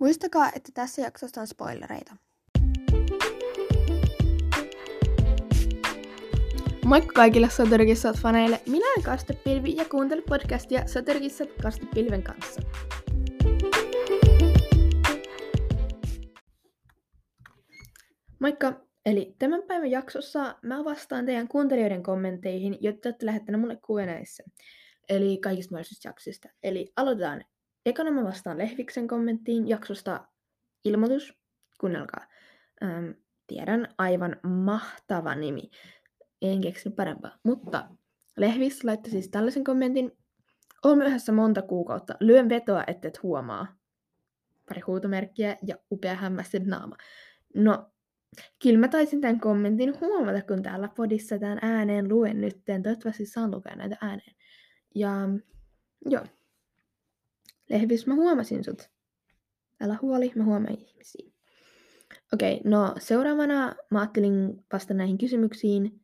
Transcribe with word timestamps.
Muistakaa, 0.00 0.50
että 0.56 0.70
tässä 0.74 1.02
jaksossa 1.02 1.40
on 1.40 1.46
spoilereita. 1.46 2.16
Moikka 6.84 7.12
kaikille 7.12 7.50
Soturkissat 7.50 8.16
faneille. 8.16 8.60
Minä 8.66 8.86
olen 8.92 9.04
Kastepilvi 9.04 9.76
ja 9.76 9.84
kuuntelen 9.84 10.24
podcastia 10.28 10.86
Soturkissat 10.86 11.48
Kastepilven 11.62 12.22
kanssa. 12.22 12.60
Moikka! 18.38 18.86
Eli 19.06 19.34
tämän 19.38 19.62
päivän 19.62 19.90
jaksossa 19.90 20.56
mä 20.62 20.84
vastaan 20.84 21.26
teidän 21.26 21.48
kuuntelijoiden 21.48 22.02
kommentteihin, 22.02 22.78
jotta 22.80 23.08
olette 23.08 23.26
lähettäneet 23.26 23.60
mulle 23.60 23.76
Q&Aissa. 23.76 24.42
Eli 25.08 25.38
kaikista 25.38 25.74
mahdollisista 25.74 26.08
jaksoista. 26.08 26.48
Eli 26.62 26.92
aloitetaan. 26.96 27.44
Ekana 27.86 28.10
mä 28.10 28.24
vastaan 28.24 28.58
Lehviksen 28.58 29.08
kommenttiin 29.08 29.68
jaksosta 29.68 30.26
ilmoitus. 30.84 31.34
Kuunnelkaa. 31.80 32.26
Ähm, 32.82 33.10
tiedän, 33.46 33.88
aivan 33.98 34.36
mahtava 34.42 35.34
nimi. 35.34 35.70
En 36.42 36.60
keksinyt 36.60 36.96
parempaa. 36.96 37.38
Mutta 37.42 37.88
Lehvis 38.36 38.84
laittoi 38.84 39.10
siis 39.10 39.28
tällaisen 39.28 39.64
kommentin. 39.64 40.12
Olemme 40.84 41.06
yhdessä 41.06 41.32
monta 41.32 41.62
kuukautta. 41.62 42.14
Lyön 42.20 42.48
vetoa, 42.48 42.84
et 42.86 43.22
huomaa. 43.22 43.66
Pari 44.68 44.80
huutomerkkiä 44.80 45.56
ja 45.66 45.76
upea 45.90 46.14
hämmästynyt 46.14 46.68
naama. 46.68 46.96
No, 47.54 47.90
Kyllä 48.62 48.78
mä 48.78 48.88
taisin 48.88 49.20
tämän 49.20 49.40
kommentin 49.40 50.00
huomata, 50.00 50.42
kun 50.42 50.62
täällä 50.62 50.88
podissa 50.96 51.38
tämän 51.38 51.58
ääneen 51.62 52.08
luen 52.08 52.40
nyt. 52.40 52.64
Toivottavasti 52.82 53.26
saan 53.26 53.50
lukea 53.50 53.76
näitä 53.76 53.96
ääneen. 54.00 54.36
Ja 54.94 55.10
joo. 56.10 56.24
Lehvis, 57.70 58.06
mä 58.06 58.14
huomasin 58.14 58.64
sut. 58.64 58.90
Älä 59.80 59.98
huoli, 60.02 60.32
mä 60.34 60.44
huomaan 60.44 60.78
ihmisiä. 60.78 61.30
Okei, 62.34 62.56
okay, 62.56 62.70
no 62.70 62.94
seuraavana 62.98 63.74
mä 63.90 64.00
ajattelin 64.00 64.64
vasta 64.72 64.94
näihin 64.94 65.18
kysymyksiin 65.18 66.00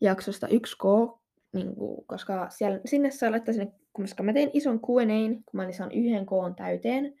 jaksosta 0.00 0.46
1K, 0.46 1.18
niin 1.52 1.74
kuin, 1.74 2.06
koska 2.06 2.50
siellä, 2.50 2.80
sinne 2.84 3.10
saa 3.10 3.30
laittaa 3.30 3.54
sinne, 3.54 3.72
koska 3.92 4.22
mä 4.22 4.32
tein 4.32 4.50
ison 4.52 4.80
Q&A, 4.80 5.42
kun 5.46 5.52
mä 5.52 5.62
olin 5.62 6.04
yhden 6.04 6.26
koon 6.26 6.54
täyteen. 6.54 7.14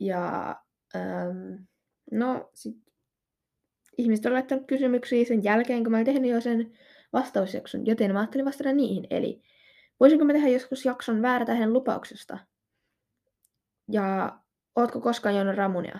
Ja 0.00 0.56
ähm, 0.96 1.54
no 2.10 2.50
sit 2.54 2.76
ihmiset 3.98 4.26
on 4.26 4.32
laittanut 4.32 4.66
kysymyksiä 4.66 5.24
sen 5.24 5.44
jälkeen, 5.44 5.82
kun 5.82 5.90
mä 5.90 5.96
olin 5.96 6.06
tehnyt 6.06 6.30
jo 6.30 6.40
sen 6.40 6.72
vastausjakson, 7.12 7.86
joten 7.86 8.12
mä 8.12 8.18
ajattelin 8.18 8.46
vastata 8.46 8.72
niihin. 8.72 9.06
Eli 9.10 9.42
voisinko 10.00 10.24
mä 10.24 10.32
tehdä 10.32 10.48
joskus 10.48 10.84
jakson 10.84 11.22
väärä 11.22 11.44
tähden 11.44 11.72
lupauksesta? 11.72 12.38
Ja 13.88 14.38
ootko 14.76 15.00
koskaan 15.00 15.34
juonut 15.34 15.56
ramunia? 15.56 15.98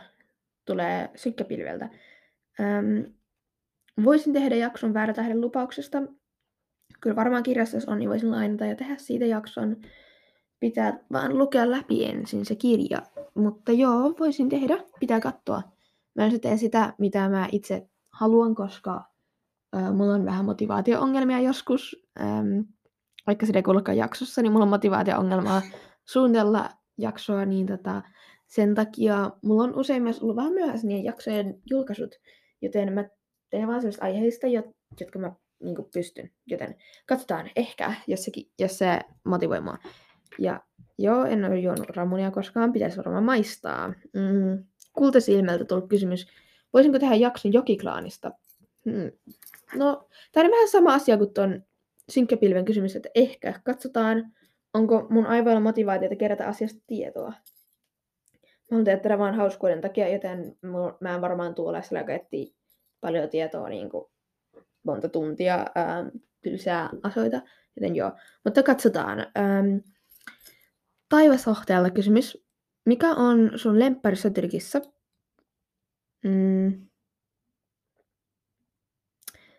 Tulee 0.65 1.11
sykkäpilveltä. 1.15 1.89
Öm, 2.61 3.13
voisin 4.05 4.33
tehdä 4.33 4.57
jakson 4.57 4.95
väärä 4.95 5.15
tähden 5.15 5.41
lupauksesta. 5.41 6.03
Kyllä 7.01 7.17
varmaan 7.17 7.43
kirjastossa 7.43 7.93
on, 7.93 7.99
niin 7.99 8.09
voisin 8.09 8.31
lainata 8.31 8.67
ja 8.67 8.77
tehdä 8.77 8.97
siitä 8.97 9.27
jakson. 9.27 9.77
Pitää 10.61 10.99
vaan 11.13 11.39
lukea 11.39 11.71
läpi 11.71 12.05
ensin 12.05 12.45
se 12.45 12.55
kirja. 12.55 13.03
Mutta 13.35 13.73
joo, 13.73 14.15
voisin 14.19 14.49
tehdä. 14.49 14.79
Pitää 15.01 15.21
katsoa. 15.21 15.63
Mä 16.15 16.25
en 16.25 16.41
tee 16.41 16.57
sitä, 16.57 16.93
mitä 16.99 17.29
mä 17.29 17.49
itse 17.53 17.89
haluan, 18.11 18.55
koska 18.55 19.05
äh, 19.77 19.93
mulla 19.95 20.15
on 20.15 20.25
vähän 20.25 20.45
motivaatio-ongelmia 20.45 21.41
joskus. 21.41 22.07
Ähm, 22.21 22.61
vaikka 23.27 23.47
se 23.47 23.53
ei 23.55 23.97
jaksossa, 23.97 24.43
niin 24.43 24.53
mulla 24.53 24.65
on 24.65 24.69
motivaatio-ongelmaa 24.69 25.63
suunnitella 26.05 26.71
jaksoa, 26.99 27.45
niin 27.45 27.67
tota, 27.67 28.03
sen 28.47 28.75
takia 28.75 29.31
mulla 29.43 29.63
on 29.63 29.79
usein 29.79 30.03
myös 30.03 30.23
ollut 30.23 30.37
vähän 30.37 30.53
myöhässä 30.53 30.87
niiden 30.87 31.05
jaksojen 31.05 31.63
julkaisut, 31.71 32.15
joten 32.63 32.93
mä 32.93 33.09
teen 33.51 33.69
vaan 33.69 33.81
sellaista 33.81 34.05
aiheista, 34.05 34.47
jotka 35.01 35.19
mä 35.19 35.33
niin 35.63 35.77
pystyn. 35.95 36.31
Joten 36.47 36.77
katsotaan 37.07 37.51
ehkä, 37.57 37.95
jos, 38.07 38.25
sekin, 38.25 38.51
jos 38.59 38.79
se 38.79 39.01
motivoi 39.25 39.61
mua. 39.61 39.79
Ja 40.39 40.61
joo, 40.99 41.25
en 41.25 41.45
ole 41.45 41.59
juonut 41.59 41.91
ramunia 41.91 42.31
koskaan, 42.31 42.73
pitäisi 42.73 42.97
varmaan 42.97 43.25
maistaa. 43.25 43.89
Mm, 43.89 44.65
kultasilmältä 44.93 45.65
tullut 45.65 45.89
kysymys, 45.89 46.27
voisinko 46.73 46.99
tehdä 46.99 47.15
jakson 47.15 47.53
Jokiklaanista? 47.53 48.31
Hmm. 48.85 49.13
No, 49.75 50.09
tämä 50.33 50.47
on 50.47 50.51
vähän 50.51 50.69
sama 50.69 50.95
asia 50.95 51.19
kuin 51.19 51.35
tuon 51.35 51.63
synkkäpilven 52.09 52.65
kysymys, 52.65 52.97
että 52.97 53.09
ehkä 53.15 53.61
katsotaan, 53.65 54.33
onko 54.75 55.07
mun 55.11 55.27
aivoilla 55.27 55.61
motivaatiota 55.61 56.17
kerätä 56.17 56.47
asiasta 56.47 56.81
tietoa. 56.87 57.33
Mä 58.71 58.77
haluan 58.77 58.85
tehdä 58.85 59.19
vaan 59.19 59.35
hauskuuden 59.35 59.81
takia, 59.81 60.09
joten 60.09 60.57
mä 61.01 61.15
en 61.15 61.21
varmaan 61.21 61.55
tule 61.55 61.83
sillä, 61.83 62.01
joka 62.01 62.13
etsii 62.13 62.55
paljon 63.01 63.29
tietoa 63.29 63.69
niin 63.69 63.91
kuin 63.91 64.05
monta 64.83 65.09
tuntia 65.09 65.67
ää, 65.75 66.11
tylsää 66.43 66.91
asioita, 67.03 67.41
joten 67.77 67.97
joo. 67.97 68.13
Mutta 68.45 68.63
katsotaan. 68.63 69.19
Ähm, 69.21 69.77
Taivasohtajalta 71.09 71.91
kysymys. 71.91 72.45
Mikä 72.87 73.15
on 73.15 73.51
sun 73.57 73.79
lemppari 73.79 74.17
Sötyrkissä? 74.17 74.81
Mm. 76.25 76.87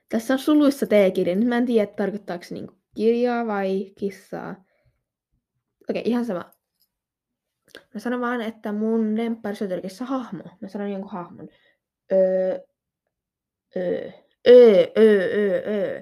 Tässä 0.09 0.33
on 0.33 0.39
suluissa. 0.39 0.85
Nyt 1.35 1.47
mä 1.47 1.57
en 1.57 1.65
tiedä, 1.65 1.91
tarkoittaako 1.97 2.43
se 2.43 2.53
niinku 2.53 2.73
kirjaa 2.95 3.47
vai 3.47 3.91
kissaa. 3.99 4.63
Okei, 5.89 6.01
ihan 6.05 6.25
sama. 6.25 6.51
Mä 7.93 7.99
sanon 7.99 8.21
vaan, 8.21 8.41
että 8.41 8.71
mun 8.71 9.17
lemppari 9.17 9.55
Sötyrkissä 9.55 10.05
hahmo. 10.05 10.43
Mä 10.61 10.67
sanon 10.67 10.91
jonkun 10.91 11.11
hahmon. 11.11 11.49
Öö, 12.11 12.59
öö, 13.75 14.11
öö, 14.47 14.85
öö, 14.97 15.31
öö, 15.33 15.63
öö. 15.67 16.01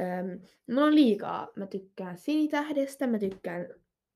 Öm, 0.00 0.40
mulla 0.70 0.86
on 0.86 0.94
liikaa. 0.94 1.48
Mä 1.56 1.66
tykkään 1.66 2.18
sinitähdestä, 2.18 3.06
mä 3.06 3.18
tykkään 3.18 3.66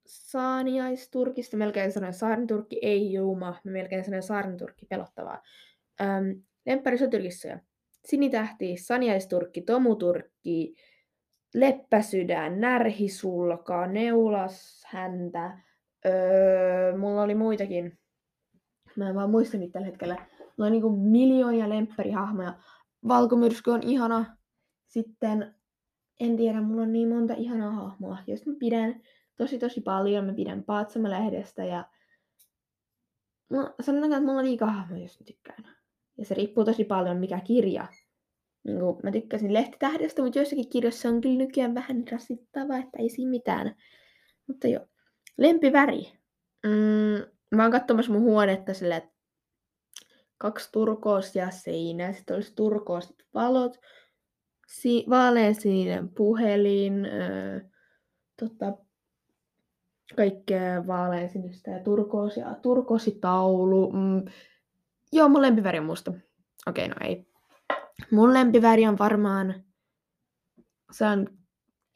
saaniaisturkista, 0.07 1.57
melkein 1.57 1.93
sanoen 1.93 2.15
saarenturkki, 2.15 2.79
ei 2.83 3.13
juuma, 3.13 3.61
mä 3.65 3.73
melkein 3.73 4.05
sanoen 4.05 4.23
saarenturkki, 4.23 4.87
pelottavaa. 4.87 5.43
Öm, 6.01 6.43
lemppari 6.67 6.99
soturkissa 6.99 7.59
sinitähti, 8.07 8.77
saniaisturkki, 8.77 9.61
tomuturkki, 9.63 10.75
leppäsydän, 11.57 12.61
närhisulka, 12.61 13.87
neulashäntä, 13.87 15.59
öö, 16.07 16.97
mulla 16.99 17.23
oli 17.23 17.35
muitakin, 17.35 17.99
mä 18.97 19.09
en 19.09 19.15
vaan 19.15 19.31
muista 19.31 19.57
niitä 19.57 19.73
tällä 19.73 19.87
hetkellä. 19.87 20.17
Mulla 20.41 20.67
on 20.67 20.73
niinku 20.73 20.91
miljoonia 20.91 21.69
lempparihahmoja. 21.69 22.55
Valkomyrsky 23.09 23.71
on 23.71 23.83
ihana. 23.83 24.37
Sitten, 24.87 25.55
en 26.21 26.37
tiedä, 26.37 26.61
mulla 26.61 26.83
on 26.83 26.93
niin 26.93 27.09
monta 27.09 27.35
ihanaa 27.35 27.71
hahmoa, 27.71 28.19
jos 28.27 28.47
mä 28.47 28.53
pidän 28.59 29.01
tosi 29.37 29.59
tosi 29.59 29.81
paljon. 29.81 30.25
Mä 30.25 30.33
pidän 30.33 30.65
Paatsama-lehdestä 30.65 31.65
ja 31.65 31.85
no, 33.51 33.75
sanotaan, 33.81 34.13
että 34.13 34.25
mulla 34.25 34.39
on 34.39 34.45
liikaa 34.45 34.71
hahmoja, 34.71 35.03
jos 35.03 35.21
mä 35.21 35.25
tykkään. 35.25 35.65
Ja 36.19 36.25
se 36.25 36.35
riippuu 36.35 36.65
tosi 36.65 36.85
paljon, 36.85 37.17
mikä 37.17 37.41
kirja. 37.41 37.87
Niin 38.67 38.79
kuin 38.79 38.97
mä 39.03 39.11
tykkäsin 39.13 39.53
lehtitähdestä, 39.53 40.23
mutta 40.23 40.39
joissakin 40.39 40.69
kirjoissa 40.69 41.09
on 41.09 41.21
kyllä 41.21 41.39
nykyään 41.39 41.75
vähän 41.75 42.05
rasittavaa, 42.13 42.77
että 42.77 42.99
ei 42.99 43.09
siinä 43.09 43.31
mitään. 43.31 43.75
Mutta 44.47 44.69
joo. 44.69 44.87
Lempiväri. 45.39 46.13
Mm, 46.67 47.27
mä 47.55 47.63
oon 47.63 47.73
katsomassa 47.73 48.13
mun 48.13 48.23
huonetta 48.23 48.75
silleen, 48.75 49.03
että 49.03 49.17
kaksi 50.39 50.73
turkoosia 50.73 51.51
seinää, 51.51 52.13
sitten 52.13 52.35
olisi 52.35 52.55
turkoosit 52.55 53.17
valot, 53.35 53.77
si- 54.69 55.05
vaaleansininen 55.11 56.09
puhelin, 56.09 57.05
öö, 57.05 57.61
tota, 58.41 58.77
kaikkea 60.17 60.87
vaaleansinistä 60.87 61.71
ja 61.71 61.83
turkoosia, 61.83 62.57
turkoositaulu. 62.63 63.93
Mm. 63.93 64.25
Joo, 65.13 65.29
mun 65.29 65.43
lempiväri 65.43 65.79
on 65.79 65.85
musta. 65.85 66.13
Okei, 66.67 66.87
okay, 66.87 66.89
no 66.89 67.07
ei. 67.09 67.36
Mun 68.11 68.35
lempiväri 68.35 68.87
on 68.87 68.99
varmaan, 68.99 69.65
se 70.93 71.05
on, 71.05 71.39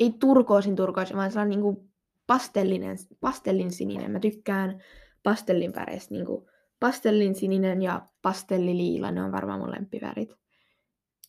ei 0.00 0.12
turkoosin 0.20 0.76
turkoosi, 0.76 1.14
vaan 1.14 1.32
se 1.32 1.40
on 1.40 1.48
niinku 1.48 1.90
pastellinen, 2.26 2.96
pastellin 3.20 3.72
sininen. 3.72 4.10
Mä 4.10 4.20
tykkään 4.20 4.82
pastellin 5.22 5.74
väreistä, 5.74 6.14
niinku 6.14 6.48
pastellin 6.80 7.34
sininen 7.34 7.82
ja 7.82 8.08
pastelliliila, 8.22 9.10
ne 9.10 9.22
on 9.22 9.32
varmaan 9.32 9.60
mun 9.60 9.70
lempivärit. 9.70 10.36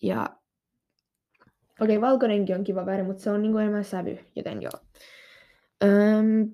Ja 0.02 0.40
okei, 1.82 1.98
okay, 1.98 2.02
valkoinenkin 2.02 2.56
on 2.56 2.64
kiva 2.64 2.86
väri, 2.86 3.04
mutta 3.04 3.24
se 3.24 3.32
on 3.32 3.42
niinku 3.42 3.58
enemmän 3.58 3.86
sävy, 3.86 4.20
joten 4.36 4.62
joo. 4.62 4.72
Öm, 5.84 6.52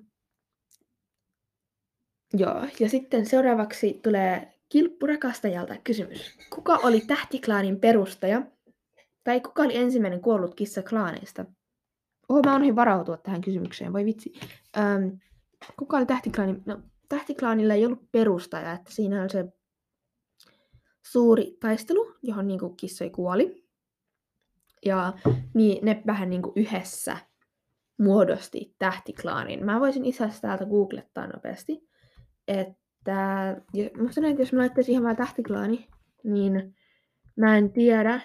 Joo, 2.32 2.66
ja 2.80 2.88
sitten 2.88 3.26
seuraavaksi 3.26 4.00
tulee 4.02 4.57
Kilppurakastajalta 4.68 5.76
kysymys. 5.84 6.38
Kuka 6.50 6.76
oli 6.82 7.00
Tähtiklaanin 7.00 7.80
perustaja? 7.80 8.42
Tai 9.24 9.40
kuka 9.40 9.62
oli 9.62 9.76
ensimmäinen 9.76 10.20
kuollut 10.20 10.54
kissa 10.54 10.82
klaaneista? 10.82 11.44
Oho, 12.28 12.42
mä 12.42 12.54
unohdin 12.54 12.76
varautua 12.76 13.16
tähän 13.16 13.40
kysymykseen, 13.40 13.92
voi 13.92 14.04
vitsi. 14.04 14.32
Öm, 14.76 15.18
kuka 15.76 15.96
oli 15.96 16.06
Tähtiklaanin? 16.06 16.62
No, 16.66 16.80
Tähtiklaanilla 17.08 17.74
ei 17.74 17.86
ollut 17.86 18.12
perustaja, 18.12 18.72
että 18.72 18.92
siinä 18.92 19.22
on 19.22 19.30
se 19.30 19.44
suuri 21.02 21.56
taistelu, 21.60 22.14
johon 22.22 22.48
niinku 22.48 22.70
kissoja 22.70 23.10
kuoli. 23.10 23.64
Ja 24.86 25.12
niin 25.54 25.84
ne 25.84 26.02
vähän 26.06 26.30
niinku 26.30 26.52
yhdessä 26.56 27.16
muodosti 27.98 28.74
tähtiklaanin. 28.78 29.64
Mä 29.64 29.80
voisin 29.80 30.08
asiassa 30.08 30.42
täältä 30.42 30.64
googlettaa 30.64 31.26
nopeasti, 31.26 31.88
että 32.48 32.74
musta 34.02 34.20
näin, 34.20 34.30
että 34.30 34.42
jos 34.42 34.52
mä 34.52 34.58
laittaisin 34.58 34.92
ihan 34.92 35.04
vaan 35.04 35.16
tähtiklaani, 35.16 35.88
niin 36.24 36.74
mä 37.36 37.56
en 37.56 37.72
tiedä. 37.72 38.20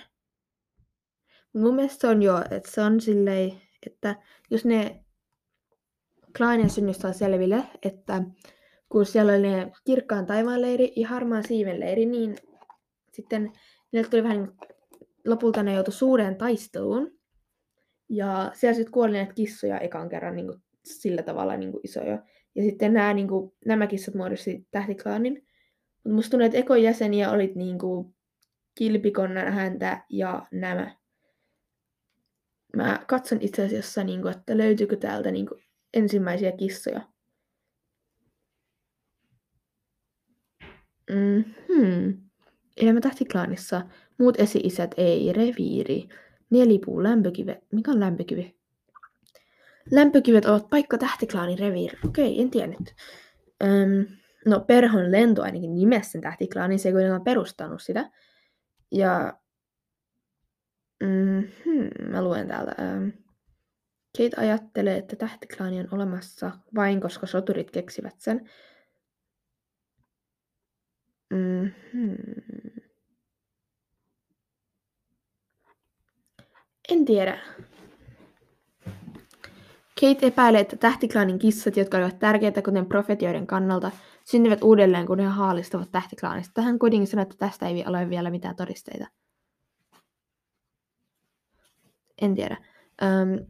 Mun 1.53 1.75
mielestä 1.75 2.01
se 2.01 2.07
on 2.07 2.23
jo, 2.23 2.37
että 2.51 2.71
se 2.71 2.81
on 2.81 3.01
silleen, 3.01 3.51
että 3.85 4.15
jos 4.51 4.65
ne 4.65 5.05
klaanien 6.37 6.69
synnystä 6.69 7.13
selville, 7.13 7.63
että 7.83 8.23
kun 8.89 9.05
siellä 9.05 9.31
oli 9.31 9.41
ne 9.41 9.71
kirkkaan 9.85 10.25
taivaan 10.25 10.61
leiri 10.61 10.93
ja 10.95 11.07
harmaan 11.07 11.47
siiven 11.47 11.79
leiri, 11.79 12.05
niin 12.05 12.35
sitten 13.11 13.51
niille 13.91 14.09
tuli 14.09 14.23
vähän 14.23 14.37
niin 14.37 14.57
lopulta 15.27 15.63
ne 15.63 15.73
joutui 15.73 15.93
suureen 15.93 16.35
taisteluun. 16.35 17.11
Ja 18.09 18.51
siellä 18.53 18.75
sitten 18.75 18.91
kuoli 18.91 19.11
näitä 19.11 19.33
kissoja 19.33 19.79
ekan 19.79 20.09
kerran 20.09 20.35
niin 20.35 20.47
kuin, 20.47 20.61
sillä 20.83 21.23
tavalla 21.23 21.57
niin 21.57 21.71
kuin 21.71 21.81
isoja. 21.83 22.23
Ja 22.55 22.63
sitten 22.63 22.93
nämä, 22.93 23.13
niin 23.13 23.27
kuin, 23.27 23.53
nämä 23.65 23.87
kissat 23.87 24.15
muodosti 24.15 24.67
tähtiklaanin. 24.71 25.33
Mutta 26.03 26.15
musta 26.15 26.31
tuntuu, 26.31 26.45
että 26.45 26.57
ekon 26.57 26.83
jäseniä 26.83 27.31
oli 27.31 27.51
niin 27.55 27.79
kuin, 27.79 28.15
kilpikonnan 28.75 29.53
häntä 29.53 30.03
ja 30.09 30.47
nämä. 30.51 30.95
Mä 32.75 32.99
katson 33.07 33.37
itse 33.41 33.65
asiassa, 33.65 34.03
niin 34.03 34.21
kuin, 34.21 34.35
että 34.35 34.57
löytyykö 34.57 34.97
täältä 34.97 35.31
niin 35.31 35.45
kuin, 35.45 35.63
ensimmäisiä 35.93 36.51
kissoja. 36.51 37.01
Mm-hmm. 41.09 42.17
Elämä 42.77 43.01
tähtiklaanissa. 43.01 43.81
Muut 44.19 44.39
esi-isät 44.39 44.91
ei. 44.97 45.33
Reviiri. 45.33 46.07
Nelipuu. 46.49 47.03
Lämpökivet. 47.03 47.57
Mikä 47.71 47.91
on 47.91 47.99
lämpökivi? 47.99 48.62
Lämpökivet 49.91 50.45
ovat 50.45 50.69
paikka 50.69 50.97
tähtiklaanin 50.97 51.59
reviiri. 51.59 51.99
Okei, 52.05 52.41
en 52.41 52.51
tiennyt. 52.51 52.95
Öm, 53.63 54.05
no, 54.45 54.59
Perhon 54.59 55.11
lento 55.11 55.41
ainakin 55.41 55.75
nimessä 55.75 56.11
sen 56.11 56.21
tähtiklaanin. 56.21 56.79
Se 56.79 56.89
ei 56.89 56.93
kuitenkaan 56.93 57.23
perustanut 57.23 57.81
sitä. 57.81 58.09
Ja... 58.91 59.39
Mm-hmm, 61.03 62.09
mä 62.09 62.23
luen 62.23 62.47
täältä. 62.47 62.75
Ähm, 62.79 63.09
Kate 64.17 64.37
ajattelee, 64.37 64.97
että 64.97 65.15
tähtiklaani 65.15 65.79
on 65.79 65.87
olemassa 65.91 66.51
vain 66.75 67.01
koska 67.01 67.27
soturit 67.27 67.71
keksivät 67.71 68.15
sen. 68.17 68.49
Mm-hmm. 71.29 72.15
En 76.89 77.05
tiedä. 77.05 77.39
Kate 80.01 80.27
epäilee, 80.27 80.61
että 80.61 80.75
tähtiklaanin 80.75 81.39
kissat, 81.39 81.77
jotka 81.77 81.97
olivat 81.97 82.19
tärkeitä 82.19 82.61
kuten 82.61 82.85
profetioiden 82.85 83.47
kannalta, 83.47 83.91
syntyvät 84.23 84.63
uudelleen, 84.63 85.05
kun 85.05 85.19
he 85.19 85.25
haalistavat 85.25 85.91
tähtiklaanista. 85.91 86.53
Tähän 86.53 86.79
kuitenkin 86.79 87.07
sanoo, 87.07 87.21
että 87.21 87.35
tästä 87.37 87.67
ei 87.67 87.83
ole 87.87 88.09
vielä 88.09 88.29
mitään 88.29 88.55
todisteita. 88.55 89.07
En 92.21 92.35
tiedä. 92.35 92.57
Öm, 93.03 93.45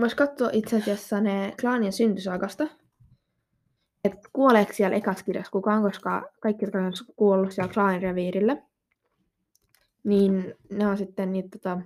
Voisi 0.00 0.16
katsoa 0.16 0.50
itse 0.52 0.76
asiassa 0.76 1.20
ne 1.20 1.54
klaanien 1.60 1.92
syntysaakasta. 1.92 2.66
Että 4.04 4.28
kuoleeko 4.32 4.72
siellä 4.72 4.96
ekas 4.96 5.22
kirjassa 5.22 5.52
kukaan, 5.52 5.82
koska 5.82 6.28
kaikki, 6.40 6.64
jotka 6.64 6.78
on 6.78 6.92
kuollut 7.16 7.52
siellä 7.52 7.72
klaanin 7.72 8.02
reviirillä, 8.02 8.56
niin 10.04 10.54
ne 10.72 10.86
on 10.86 10.98
sitten 10.98 11.32
niitä, 11.32 11.48
tota... 11.58 11.80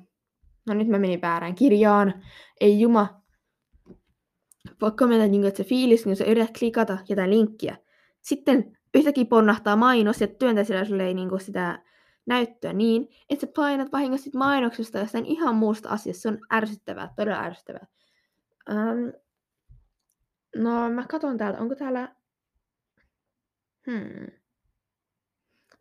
no 0.67 0.75
nyt 0.75 0.89
mä 0.89 0.99
menin 0.99 1.21
väärään 1.21 1.55
kirjaan, 1.55 2.15
ei 2.61 2.81
juma. 2.81 3.20
Vaikka 4.81 5.07
meillä 5.07 5.27
niin, 5.27 5.45
että 5.45 5.57
se 5.57 5.65
fiilis, 5.65 6.07
niin 6.07 6.17
sä 6.17 6.25
yrität 6.25 6.59
klikata 6.59 6.99
jotain 7.09 7.31
linkkiä. 7.31 7.77
Sitten 8.21 8.79
yhtäkkiä 8.95 9.25
ponnahtaa 9.25 9.77
mainos 9.77 10.21
ja 10.21 10.27
työntää 10.27 10.65
sillä 10.65 10.85
sulle 10.85 11.07
ei 11.07 11.15
niin 11.15 11.41
sitä 11.41 11.83
näyttöä 12.27 12.73
niin, 12.73 13.09
että 13.31 13.47
sä 13.47 13.53
painat 13.57 13.93
vahingossa 13.93 14.31
mainoksesta 14.35 14.99
jostain 14.99 15.27
ihan 15.27 15.55
muusta 15.55 15.89
asiasta. 15.89 16.23
Se 16.23 16.29
on 16.29 16.39
ärsyttävää, 16.53 17.13
todella 17.17 17.43
ärsyttävää. 17.43 17.87
Um, 18.71 19.13
no 20.57 20.91
mä 20.91 21.07
katson 21.11 21.39
täältä, 21.39 21.61
onko 21.61 21.75
täällä... 21.75 22.15
Hmm. 23.91 24.27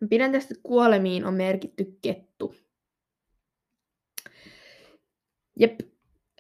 Pidän 0.10 0.32
tästä 0.32 0.56
kuolemiin 0.64 1.26
on 1.26 1.34
merkitty 1.34 1.98
kettu. 2.02 2.56
Jep, 5.60 5.80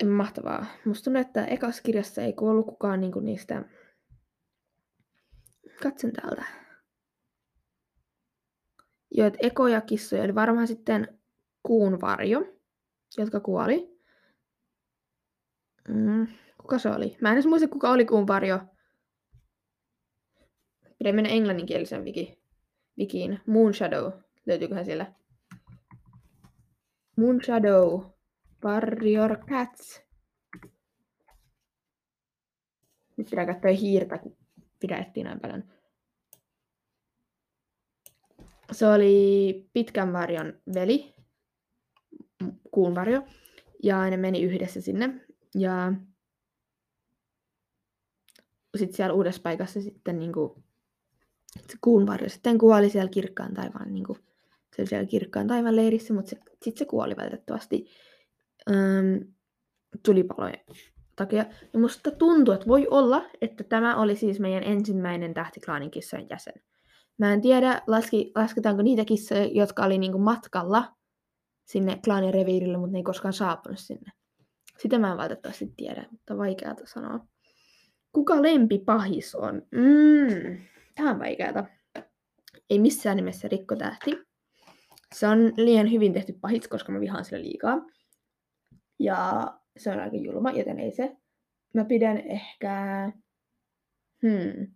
mahtavaa. 0.05 0.65
Musta 0.85 1.03
tuntuu, 1.03 1.21
että 1.21 1.45
ekas 1.45 1.81
kirjassa 1.81 2.21
ei 2.21 2.33
kuollut 2.33 2.65
kukaan 2.65 3.01
niinku 3.01 3.19
niistä... 3.19 3.63
Katson 5.83 6.11
täältä. 6.11 6.43
Joo, 9.11 9.27
että 9.27 9.39
ekoja 9.41 9.81
kissoja 9.81 10.23
oli 10.23 10.35
varmaan 10.35 10.67
sitten 10.67 11.19
kuun 11.63 12.01
varjo, 12.01 12.57
jotka 13.17 13.39
kuoli. 13.39 13.99
Mm, 15.87 16.27
kuka 16.57 16.79
se 16.79 16.89
oli? 16.89 17.17
Mä 17.21 17.29
en 17.29 17.33
edes 17.33 17.45
muista, 17.45 17.67
kuka 17.67 17.89
oli 17.89 18.05
kuun 18.05 18.27
varjo. 18.27 18.59
Pidä 20.97 21.13
mennä 21.13 21.29
englanninkielisen 21.29 22.03
wiki, 22.03 22.43
wikiin. 22.97 23.39
Moonshadow. 23.45 24.11
Löytyyköhän 24.45 24.85
siellä? 24.85 25.13
Moonshadow. 27.17 28.19
Warrior 28.63 29.38
Cats. 29.38 30.01
Nyt 33.17 33.29
pitää 33.29 33.45
katsoa 33.45 33.71
hiirtä, 33.71 34.17
kun 34.17 34.38
pidettiin 34.79 35.23
näin 35.23 35.39
paljon. 35.39 35.63
Se 38.71 38.88
oli 38.88 39.69
pitkän 39.73 40.13
varjon 40.13 40.61
veli, 40.73 41.15
kuun 42.71 42.95
varjo, 42.95 43.21
ja 43.83 44.09
ne 44.09 44.17
meni 44.17 44.41
yhdessä 44.44 44.81
sinne. 44.81 45.25
Ja 45.56 45.94
sitten 48.77 48.95
siellä 48.95 49.13
uudessa 49.13 49.41
paikassa 49.41 49.81
sitten 49.81 50.19
niin 50.19 50.33
kuin, 50.33 50.63
se 51.67 51.77
kuun 51.81 52.07
varjo 52.07 52.29
sitten 52.29 52.57
kuoli 52.57 52.89
siellä 52.89 53.09
kirkkaan 53.09 53.53
taivaan, 53.53 53.94
niin 53.94 54.03
kuin, 54.06 54.19
se 54.75 54.81
oli 54.81 54.87
siellä 54.87 55.07
kirkkaan 55.07 55.47
taivaan 55.47 55.75
leirissä, 55.75 56.13
mutta 56.13 56.30
sitten 56.30 56.78
se 56.78 56.85
kuoli 56.85 57.16
valitettavasti 57.16 57.87
ähm, 58.71 59.18
tulipalojen 60.06 60.59
takia. 61.16 61.45
Ja 61.73 61.80
musta 61.80 62.11
tuntuu, 62.11 62.54
että 62.54 62.68
voi 62.68 62.87
olla, 62.92 63.25
että 63.42 63.63
tämä 63.63 64.01
oli 64.01 64.16
siis 64.16 64.39
meidän 64.39 64.63
ensimmäinen 64.63 65.33
tähtiklaanin 65.33 65.92
kissojen 65.92 66.28
jäsen. 66.30 66.54
Mä 67.18 67.33
en 67.33 67.42
tiedä, 67.42 67.81
laski, 67.87 68.31
lasketaanko 68.35 68.81
niitä 68.81 69.06
kissoja, 69.06 69.45
jotka 69.45 69.83
oli 69.83 69.97
niinku 69.97 70.19
matkalla 70.19 70.95
sinne 71.66 71.99
klaanin 72.06 72.33
reviirille, 72.33 72.78
mutta 72.78 72.92
ne 72.92 72.99
ei 72.99 73.04
koskaan 73.04 73.33
saapunut 73.33 73.80
sinne. 73.80 74.11
Sitä 74.78 74.99
mä 74.99 75.11
en 75.11 75.18
valitettavasti 75.18 75.73
tiedä, 75.78 76.06
mutta 76.11 76.37
vaikeata 76.37 76.83
sanoa. 76.85 77.19
Kuka 78.11 78.42
lempipahis 78.42 79.35
on? 79.35 79.56
Mm, 79.71 80.57
tämä 80.95 81.11
on 81.11 81.19
vaikeata. 81.19 81.63
Ei 82.69 82.80
missään 82.80 83.18
nimessä 83.18 83.47
rikkotähti. 83.47 84.11
Se 85.16 85.28
on 85.28 85.54
liian 85.57 85.92
hyvin 85.92 86.13
tehty 86.13 86.33
pahis, 86.42 86.68
koska 86.68 86.92
mä 86.92 86.99
vihaan 86.99 87.25
sillä 87.25 87.44
liikaa. 87.44 87.78
Ja 88.99 89.47
se 89.77 89.91
on 89.91 89.99
aika 89.99 90.15
julma, 90.15 90.51
joten 90.51 90.79
ei 90.79 90.91
se. 90.91 91.18
Mä 91.73 91.85
pidän 91.85 92.18
ehkä... 92.18 93.11
Hmm. 94.21 94.68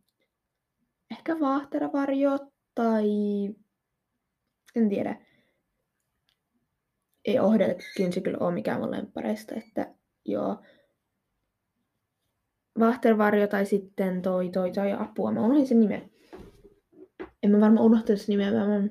Ehkä 1.12 1.40
vaahteravarjo 1.40 2.38
tai... 2.76 3.10
En 4.76 4.90
tiedä 4.90 5.18
ei 7.26 7.40
Ohdelkin 7.40 8.14
se 8.14 8.22
kyllä 8.22 8.38
ole 8.40 8.54
mikään 8.54 8.80
mun 8.80 8.92
lemppareista, 8.92 9.56
että 9.56 9.96
joo. 10.26 10.58
Vahtervarjo 12.80 13.48
tai 13.48 13.66
sitten 13.66 14.22
toi, 14.22 14.50
toi, 14.50 14.72
toi 14.72 14.92
apua. 14.92 15.32
Mä 15.32 15.46
unohdin 15.46 15.68
sen 15.68 15.80
nimen. 15.80 16.12
En 17.44 17.52
mä 17.52 17.60
varmaan 17.60 17.86
unohtanut 17.86 18.22
sen 18.22 18.34
nimeä. 18.34 18.52
Mä. 18.52 18.88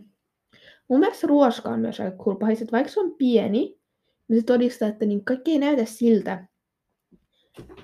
Mun 0.89 1.01
mielestä 1.01 1.27
ruoska 1.27 1.69
on 1.69 1.81
myös 1.81 2.01
aika 2.01 2.17
cool 2.17 2.37
vaikka 2.73 2.93
se 2.93 3.01
on 3.01 3.15
pieni, 3.19 3.81
se 4.31 4.43
todistaa, 4.47 4.89
että 4.89 5.07
niin 5.07 5.25
kaikki 5.25 5.51
ei 5.51 5.59
näytä 5.59 5.85
siltä, 5.85 6.47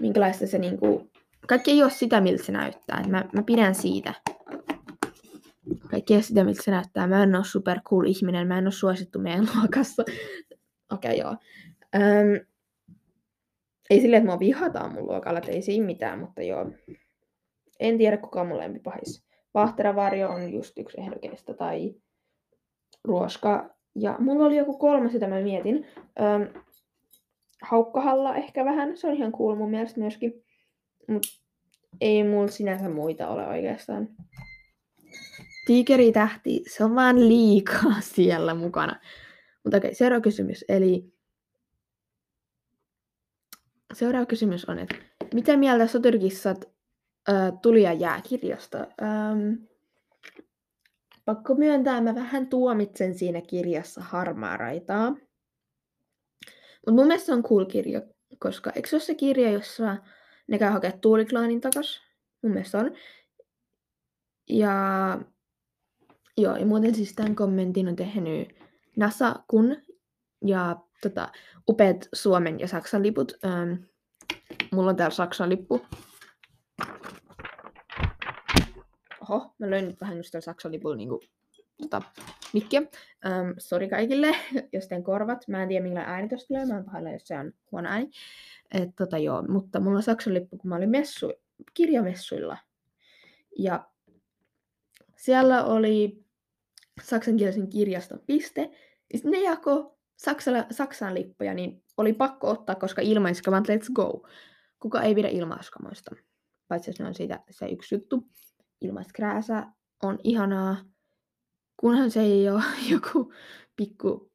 minkälaista 0.00 0.46
se 0.46 0.58
niinku... 0.58 1.10
Kaikki 1.46 1.70
ei 1.70 1.82
ole 1.82 1.90
sitä, 1.90 2.20
miltä 2.20 2.44
se 2.44 2.52
näyttää. 2.52 3.02
Mä, 3.08 3.24
mä 3.32 3.42
pidän 3.42 3.74
siitä. 3.74 4.14
Kaikki 5.90 6.14
ei 6.14 6.16
ole 6.16 6.22
sitä, 6.22 6.44
miltä 6.44 6.62
se 6.62 6.70
näyttää. 6.70 7.06
Mä 7.06 7.22
en 7.22 7.34
ole 7.34 7.44
super 7.44 7.80
cool 7.80 8.04
ihminen. 8.06 8.48
Mä 8.48 8.58
en 8.58 8.64
ole 8.64 8.72
suosittu 8.72 9.18
meidän 9.18 9.48
luokassa. 9.56 10.02
Okei, 10.92 11.10
okay, 11.10 11.16
joo. 11.16 11.36
Öm, 11.94 12.46
ei 13.90 14.00
silleen, 14.00 14.22
että 14.22 14.30
mua 14.30 14.38
vihataan 14.38 14.92
mun 14.92 15.06
luokalla, 15.06 15.38
että 15.38 15.52
ei 15.52 15.62
siinä 15.62 15.86
mitään, 15.86 16.18
mutta 16.18 16.42
joo. 16.42 16.70
En 17.80 17.98
tiedä, 17.98 18.16
kuka 18.16 18.40
on 18.40 18.46
mun 18.46 18.58
lempipahis. 18.58 19.24
Vahteravarjo 19.54 20.28
on 20.28 20.52
just 20.52 20.78
yksi 20.78 21.00
ehdokeista, 21.00 21.54
tai 21.54 21.94
ruoska. 23.04 23.77
Ja 24.00 24.16
mulla 24.18 24.46
oli 24.46 24.56
joku 24.56 24.78
kolmas, 24.78 25.14
jota 25.14 25.26
mä 25.26 25.40
mietin. 25.40 25.86
Öm, 26.20 26.62
Haukkahalla 27.62 28.36
ehkä 28.36 28.64
vähän, 28.64 28.96
se 28.96 29.06
on 29.06 29.14
ihan 29.14 29.32
cool 29.32 29.54
mun 29.54 29.70
mielestä 29.70 30.00
myöskin. 30.00 30.44
Mut 31.08 31.22
ei 32.00 32.24
mulla 32.24 32.48
sinänsä 32.48 32.88
muita 32.88 33.28
ole 33.28 33.46
oikeastaan. 33.46 34.08
Tiikeri-tähti, 35.66 36.62
se 36.68 36.84
on 36.84 36.94
vaan 36.94 37.28
liikaa 37.28 38.00
siellä 38.14 38.54
mukana. 38.54 39.00
Mutta 39.64 39.76
okei, 39.76 39.94
seuraava 39.94 40.22
kysymys. 40.22 40.64
Eli 40.68 41.12
seuraava 43.94 44.26
kysymys 44.26 44.64
on, 44.64 44.78
että 44.78 44.94
mitä 45.34 45.56
mieltä 45.56 45.86
Soturkissat 45.86 46.64
äh, 47.28 47.52
tuli 47.62 47.82
ja 47.82 47.92
jää 47.92 48.20
kirjasta? 48.28 48.78
Ähm, 48.78 49.67
pakko 51.28 51.54
myöntää, 51.54 52.00
mä 52.00 52.14
vähän 52.14 52.48
tuomitsen 52.48 53.14
siinä 53.14 53.40
kirjassa 53.40 54.00
harmaa 54.00 54.56
raitaa. 54.56 55.10
Mutta 55.10 56.92
mun 56.92 57.06
mielestä 57.06 57.26
se 57.26 57.32
on 57.32 57.42
cool 57.42 57.64
kirja, 57.64 58.02
koska 58.38 58.72
eikö 58.74 58.88
se 58.88 58.96
ole 58.96 59.02
se 59.02 59.14
kirja, 59.14 59.50
jossa 59.50 59.96
ne 60.46 60.58
käy 60.58 60.72
hakea 60.72 60.92
Tuuliklaanin 60.92 61.60
takas? 61.60 62.00
Mun 62.42 62.52
mielestä 62.52 62.78
on. 62.78 62.92
Ja 64.50 64.74
joo, 66.36 66.56
ja 66.56 66.66
muuten 66.66 66.94
siis 66.94 67.14
tämän 67.14 67.36
kommentin 67.36 67.88
on 67.88 67.96
tehnyt 67.96 68.48
NASA 68.96 69.34
kun 69.48 69.76
ja 70.46 70.76
tota, 71.02 71.32
upeat 71.68 72.08
Suomen 72.14 72.60
ja 72.60 72.68
Saksan 72.68 73.02
liput. 73.02 73.32
Ähm, 73.44 73.72
mulla 74.72 74.90
on 74.90 74.96
täällä 74.96 75.14
Saksan 75.14 75.48
lippu. 75.48 75.86
Oho, 79.28 79.54
mä 79.58 79.70
löin 79.70 79.86
nyt 79.86 80.00
vähän 80.00 80.16
just 80.16 80.30
täällä 80.30 80.44
Saksan 80.44 80.72
lipulla 80.72 80.96
niinku, 80.96 81.20
tota, 81.82 82.02
mikkiä. 82.52 82.82
Ähm, 83.26 83.50
sori 83.58 83.88
kaikille, 83.88 84.36
jos 84.72 84.88
teen 84.88 85.04
korvat. 85.04 85.48
Mä 85.48 85.62
en 85.62 85.68
tiedä, 85.68 85.82
millainen 85.82 86.12
ääni 86.12 86.28
tosta 86.28 86.46
tulee. 86.46 86.66
Mä 86.66 86.74
oon 86.74 86.84
pahalla, 86.84 87.10
jos 87.10 87.26
se 87.26 87.38
on 87.38 87.52
huono 87.72 87.88
ääni. 87.88 88.10
Et, 88.72 88.90
tota, 88.96 89.18
joo, 89.18 89.42
mutta 89.42 89.80
mulla 89.80 89.96
on 89.96 90.02
Saksan 90.02 90.34
lippu, 90.34 90.58
kun 90.58 90.68
mä 90.68 90.76
olin 90.76 90.90
messu, 90.90 91.32
kirjamessuilla. 91.74 92.56
Ja 93.58 93.88
siellä 95.16 95.64
oli 95.64 96.24
saksankielisen 97.02 97.68
kirjaston 97.68 98.20
piste. 98.26 98.70
Ja 99.14 99.20
ne 99.24 99.42
jako 99.42 99.98
Saksala, 100.16 100.66
Saksan 100.70 101.14
lippuja, 101.14 101.54
niin 101.54 101.82
oli 101.96 102.12
pakko 102.12 102.50
ottaa, 102.50 102.74
koska 102.74 103.02
ilmaiskamat 103.02 103.68
let's 103.68 103.92
go. 103.92 104.28
Kuka 104.78 105.02
ei 105.02 105.14
pidä 105.14 105.28
ilmaiskamoista? 105.28 106.14
Paitsi 106.68 106.90
jos 106.90 107.00
ne 107.00 107.06
on 107.06 107.14
siitä 107.14 107.40
se 107.50 107.66
yksi 107.66 107.94
juttu. 107.94 108.28
Ilmaiskrääsä 108.80 109.66
on 110.02 110.18
ihanaa, 110.24 110.76
kunhan 111.76 112.10
se 112.10 112.20
ei 112.20 112.48
ole 112.48 112.62
joku 112.90 113.32
pikku, 113.76 114.32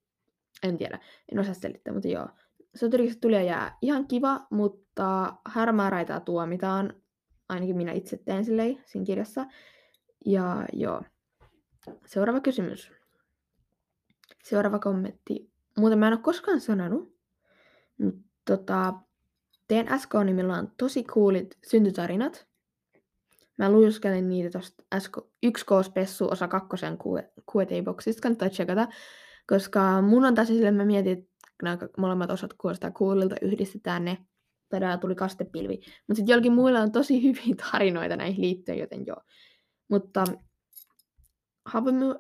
en 0.63 0.77
tiedä, 0.77 0.99
en 1.31 1.39
osaa 1.39 1.53
selittää, 1.53 1.93
mutta 1.93 2.07
joo. 2.07 2.27
Soturikset 2.75 3.21
tuli 3.21 3.47
jää 3.47 3.77
ihan 3.81 4.07
kiva, 4.07 4.47
mutta 4.51 5.35
harmaa 5.45 5.89
raitaa 5.89 6.19
tuomitaan. 6.19 6.93
Ainakin 7.49 7.77
minä 7.77 7.91
itse 7.91 8.17
teen 8.17 8.45
silleen 8.45 8.83
siinä 8.85 9.05
kirjassa. 9.05 9.45
Ja 10.25 10.65
joo. 10.73 11.01
Seuraava 12.05 12.39
kysymys. 12.39 12.91
Seuraava 14.43 14.79
kommentti. 14.79 15.51
Muuten 15.77 15.99
mä 15.99 16.07
en 16.07 16.13
ole 16.13 16.21
koskaan 16.21 16.61
sanonut, 16.61 17.17
mutta 17.97 18.21
tota, 18.45 18.93
teidän 19.67 19.99
SK-nimillä 19.99 20.57
on 20.57 20.71
tosi 20.77 21.03
coolit 21.03 21.57
syntytarinat. 21.67 22.47
Mä 23.57 23.71
luiskelin 23.71 24.29
niitä 24.29 24.49
tosta 24.49 24.83
SK, 24.99 25.17
1 25.43 25.65
k 25.65 25.69
spessu 25.83 26.27
osa 26.31 26.47
kakkosen 26.47 26.97
Q&A-boksista, 27.51 28.21
kannattaa 28.21 28.49
checkata. 28.49 28.87
Koska 29.47 30.01
mun 30.01 30.25
on 30.25 30.35
taas 30.35 30.47
sille, 30.47 30.71
mä 30.71 30.85
mietin, 30.85 31.17
että 31.17 31.29
nämä 31.63 31.77
molemmat 31.97 32.31
osat 32.31 32.53
kuulostaa 32.53 32.91
coolilta, 32.91 33.35
yhdistetään 33.41 34.05
ne. 34.05 34.17
Tadaa 34.69 34.97
tuli 34.97 35.15
kastepilvi. 35.15 35.75
Mutta 35.75 36.15
sitten 36.15 36.33
jollakin 36.33 36.53
muilla 36.53 36.79
on 36.79 36.91
tosi 36.91 37.23
hyviä 37.23 37.55
tarinoita 37.71 38.15
näihin 38.15 38.41
liittyen, 38.41 38.77
joten 38.77 39.05
joo. 39.05 39.21
Mutta 39.89 40.23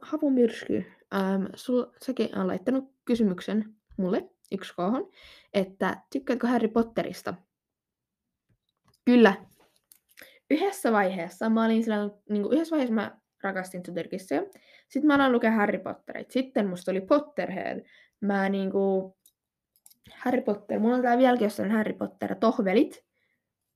Havumyrsky, 0.01 0.85
ähm, 1.15 1.45
sul, 1.55 1.85
säkin 2.05 2.37
on 2.37 2.47
laittanut 2.47 2.93
kysymyksen 3.05 3.75
mulle 3.97 4.29
yksi 4.51 4.73
kohon, 4.75 5.09
että 5.53 6.01
tykkäätkö 6.11 6.47
Harry 6.47 6.67
Potterista? 6.67 7.33
Kyllä. 9.05 9.45
Yhdessä 10.53 10.91
vaiheessa, 10.91 11.49
mä 11.49 11.65
olin 11.65 11.83
sillä, 11.83 12.09
niin 12.29 12.43
kuin 12.43 12.53
yhdessä 12.53 12.71
vaiheessa 12.71 12.95
mä 12.95 13.17
rakastin 13.43 13.83
Tutterkissia. 13.83 14.41
Sitten 14.87 15.07
mä 15.07 15.15
aloin 15.15 15.31
lukea 15.31 15.51
Harry 15.51 15.79
Potterit. 15.79 16.31
Sitten 16.31 16.67
musta 16.67 16.91
oli 16.91 17.01
Potterhead. 17.01 17.85
Mä 18.21 18.49
niinku... 18.49 19.15
Harry 20.15 20.41
Potter, 20.41 20.79
mulla 20.79 20.95
on 20.95 21.01
täällä 21.01 21.17
vieläkin 21.17 21.45
jossain 21.45 21.71
Harry 21.71 21.93
Potter 21.93 22.35
tohvelit. 22.35 23.03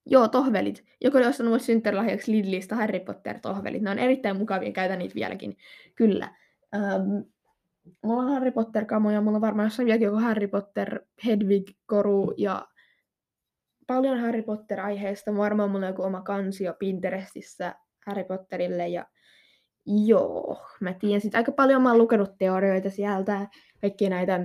Joo, 0.05 0.27
tohvelit. 0.27 0.85
Joku 1.01 1.17
oli 1.17 1.25
ostanut 1.25 1.49
mulle 1.49 1.63
synttärilahjaksi 1.63 2.31
Lidlistä 2.31 2.75
Harry 2.75 2.99
Potter-tohvelit. 2.99 3.81
Ne 3.81 3.89
on 3.89 3.99
erittäin 3.99 4.37
mukavia, 4.37 4.71
käytän 4.71 4.99
niitä 4.99 5.15
vieläkin. 5.15 5.57
Kyllä. 5.95 6.35
Um, 6.75 7.25
mulla 8.03 8.23
on 8.23 8.29
Harry 8.33 8.51
Potter-kamoja, 8.51 9.21
mulla 9.21 9.37
on 9.37 9.41
varmaan 9.41 9.65
jossain 9.65 9.85
vieläkin 9.85 10.05
joku 10.05 10.19
Harry 10.19 10.47
Potter 10.47 10.99
Hedwig-koru 11.25 12.33
ja 12.37 12.67
paljon 13.87 14.19
Harry 14.19 14.41
Potter-aiheesta. 14.41 15.35
Varmaan 15.35 15.69
mulla 15.69 15.85
on 15.85 15.91
joku 15.91 16.03
oma 16.03 16.21
kansio 16.21 16.73
Pinterestissä 16.79 17.75
Harry 18.05 18.23
Potterille 18.23 18.87
ja 18.87 19.05
joo, 19.85 20.57
mä 20.79 20.93
tiedän 20.93 21.21
sit 21.21 21.35
aika 21.35 21.51
paljon, 21.51 21.81
mä 21.81 21.89
oon 21.89 21.97
lukenut 21.97 22.37
teorioita 22.37 22.89
sieltä, 22.89 23.47
kaikki 23.81 24.09
näitä 24.09 24.39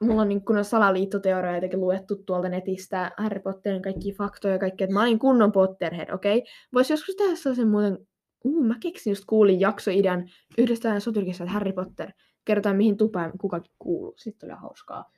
mulla 0.00 0.22
on 0.22 0.28
niin 0.28 0.44
kunnon 0.44 0.64
salaliittoteorioitakin 0.64 1.80
luettu 1.80 2.16
tuolta 2.16 2.48
netistä, 2.48 3.12
Harry 3.16 3.40
Potterin 3.40 3.82
kaikki 3.82 4.12
faktoja 4.12 4.54
ja 4.54 4.58
kaikkea, 4.58 4.84
että 4.84 4.94
mä 4.94 5.02
olin 5.02 5.18
kunnon 5.18 5.52
Potterhead, 5.52 6.10
okei? 6.10 6.38
Okay? 6.38 6.52
Vois 6.74 6.90
joskus 6.90 7.16
tehdä 7.16 7.36
sellaisen 7.36 7.68
muuten, 7.68 7.98
uu, 8.44 8.62
mä 8.62 8.74
keksin 8.80 9.10
just 9.10 9.24
kuulin 9.26 9.60
jaksoidean 9.60 10.28
yhdessä 10.58 11.00
soturkissa, 11.00 11.44
että 11.44 11.54
Harry 11.54 11.72
Potter, 11.72 12.10
kerrotaan 12.44 12.76
mihin 12.76 12.96
tupaan 12.96 13.32
kukakin 13.40 13.72
kuuluu, 13.78 14.14
sitten 14.16 14.50
oli 14.50 14.58
hauskaa. 14.60 15.10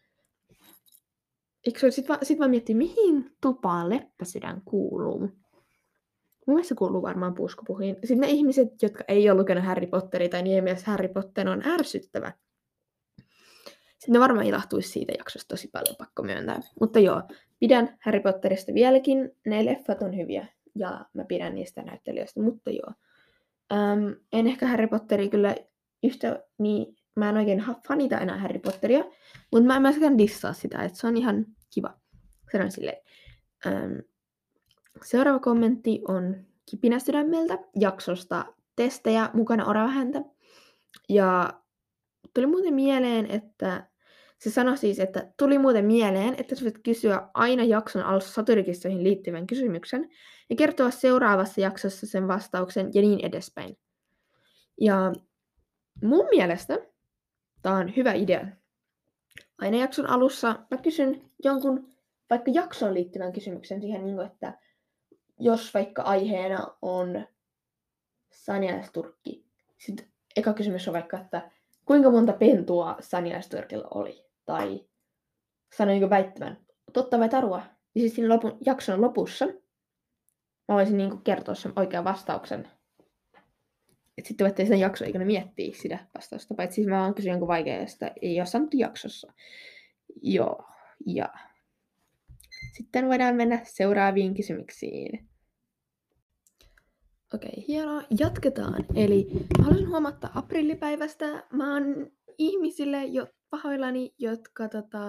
Eikö 1.66 1.80
se 1.80 1.90
sit, 1.90 2.08
va- 2.08 2.18
sit 2.22 2.38
mä 2.38 2.48
miettin, 2.48 2.76
mihin 2.76 3.36
tupaan 3.40 3.88
leppäsydän 3.88 4.62
kuuluu? 4.64 5.18
Mun 6.46 6.54
mielestä 6.54 6.74
kuuluu 6.74 7.02
varmaan 7.02 7.34
puuskupuhiin. 7.34 7.96
Sitten 7.96 8.20
ne 8.20 8.30
ihmiset, 8.30 8.82
jotka 8.82 9.04
ei 9.08 9.30
ole 9.30 9.40
lukenut 9.40 9.64
Harry 9.64 9.86
Potteria 9.86 10.28
tai 10.28 10.42
niiden 10.42 10.64
mielestä 10.64 10.90
Harry 10.90 11.08
Potter 11.08 11.48
on 11.48 11.66
ärsyttävä, 11.66 12.32
sitten 14.02 14.12
ne 14.12 14.20
varmaan 14.20 14.46
ilahtuisi 14.46 14.88
siitä 14.88 15.12
jaksosta 15.18 15.48
tosi 15.48 15.68
paljon, 15.68 15.96
pakko 15.96 16.22
myöntää. 16.22 16.60
Mutta 16.80 16.98
joo, 16.98 17.22
pidän 17.58 17.96
Harry 18.00 18.20
Potterista 18.20 18.74
vieläkin. 18.74 19.30
Ne 19.46 19.64
leffat 19.64 20.02
on 20.02 20.16
hyviä 20.16 20.46
ja 20.74 21.06
mä 21.14 21.24
pidän 21.24 21.54
niistä 21.54 21.82
näyttelijöistä, 21.82 22.42
mutta 22.42 22.70
joo. 22.70 22.92
Öm, 23.72 24.16
en 24.32 24.46
ehkä 24.46 24.66
Harry 24.66 24.86
Potteria 24.86 25.28
kyllä 25.28 25.56
yhtä, 26.02 26.42
niin 26.58 26.96
mä 27.16 27.28
en 27.28 27.36
oikein 27.36 27.64
fanita 27.88 28.18
enää 28.18 28.38
Harry 28.38 28.58
Potteria, 28.58 29.04
mutta 29.52 29.66
mä 29.66 29.76
en 29.76 29.82
myöskään 29.82 30.18
dissaa 30.18 30.52
sitä, 30.52 30.82
että 30.82 30.98
se 30.98 31.06
on 31.06 31.16
ihan 31.16 31.46
kiva. 31.74 31.94
Se 32.52 32.62
on 32.62 32.70
silleen. 32.70 32.98
Öm, 33.66 34.02
seuraava 35.04 35.38
kommentti 35.38 36.02
on 36.08 36.36
kipinä 36.70 36.98
sydämeltä 36.98 37.58
jaksosta 37.80 38.44
testejä 38.76 39.30
mukana 39.32 39.64
oravahäntä. 39.64 40.22
Ja 41.08 41.52
tuli 42.34 42.46
muuten 42.46 42.74
mieleen, 42.74 43.30
että 43.30 43.86
se 44.38 44.50
sanoi 44.50 44.76
siis, 44.76 45.00
että 45.00 45.32
tuli 45.38 45.58
muuten 45.58 45.84
mieleen, 45.84 46.34
että 46.38 46.54
sä 46.54 46.64
voit 46.64 46.78
kysyä 46.78 47.28
aina 47.34 47.64
jakson 47.64 48.02
alussa 48.02 48.32
satirikistoihin 48.32 49.04
liittyvän 49.04 49.46
kysymyksen 49.46 50.08
ja 50.50 50.56
kertoa 50.56 50.90
seuraavassa 50.90 51.60
jaksossa 51.60 52.06
sen 52.06 52.28
vastauksen 52.28 52.90
ja 52.94 53.02
niin 53.02 53.26
edespäin. 53.26 53.78
Ja 54.80 55.12
mun 56.02 56.26
mielestä 56.30 56.78
tämä 57.62 57.76
on 57.76 57.96
hyvä 57.96 58.12
idea. 58.12 58.46
Aina 59.58 59.76
jakson 59.76 60.06
alussa 60.10 60.58
mä 60.70 60.76
kysyn 60.76 61.30
jonkun 61.44 61.88
vaikka 62.30 62.50
jaksoon 62.54 62.94
liittyvän 62.94 63.32
kysymyksen 63.32 63.80
siihen, 63.80 64.04
niin 64.04 64.16
kuin, 64.16 64.26
että 64.26 64.58
jos 65.38 65.74
vaikka 65.74 66.02
aiheena 66.02 66.66
on 66.82 67.26
saniaisturkki, 68.32 69.44
sitten 69.78 70.06
eka 70.36 70.52
kysymys 70.52 70.88
on 70.88 70.94
vaikka, 70.94 71.18
että 71.18 71.50
kuinka 71.84 72.10
monta 72.10 72.32
pentua 72.32 72.96
saniaisturkilla 73.00 73.88
oli? 73.94 74.32
tai 74.44 74.84
sanoinko 75.76 76.10
väittämän, 76.10 76.58
totta 76.92 77.18
vai 77.18 77.28
tarua. 77.28 77.62
Ja 77.94 78.00
siis 78.00 78.14
siinä 78.14 78.34
lopun, 78.34 78.58
jakson 78.66 79.00
lopussa 79.00 79.46
mä 80.68 80.74
voisin 80.74 80.96
niin 80.96 81.22
kertoa 81.22 81.54
sen 81.54 81.72
oikean 81.76 82.04
vastauksen. 82.04 82.70
Et 84.18 84.26
sitten 84.26 84.44
voitte 84.44 84.66
sen 84.66 84.80
jakso 84.80 85.04
eikä 85.04 85.18
miettiä 85.18 85.72
sitä 85.74 85.98
vastausta, 86.14 86.54
paitsi 86.54 86.74
siis 86.74 86.86
mä 86.86 86.98
vaan 86.98 87.14
kysyn 87.14 87.30
jonkun 87.30 87.48
vaikeasta, 87.48 88.10
ei 88.22 88.40
ole 88.40 88.46
sanottu 88.46 88.76
jaksossa. 88.76 89.32
Joo, 90.22 90.64
ja 91.06 91.28
sitten 92.76 93.08
voidaan 93.08 93.34
mennä 93.34 93.60
seuraaviin 93.64 94.34
kysymyksiin. 94.34 95.28
Okei, 97.34 97.64
hienoa. 97.68 98.02
Jatketaan. 98.18 98.84
Eli 98.94 99.26
haluaisin 99.58 99.88
huomattaa 99.88 100.30
aprillipäivästä. 100.34 101.44
Mä 101.52 101.74
oon 101.74 102.10
ihmisille 102.38 103.04
jo 103.04 103.26
pahoillani, 103.50 104.14
jotka 104.18 104.68
tota, 104.68 105.08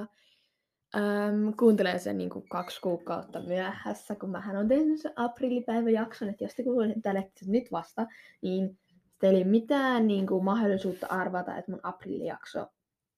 äm, 0.95 1.53
kuuntelee 1.59 1.99
sen 1.99 2.17
niin 2.17 2.29
kuin 2.29 2.49
kaksi 2.49 2.81
kuukautta 2.81 3.41
myöhässä, 3.41 4.15
kun 4.15 4.29
mähän 4.29 4.55
on 4.55 4.67
tehnyt 4.67 5.01
sen 5.01 5.13
aprillipäiväjakson, 5.15 6.29
että 6.29 6.43
jos 6.43 6.55
te 6.55 6.63
kuulette 6.63 7.01
tälle 7.01 7.31
nyt 7.47 7.71
vasta, 7.71 8.07
niin 8.41 8.79
teillä 9.23 9.37
ei 9.37 9.43
mitään 9.43 10.07
niin 10.07 10.27
kuin, 10.27 10.43
mahdollisuutta 10.43 11.07
arvata, 11.07 11.57
että 11.57 11.71
mun 11.71 11.79
aprillijakso 11.83 12.67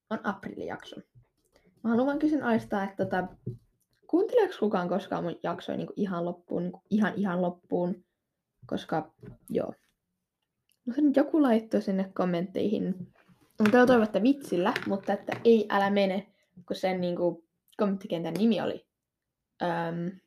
on 0.09 0.19
aprillijakso. 0.23 0.95
Mä 1.83 1.89
haluan 1.89 2.07
vaan 2.07 2.19
kyseenalaistaa, 2.19 2.83
että 2.83 3.05
tota, 3.05 3.27
kuunteleeko 4.07 4.53
kukaan 4.59 4.89
koskaan 4.89 5.23
mun 5.23 5.39
jaksoja 5.43 5.77
niin 5.77 5.87
kuin 5.87 5.99
ihan 5.99 6.25
loppuun, 6.25 6.63
niin 6.63 6.71
kuin 6.71 6.83
ihan 6.89 7.13
ihan 7.15 7.41
loppuun, 7.41 8.03
koska 8.65 9.13
joo. 9.49 9.73
No 10.85 10.93
nyt 10.97 11.15
joku 11.15 11.41
laittoi 11.41 11.81
sinne 11.81 12.11
kommentteihin, 12.13 12.95
mutta 13.59 13.71
toivottavasti 13.71 14.23
vitsillä, 14.23 14.73
mutta 14.87 15.13
että 15.13 15.39
ei, 15.43 15.65
älä 15.69 15.89
mene, 15.89 16.27
kun 16.67 16.75
sen 16.75 17.01
niin 17.01 17.15
kuin, 17.15 17.43
kommenttikentän 17.77 18.33
nimi 18.33 18.61
oli. 18.61 18.85
Öm, 19.61 20.19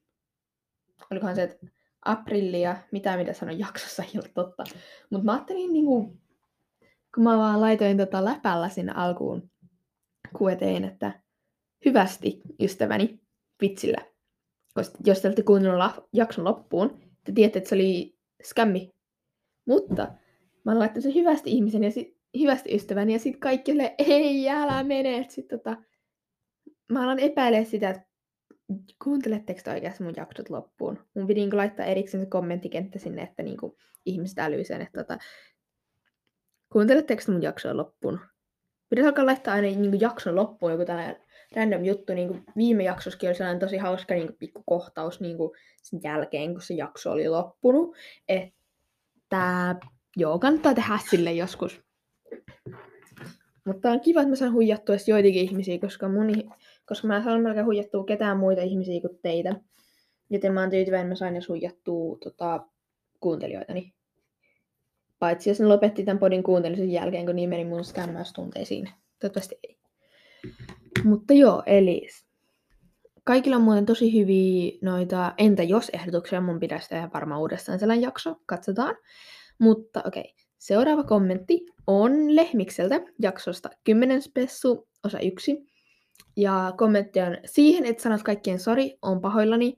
olikohan 1.10 1.34
se, 1.34 1.42
että 1.42 1.66
aprillia, 2.04 2.76
mitä 2.92 3.16
mitä 3.16 3.32
sanon 3.32 3.58
jaksossa, 3.58 4.02
ei 4.08 4.10
ole 4.14 4.30
totta. 4.34 4.64
Mutta 5.10 5.24
mä 5.24 5.32
ajattelin, 5.32 5.72
niin 5.72 5.84
kuin, 5.84 6.20
kun 7.14 7.24
mä 7.24 7.38
vaan 7.38 7.60
laitoin 7.60 7.96
tota 7.96 8.24
läpällä 8.24 8.68
sinne 8.68 8.92
alkuun 8.92 9.50
kueteen, 10.38 10.84
että 10.84 11.20
hyvästi 11.84 12.40
ystäväni 12.60 13.20
vitsillä. 13.62 13.98
Koska 14.74 14.98
jos 15.06 15.20
te 15.20 15.28
olette 15.28 15.42
kuunnellut 15.42 16.08
jakson 16.12 16.44
loppuun, 16.44 17.00
te 17.24 17.32
tiedätte, 17.32 17.58
että 17.58 17.68
se 17.68 17.74
oli 17.74 18.18
skämmi. 18.42 18.90
Mutta 19.66 20.02
mä 20.64 20.72
oon 20.72 20.78
laittanut 20.78 21.02
sen 21.02 21.14
hyvästi 21.14 21.50
ihmisen 21.50 21.84
ja 21.84 21.90
sit, 21.90 22.16
hyvästi 22.38 22.74
ystäväni 22.74 23.12
ja 23.12 23.18
sitten 23.18 23.40
kaikki 23.40 23.72
ei 23.98 24.48
älä 24.48 24.84
mene. 24.84 25.26
Sit, 25.28 25.48
tota, 25.48 25.76
mä 26.92 27.02
alan 27.02 27.18
epäilemään 27.18 27.66
sitä, 27.66 27.90
että 27.90 28.07
kuunteletteko 29.04 29.60
te 29.64 29.70
oikeasti 29.70 30.04
mun 30.04 30.14
jaksot 30.16 30.50
loppuun? 30.50 30.98
Mun 31.14 31.26
piti 31.26 31.40
niin 31.40 31.56
laittaa 31.56 31.86
erikseen 31.86 32.24
se 32.24 32.30
kommenttikenttä 32.30 32.98
sinne, 32.98 33.22
että 33.22 33.42
niin 33.42 33.56
kuin, 33.56 33.76
ihmiset 34.06 34.38
älyy 34.38 34.64
sen, 34.64 34.80
että 34.80 35.04
tota, 35.04 35.18
kuunteletteko 36.72 37.22
mun 37.28 37.42
jaksoa 37.42 37.76
loppuun? 37.76 38.20
Pitäisi 38.88 39.08
alkaa 39.08 39.26
laittaa 39.26 39.54
aina 39.54 39.68
niin 39.68 39.90
kuin, 39.90 40.00
jakson 40.00 40.36
loppuun 40.36 40.72
joku 40.72 40.84
tällainen 40.84 41.16
random 41.56 41.84
juttu. 41.84 42.14
Niin 42.14 42.28
kuin 42.28 42.44
viime 42.56 42.84
jaksossakin 42.84 43.28
oli 43.28 43.34
sellainen 43.34 43.60
tosi 43.60 43.76
hauska 43.76 44.14
niin 44.14 44.26
kuin, 44.26 44.36
pikku 44.38 44.62
kohtaus 44.66 45.20
niin 45.20 45.36
kuin, 45.36 45.50
sen 45.82 46.00
jälkeen, 46.02 46.52
kun 46.52 46.62
se 46.62 46.74
jakso 46.74 47.10
oli 47.12 47.28
loppunut. 47.28 47.96
Että 48.28 49.74
joo, 50.16 50.38
kannattaa 50.38 50.74
tehdä 50.74 50.98
sille 51.10 51.32
joskus. 51.32 51.80
Mutta 53.64 53.90
on 53.90 54.00
kiva, 54.00 54.20
että 54.20 54.30
mä 54.30 54.36
saan 54.36 54.52
huijattua 54.52 54.94
joitakin 55.06 55.42
ihmisiä, 55.42 55.78
koska, 55.78 56.08
mun, 56.08 56.52
koska 56.88 57.08
mä 57.08 57.16
en 57.16 57.24
saanut 57.24 57.42
melkein 57.42 57.66
huijattua 57.66 58.04
ketään 58.04 58.38
muita 58.38 58.62
ihmisiä 58.62 59.00
kuin 59.00 59.18
teitä. 59.22 59.54
Joten 60.30 60.52
mä 60.52 60.60
oon 60.60 60.70
tyytyväinen, 60.70 61.08
mä 61.08 61.14
sain 61.14 61.34
edes 61.34 61.48
huijattua 61.48 62.18
tota, 62.24 62.66
kuuntelijoitani. 63.20 63.94
Paitsi 65.18 65.50
jos 65.50 65.60
ne 65.60 65.66
lopetti 65.66 66.04
tämän 66.04 66.18
podin 66.18 66.42
kuuntelemisen 66.42 66.92
jälkeen, 66.92 67.26
kun 67.26 67.36
niin 67.36 67.48
meni 67.48 67.64
mun 67.64 67.84
skämmäystunteisiin. 67.84 68.90
Toivottavasti 69.20 69.58
ei. 69.68 69.78
Mutta 71.04 71.34
joo, 71.34 71.62
eli 71.66 72.08
kaikilla 73.24 73.56
on 73.56 73.62
muuten 73.62 73.86
tosi 73.86 74.20
hyviä 74.20 74.78
noita 74.82 75.34
entä 75.38 75.62
jos 75.62 75.90
ehdotuksia. 75.92 76.40
Mun 76.40 76.60
pitäisi 76.60 76.88
tehdä 76.88 77.10
varmaan 77.14 77.40
uudestaan 77.40 77.78
sellainen 77.78 78.02
jakso. 78.02 78.36
Katsotaan. 78.46 78.96
Mutta 79.58 80.02
okei. 80.06 80.20
Okay. 80.20 80.32
Seuraava 80.58 81.04
kommentti 81.04 81.66
on 81.86 82.36
Lehmikseltä 82.36 83.00
jaksosta 83.18 83.70
10 83.84 84.22
spessu, 84.22 84.88
osa 85.04 85.18
1. 85.20 85.66
Ja 86.38 86.72
kommentti 86.76 87.20
on 87.20 87.36
siihen, 87.44 87.86
että 87.86 88.02
sanot 88.02 88.22
kaikkien 88.22 88.60
sori, 88.60 88.98
on 89.02 89.20
pahoillani. 89.20 89.74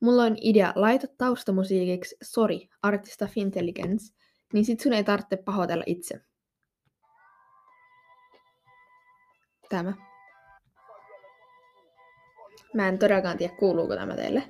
Mulla 0.00 0.22
on 0.22 0.36
idea, 0.40 0.72
laita 0.74 1.06
taustamusiikiksi 1.18 2.16
Sorry, 2.22 2.58
Artist 2.82 3.22
of 3.22 3.30
Intelligence, 3.36 4.14
niin 4.52 4.64
sit 4.64 4.80
sun 4.80 4.92
ei 4.92 5.04
tarvitse 5.04 5.36
pahoitella 5.36 5.84
itse. 5.86 6.20
Tämä. 9.68 9.92
Mä 12.74 12.88
en 12.88 12.98
todellakaan 12.98 13.38
tiedä, 13.38 13.54
kuuluuko 13.54 13.96
tämä 13.96 14.16
teille. 14.16 14.42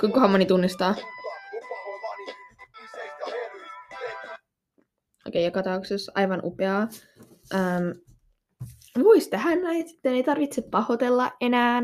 Kuinka 0.00 0.28
moni 0.28 0.46
tunnistaa? 0.46 0.94
Okei, 5.32 5.44
joka 5.44 5.62
tapauksessa 5.62 6.12
aivan 6.14 6.40
upeaa. 6.44 6.88
Ähm, 7.54 7.90
Voisi 9.04 9.30
tehdä 9.30 9.56
näin, 9.56 9.88
sitten 9.88 10.14
ei 10.14 10.22
tarvitse 10.22 10.62
pahoitella 10.62 11.30
enää. 11.40 11.76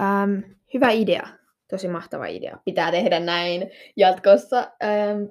Ähm, 0.00 0.40
hyvä 0.74 0.90
idea. 0.90 1.28
Tosi 1.70 1.88
mahtava 1.88 2.26
idea. 2.26 2.58
Pitää 2.64 2.90
tehdä 2.90 3.20
näin 3.20 3.70
jatkossa. 3.96 4.72
Ähm, 4.82 5.22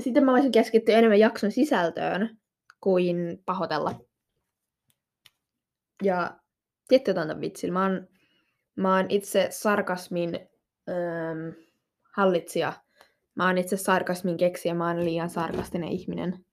sitten 0.00 0.24
mä 0.24 0.32
voisin 0.32 0.52
keskittyä 0.52 0.98
enemmän 0.98 1.18
jakson 1.18 1.52
sisältöön 1.52 2.38
kuin 2.80 3.42
pahoitella. 3.46 4.00
Ja 6.02 6.40
tietty 6.88 7.14
tämän 7.14 7.40
vitsillä. 7.40 7.72
Mä 7.72 7.82
oon, 7.82 8.08
mä 8.76 8.96
oon 8.96 9.06
itse 9.08 9.46
sarkasmin 9.50 10.34
ähm, 10.88 11.60
hallitsija. 12.16 12.72
Mä 13.34 13.46
oon 13.46 13.58
itse 13.58 13.76
sarkasmin 13.76 14.36
keksijä. 14.36 14.74
Mä 14.74 14.88
oon 14.88 15.04
liian 15.04 15.30
sarkastinen 15.30 15.88
ihminen. 15.88 16.44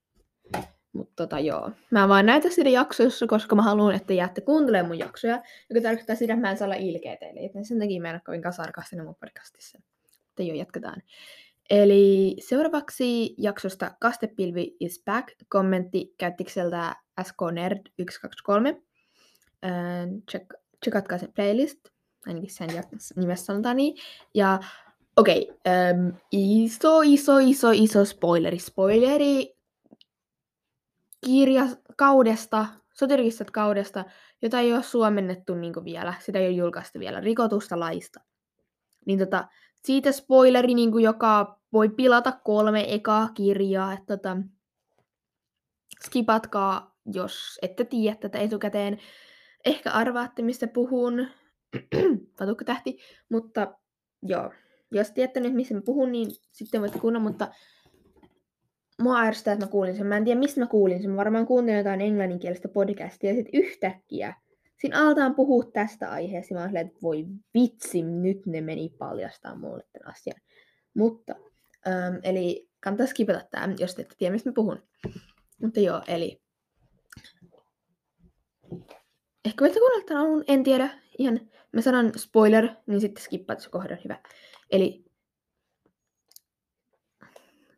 Mutta 0.98 1.14
tota 1.16 1.38
joo. 1.38 1.70
Mä 1.90 2.08
vaan 2.08 2.26
näytän 2.26 2.52
sitä 2.52 2.68
jaksoissa, 2.68 3.26
koska 3.26 3.56
mä 3.56 3.62
haluan, 3.62 3.94
että 3.94 4.12
jäätte 4.14 4.40
kuuntelemaan 4.40 4.86
mun 4.86 4.98
jaksoja, 4.98 5.42
joka 5.70 5.82
tarkoittaa 5.82 6.16
sitä, 6.16 6.32
että 6.32 6.40
mä 6.40 6.50
en 6.50 6.58
saa 6.58 6.66
olla 6.66 6.74
ilkeä 6.74 7.16
teille. 7.16 7.40
Joten 7.40 7.64
sen 7.64 7.78
takia 7.78 8.00
mä 8.00 8.08
en 8.08 8.14
ole 8.14 8.22
kovinkaan 8.26 8.52
sarkastinen 8.52 9.04
mun 9.04 9.14
podcastissa. 9.14 9.78
Mutta 10.26 10.42
joo, 10.42 10.56
jatketaan. 10.56 11.02
Eli 11.70 12.36
seuraavaksi 12.40 13.34
jaksosta 13.38 13.90
Kastepilvi 14.00 14.76
is 14.80 15.02
back. 15.04 15.28
Kommentti 15.48 16.14
käyttikseltä 16.18 16.96
sknerd123. 17.20 18.82
Check, 20.30 20.54
checkatkaa 20.84 21.18
se 21.18 21.28
playlist, 21.28 21.78
ainakin 22.26 22.50
sen 22.50 22.68
nimessä 23.16 23.44
sanotaan 23.44 23.76
niin. 23.76 23.96
Ja 24.34 24.58
okei, 25.16 25.50
okay, 25.50 25.98
um, 25.98 26.12
iso, 26.32 27.00
iso, 27.00 27.38
iso, 27.38 27.70
iso 27.70 28.04
spoileri. 28.04 28.58
Spoileri 28.58 29.57
kirjakaudesta, 31.26 32.66
sotiristat 32.94 33.50
kaudesta, 33.50 34.04
jota 34.42 34.60
ei 34.60 34.72
ole 34.72 34.82
suomennettu 34.82 35.54
niin 35.54 35.84
vielä, 35.84 36.14
sitä 36.20 36.38
ei 36.38 36.46
ole 36.46 36.54
julkaistu 36.54 36.98
vielä, 36.98 37.20
rikotusta 37.20 37.80
laista. 37.80 38.20
Niin 39.06 39.18
tota, 39.18 39.48
siitä 39.74 40.12
spoileri, 40.12 40.74
niin 40.74 40.92
kuin, 40.92 41.04
joka 41.04 41.60
voi 41.72 41.88
pilata 41.88 42.32
kolme 42.44 42.94
ekaa 42.94 43.28
kirjaa, 43.34 43.92
että 43.92 44.16
tota, 44.16 44.36
skipatkaa, 46.04 46.96
jos 47.06 47.58
ette 47.62 47.84
tiedä 47.84 48.16
tätä 48.16 48.38
etukäteen. 48.38 48.98
Ehkä 49.64 49.92
arvaatte, 49.92 50.42
mistä 50.42 50.66
puhun, 50.66 51.28
tähti, 52.64 52.98
mutta 53.28 53.74
joo, 54.22 54.52
jos 54.90 55.10
tiedätte 55.10 55.40
nyt, 55.40 55.54
missä 55.54 55.74
mä 55.74 55.80
puhun, 55.84 56.12
niin 56.12 56.30
sitten 56.52 56.80
voitte 56.80 56.98
kuunnella, 56.98 57.28
mutta 57.28 57.48
mua 59.02 59.20
ärsyttää, 59.20 59.52
että 59.52 59.66
mä 59.66 59.70
kuulin 59.70 59.96
sen. 59.96 60.06
Mä 60.06 60.16
en 60.16 60.24
tiedä, 60.24 60.40
mistä 60.40 60.60
mä 60.60 60.66
kuulin 60.66 61.02
sen. 61.02 61.10
Mä 61.10 61.16
varmaan 61.16 61.46
kuuntelin 61.46 61.78
jotain 61.78 62.00
englanninkielistä 62.00 62.68
podcastia 62.68 63.30
ja 63.30 63.36
sitten 63.36 63.60
yhtäkkiä 63.60 64.34
siinä 64.80 65.06
aletaan 65.06 65.34
puhua 65.34 65.64
tästä 65.72 66.10
aiheesta. 66.10 66.54
Mä 66.54 66.64
olin, 66.64 66.76
että 66.76 66.98
voi 67.02 67.26
vitsi, 67.54 68.02
nyt 68.02 68.46
ne 68.46 68.60
meni 68.60 68.94
paljastaa 68.98 69.54
mulle 69.54 69.84
tämän 69.92 70.10
asian. 70.10 70.40
Mutta, 70.94 71.34
ähm, 71.86 72.16
eli 72.22 72.68
kannattaa 72.80 73.06
skipata 73.06 73.44
tämä, 73.50 73.74
jos 73.78 73.94
te 73.94 74.02
ette 74.02 74.14
tiedä, 74.18 74.32
mistä 74.32 74.50
mä 74.50 74.54
puhun. 74.54 74.82
Mutta 75.62 75.80
joo, 75.80 76.02
eli... 76.08 76.42
Ehkä 79.44 79.60
voitte 79.60 79.78
kuunnella 79.78 80.04
tämän 80.08 80.22
alun, 80.22 80.44
en 80.48 80.62
tiedä. 80.62 80.90
Ihan, 81.18 81.40
mä 81.72 81.80
sanon 81.80 82.12
spoiler, 82.16 82.68
niin 82.86 83.00
sitten 83.00 83.24
skippaat 83.24 83.60
se 83.60 83.70
kohdan, 83.70 83.98
hyvä. 84.04 84.22
Eli, 84.70 85.04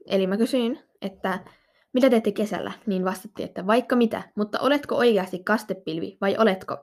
eli 0.07 0.27
mä 0.27 0.37
kysyin, 0.37 0.81
että 1.03 1.45
mitä 1.93 2.11
teette 2.11 2.33
kesällä, 2.33 2.73
niin 2.87 3.05
vastattiin, 3.05 3.49
että 3.49 3.67
vaikka 3.67 3.97
mitä, 3.97 4.23
mutta 4.37 4.61
oletko 4.61 4.97
oikeasti 4.97 5.39
kastepilvi 5.45 6.19
vai 6.21 6.37
oletko? 6.39 6.77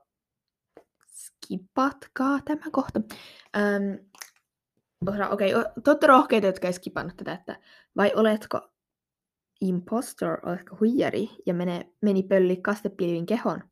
Skipatkaa 1.07 2.39
tämä 2.45 2.65
kohta. 2.71 3.01
Öm, 3.57 3.99
Okei, 5.31 5.55
okay, 5.55 5.95
te 5.99 6.07
rohkeita, 6.07 6.47
jotka 6.47 6.67
ei 6.67 6.73
skipannut 6.73 7.17
tätä, 7.17 7.33
että 7.33 7.59
vai 7.97 8.11
oletko 8.15 8.61
impostor, 9.61 10.39
oletko 10.45 10.77
huijari 10.79 11.29
ja 11.45 11.53
mene, 11.53 11.93
meni 12.01 12.23
pölli 12.23 12.57
kastepilvin 12.57 13.25
kehon? 13.25 13.63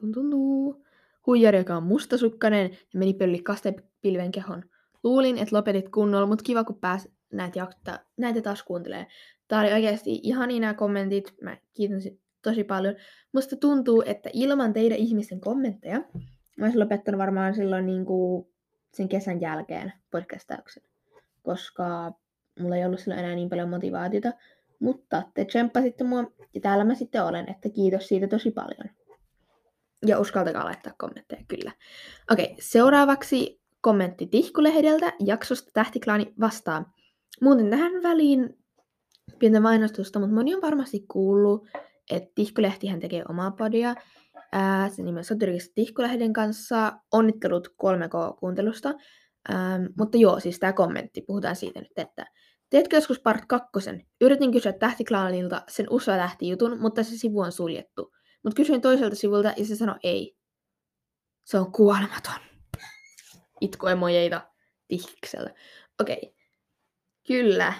Tun, 0.00 0.12
tun, 0.12 0.30
tun. 0.30 0.84
Huijari, 1.26 1.58
joka 1.58 1.76
on 1.76 1.82
mustasukkainen 1.82 2.70
ja 2.70 2.98
meni 2.98 3.14
pölli 3.14 3.42
kaste, 3.42 3.74
pilven 4.00 4.32
kehon. 4.32 4.62
Luulin, 5.04 5.38
että 5.38 5.56
lopetit 5.56 5.88
kunnolla, 5.88 6.26
mutta 6.26 6.44
kiva 6.44 6.64
kun 6.64 6.78
pääs 6.78 7.08
näitä, 7.32 7.58
jakta, 7.58 8.00
näitä 8.16 8.42
taas 8.42 8.62
kuuntelee. 8.62 9.06
Tää 9.48 9.60
oli 9.60 9.72
oikeasti 9.72 10.20
ihan 10.22 10.48
niin 10.48 10.60
nämä 10.60 10.74
kommentit. 10.74 11.34
Mä 11.40 11.56
kiitän 11.74 12.00
tosi 12.42 12.64
paljon. 12.64 12.94
Musta 13.32 13.56
tuntuu, 13.56 14.02
että 14.06 14.30
ilman 14.32 14.72
teidän 14.72 14.98
ihmisten 14.98 15.40
kommentteja 15.40 16.02
mä 16.58 16.64
olisin 16.64 16.80
lopettanut 16.80 17.18
varmaan 17.18 17.54
silloin 17.54 17.86
niin 17.86 18.06
kuin 18.06 18.46
sen 18.94 19.08
kesän 19.08 19.40
jälkeen 19.40 19.92
podcastauksen. 20.10 20.82
Koska 21.42 22.12
mulla 22.60 22.76
ei 22.76 22.84
ollut 22.84 23.00
silloin 23.00 23.18
enää 23.18 23.34
niin 23.34 23.48
paljon 23.48 23.68
motivaatiota. 23.68 24.32
Mutta 24.80 25.22
te 25.34 25.44
tsemppasitte 25.44 26.04
mua 26.04 26.24
ja 26.54 26.60
täällä 26.60 26.84
mä 26.84 26.94
sitten 26.94 27.24
olen, 27.24 27.50
että 27.50 27.68
kiitos 27.68 28.08
siitä 28.08 28.28
tosi 28.28 28.50
paljon. 28.50 28.90
Ja 30.06 30.18
uskaltakaa 30.18 30.64
laittaa 30.64 30.92
kommentteja, 30.98 31.42
kyllä. 31.48 31.72
Okei, 32.30 32.56
seuraavaksi 32.60 33.60
kommentti 33.80 34.26
Tihkulehdeltä 34.26 35.12
jaksosta 35.18 35.70
Tähtiklaani 35.74 36.34
vastaan. 36.40 36.86
Muuten 37.40 37.70
tähän 37.70 38.02
väliin 38.02 38.58
pientä 39.38 39.60
mainostusta, 39.60 40.18
mutta 40.18 40.34
moni 40.34 40.54
on 40.54 40.62
varmasti 40.62 41.04
kuullut, 41.08 41.68
että 42.10 42.32
Tihkulehtihän 42.34 43.00
tekee 43.00 43.22
omaa 43.28 43.50
podia. 43.50 43.94
Ää, 44.52 44.88
se 44.88 45.02
nimi 45.02 45.18
on 45.18 45.24
Soturikista 45.24 45.72
Tihkulehden 45.74 46.32
kanssa. 46.32 46.92
Onnittelut 47.12 47.68
3K-kuuntelusta. 47.68 48.94
Ähm, 49.50 49.84
mutta 49.98 50.18
joo, 50.18 50.40
siis 50.40 50.58
tämä 50.58 50.72
kommentti, 50.72 51.22
puhutaan 51.26 51.56
siitä 51.56 51.80
nyt, 51.80 51.92
että 51.96 52.26
Teetkö 52.72 52.96
joskus 52.96 53.20
part 53.20 53.44
kakkosen? 53.48 54.06
Yritin 54.20 54.52
kysyä 54.52 54.72
tähtiklaanilta 54.72 55.62
sen 55.68 55.86
usa 55.90 56.16
tähti 56.16 56.48
jutun, 56.48 56.80
mutta 56.80 57.02
se 57.02 57.16
sivu 57.16 57.40
on 57.40 57.52
suljettu. 57.52 58.12
Mutta 58.44 58.56
kysyin 58.56 58.80
toiselta 58.80 59.16
sivulta 59.16 59.52
ja 59.56 59.64
se 59.64 59.76
sanoi 59.76 59.98
ei. 60.02 60.36
Se 61.44 61.58
on 61.58 61.72
kuolematon. 61.72 62.40
Itkuemojeita 63.60 64.50
tihkiksellä. 64.88 65.50
Okei. 66.00 66.16
Okay. 66.16 66.41
Kyllä. 67.26 67.72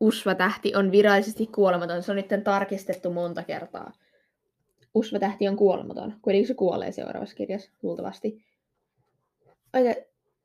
Usva-tähti 0.00 0.74
on 0.74 0.92
virallisesti 0.92 1.46
kuolematon. 1.46 2.02
Se 2.02 2.12
on 2.12 2.16
nyt 2.16 2.44
tarkistettu 2.44 3.10
monta 3.10 3.42
kertaa. 3.42 3.92
Usva-tähti 4.94 5.48
on 5.48 5.56
kuolematon. 5.56 6.14
Kuitenkin 6.22 6.48
se 6.48 6.54
kuolee 6.54 6.92
seuraavassa 6.92 7.36
kirjassa, 7.36 7.70
luultavasti. 7.82 8.44
Oikein, 9.74 9.96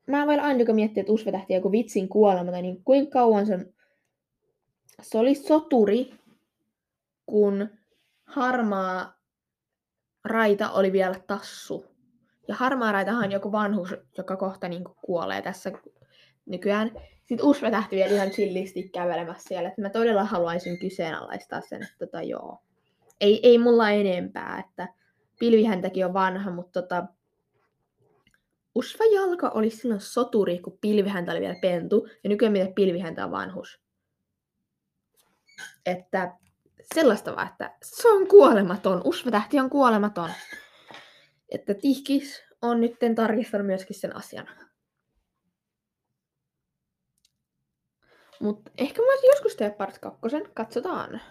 mä 0.08 0.21
en 0.21 0.28
vielä 0.28 0.41
aina 0.41 0.74
miettiä, 0.74 1.02
että 1.02 1.13
Usva-tähti 1.13 1.54
on 1.54 1.58
joku 1.58 1.71
vitsin 1.71 2.10
kuolematon, 2.10 2.63
niin 2.63 2.84
kuinka 2.84 3.12
kauan 3.12 3.45
se 3.45 3.54
on... 3.54 3.65
Se 5.02 5.17
oli 5.17 5.36
soturi, 5.36 6.13
kun 7.26 7.69
harmaa 8.24 9.21
raita 10.26 10.71
oli 10.71 10.91
vielä 10.91 11.15
tassu. 11.28 11.86
Ja 12.47 12.56
harmaa 12.56 12.91
raitahan 12.91 13.24
on 13.24 13.32
joku 13.32 13.52
vanhus, 13.52 13.95
joka 14.17 14.38
kohta 14.38 14.67
niin 14.67 14.84
kuolee 15.06 15.41
tässä 15.41 15.71
nykyään. 16.45 16.91
Sitten 17.32 17.48
Usva 17.48 17.72
tähti 17.72 17.96
vielä 17.96 18.13
ihan 18.13 18.30
chillisti 18.30 18.89
kävelemässä 18.89 19.48
siellä. 19.48 19.70
Että 19.70 19.82
mä 19.82 19.89
todella 19.89 20.24
haluaisin 20.24 20.80
kyseenalaistaa 20.80 21.62
sen, 21.62 21.84
että 21.84 21.96
tota 22.00 22.22
joo. 22.22 22.63
Ei, 23.22 23.39
ei 23.44 23.58
mulla 23.58 23.89
enempää, 23.89 24.63
että 24.67 24.88
pilvihäntäkin 25.39 26.06
on 26.06 26.13
vanha, 26.13 26.52
mutta 26.52 26.82
tota, 26.82 27.04
Usva 28.76 29.06
jalka 29.13 29.50
oli 29.50 29.70
silloin 29.70 30.02
soturi, 30.02 30.60
kun 30.60 30.78
pilvihäntä 30.82 31.32
oli 31.32 31.41
vielä 31.41 31.56
pentu, 31.62 32.08
ja 32.24 32.30
nykyään 32.30 32.52
mitä 32.52 32.72
pilvihäntä 32.76 33.26
on 33.26 33.32
vanhus. 33.32 33.82
Että 35.86 36.38
sellaista 36.94 37.36
vaan, 37.36 37.48
että 37.48 37.78
se 37.84 38.08
on 38.10 38.28
kuolematon. 38.28 39.02
Usva-tähti 39.04 39.60
on 39.60 39.70
kuolematon. 39.70 40.30
Että 41.50 41.74
Tihkis 41.74 42.44
on 42.62 42.82
nyt 42.82 42.96
tarkistanut 43.15 43.67
myöskin 43.67 43.96
sen 43.96 44.15
asian. 44.15 44.48
Mutta 48.41 48.71
ehkä 48.77 49.01
mä 49.01 49.08
joskus 49.27 49.56
tehdä 49.56 49.75
part 49.75 49.97
kakkosen. 49.97 50.43
Katsotaan. 50.54 51.21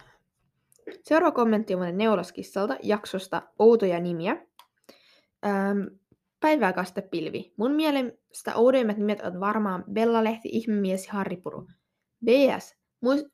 Seuraava 1.03 1.35
kommentti 1.35 1.75
on 1.75 1.99
Neulaskissalta 1.99 2.77
jaksosta 2.83 3.43
Outoja 3.59 4.01
nimiä. 4.01 4.47
Ähm, 5.47 5.81
päivää 6.41 6.75
pilvi. 7.11 7.55
Mun 7.57 7.73
mielestä 7.73 8.57
oudoimmat 8.57 8.97
nimet 8.97 9.21
ovat 9.21 9.41
varmaan 9.41 9.85
Bella-lehti, 9.93 10.49
Ihmemies 10.53 11.07
ja 11.07 11.13
Harripuru. 11.13 11.67
BS. 12.25 12.77
Muist... 13.01 13.27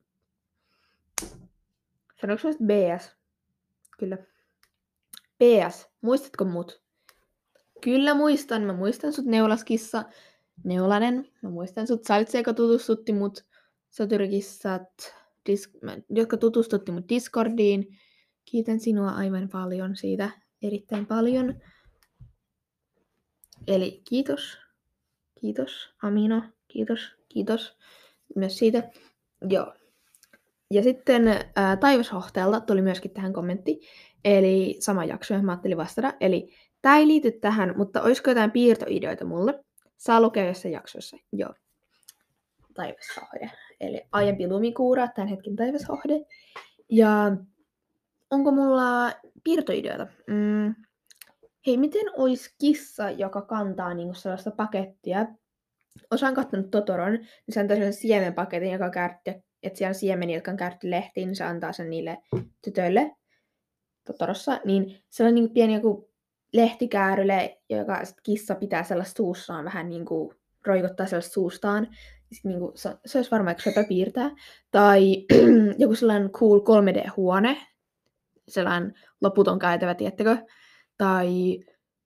Sanoiko 2.21 2.43
se 2.43 2.59
BS? 2.65 3.17
Kyllä. 3.99 4.19
PS. 5.39 5.89
Muistatko 6.01 6.45
mut? 6.45 6.83
Kyllä 7.81 8.15
muistan. 8.15 8.63
Mä 8.63 8.73
muistan 8.73 9.13
sut 9.13 9.25
Neulaskissa. 9.25 10.05
Neulanen. 10.65 11.29
Mä 11.43 11.51
muistan 11.51 11.87
sut 11.87 12.05
Saltse, 12.05 12.39
joka 12.39 12.55
tutustutti 12.55 13.13
mut 13.13 13.45
Satyrkissat, 13.91 15.15
dis- 15.51 16.03
jotka 16.11 16.37
tutustutti 16.37 16.93
mut 16.93 17.09
Discordiin. 17.09 17.99
Kiitän 18.45 18.81
sinua 18.81 19.11
aivan 19.11 19.49
paljon 19.53 19.97
siitä. 19.97 20.31
Erittäin 20.63 21.07
paljon. 21.07 21.61
Eli 23.67 24.03
kiitos. 24.09 24.59
Kiitos 25.41 25.95
Amino. 26.03 26.43
Kiitos. 26.69 27.01
Kiitos 27.29 27.77
myös 28.37 28.59
siitä. 28.59 28.91
Joo. 29.51 29.75
Ja 30.71 30.83
sitten 30.83 31.29
ää, 31.57 31.77
Taivashohteelta 31.77 32.61
tuli 32.61 32.83
myöskin 32.83 33.11
tähän 33.11 33.33
kommentti, 33.33 33.81
eli 34.25 34.77
sama 34.81 35.05
jakso, 35.05 35.35
johon 35.35 35.45
mä 35.47 35.53
ajattelin 35.53 35.77
vastata. 35.77 36.15
Eli 36.21 36.55
tämä 36.83 36.97
ei 36.97 37.07
liity 37.07 37.33
tähän, 37.33 37.75
mutta 37.77 38.03
olisiko 38.03 38.31
jotain 38.31 38.51
piirtoideoita 38.51 39.25
mulle? 39.25 39.65
Saa 39.97 40.21
lukea 40.21 40.47
jossain 40.47 40.73
jaksossa. 40.73 41.17
Joo. 41.33 41.55
Taivashohde. 42.75 43.51
Eli 43.81 44.03
aiempi 44.13 44.49
lumikuura, 44.49 45.09
tämän 45.09 45.29
hetken 45.29 45.57
taivashohde. 45.57 46.27
Ja 46.91 47.37
onko 48.31 48.51
mulla 48.51 49.13
piirtoideoita? 49.45 50.07
Mm. 50.27 50.75
Hei, 51.67 51.77
miten 51.77 52.07
olisi 52.17 52.55
kissa, 52.61 53.11
joka 53.11 53.43
kantaa 53.43 53.95
niinku 53.95 54.15
sellaista 54.15 54.51
pakettia? 54.51 55.27
Osaan 56.11 56.35
katsonut 56.35 56.71
Totoron, 56.71 57.13
niin 57.13 57.27
se 57.51 57.61
antaa 57.61 57.77
sellaisen 57.77 58.01
siemenpaketin, 58.01 58.73
joka 58.73 58.91
kärtti 58.91 59.47
että 59.67 59.79
siellä 59.79 59.91
on 59.91 59.95
siemeni, 59.95 60.35
jotka 60.35 60.51
on 60.51 60.57
käytetty 60.57 60.91
lehtiin, 60.91 61.27
niin 61.27 61.37
se 61.37 61.45
antaa 61.45 61.73
sen 61.73 61.91
niille 61.91 62.19
tytöille 62.65 63.17
Totorossa, 64.07 64.61
niin 64.65 65.03
se 65.09 65.25
on 65.25 65.35
niin 65.35 65.51
pieni 65.51 65.75
joku 65.75 66.11
lehtikääryle, 66.53 67.59
joka 67.71 68.05
sit 68.05 68.21
kissa 68.23 68.55
pitää 68.55 68.85
sellaista 68.85 69.17
suussaan 69.17 69.65
vähän 69.65 69.89
niin 69.89 70.05
kuin 70.05 70.37
roikottaa 70.67 71.07
sellaista 71.07 71.33
suustaan. 71.33 71.89
Niin 72.45 72.59
kuin, 72.59 72.73
se, 72.75 72.97
se 73.07 73.19
olisi 73.19 73.31
varmaan 73.31 73.53
yksi 73.53 73.71
piirtää. 73.89 74.31
Tai 74.71 75.27
joku 75.79 75.95
sellainen 75.95 76.31
cool 76.31 76.59
3D-huone, 76.59 77.57
sellainen 78.49 78.95
loputon 79.21 79.59
käytävä, 79.59 79.95
tiettäkö? 79.95 80.37
Tai 80.99 81.59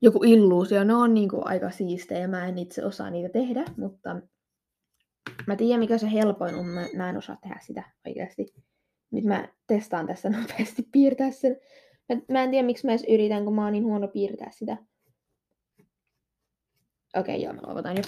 joku 0.03 0.25
illuusio, 0.25 0.85
ne 0.85 0.95
on 0.95 1.15
niin 1.15 1.29
kuin 1.29 1.47
aika 1.47 1.71
siistejä, 1.71 2.29
mä 2.29 2.47
en 2.47 2.59
itse 2.59 2.85
osaa 2.85 3.11
niitä 3.11 3.29
tehdä, 3.29 3.65
mutta 3.77 4.17
Mä 5.47 5.57
tiedän, 5.57 5.81
mikä 5.81 5.99
se 5.99 6.13
helpoin 6.13 6.55
on. 6.55 6.67
Mä, 6.67 6.87
mä 6.97 7.11
en 7.11 7.17
osaa 7.17 7.37
tehdä 7.43 7.59
sitä 7.63 7.83
oikeasti. 8.07 8.55
Nyt 9.11 9.25
mä 9.25 9.49
testaan 9.67 10.07
tässä 10.07 10.31
nopeasti 10.41 10.89
piirtää 10.93 11.31
sen. 11.31 11.57
Mä, 12.09 12.21
mä 12.33 12.43
en 12.43 12.51
tiedä, 12.51 12.67
miksi 12.67 12.87
mä 12.87 12.93
edes 12.93 13.07
yritän, 13.09 13.45
kun 13.45 13.55
mä 13.55 13.65
oon 13.65 13.73
niin 13.73 13.85
huono 13.85 14.09
piirtää 14.09 14.51
sitä. 14.51 14.77
Okei, 17.17 17.35
okay, 17.35 17.37
joo, 17.37 17.53
mä 17.53 17.61
luovutan 17.63 17.97
jo. 17.97 18.03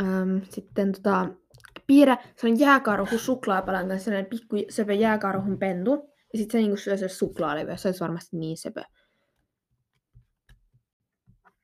Um, 0.00 0.40
sitten 0.50 0.92
tota, 0.92 1.28
piirrä, 1.86 2.16
se 2.36 2.46
on 2.46 2.58
jääkarhu 2.58 3.18
suklaapalan 3.18 3.88
kanssa, 3.88 4.04
sellainen 4.04 4.30
pikku 4.30 4.56
söpö 4.68 4.92
jääkarhun 4.92 5.58
pentu. 5.58 5.90
Ja 6.32 6.38
sitten 6.38 6.52
se 6.52 6.58
niinku 6.58 6.76
syö 6.76 6.96
se 6.96 7.08
suklaalevyä, 7.08 7.76
se 7.76 7.88
olisi 7.88 8.00
varmasti 8.00 8.36
niin 8.36 8.56
söpö. 8.56 8.82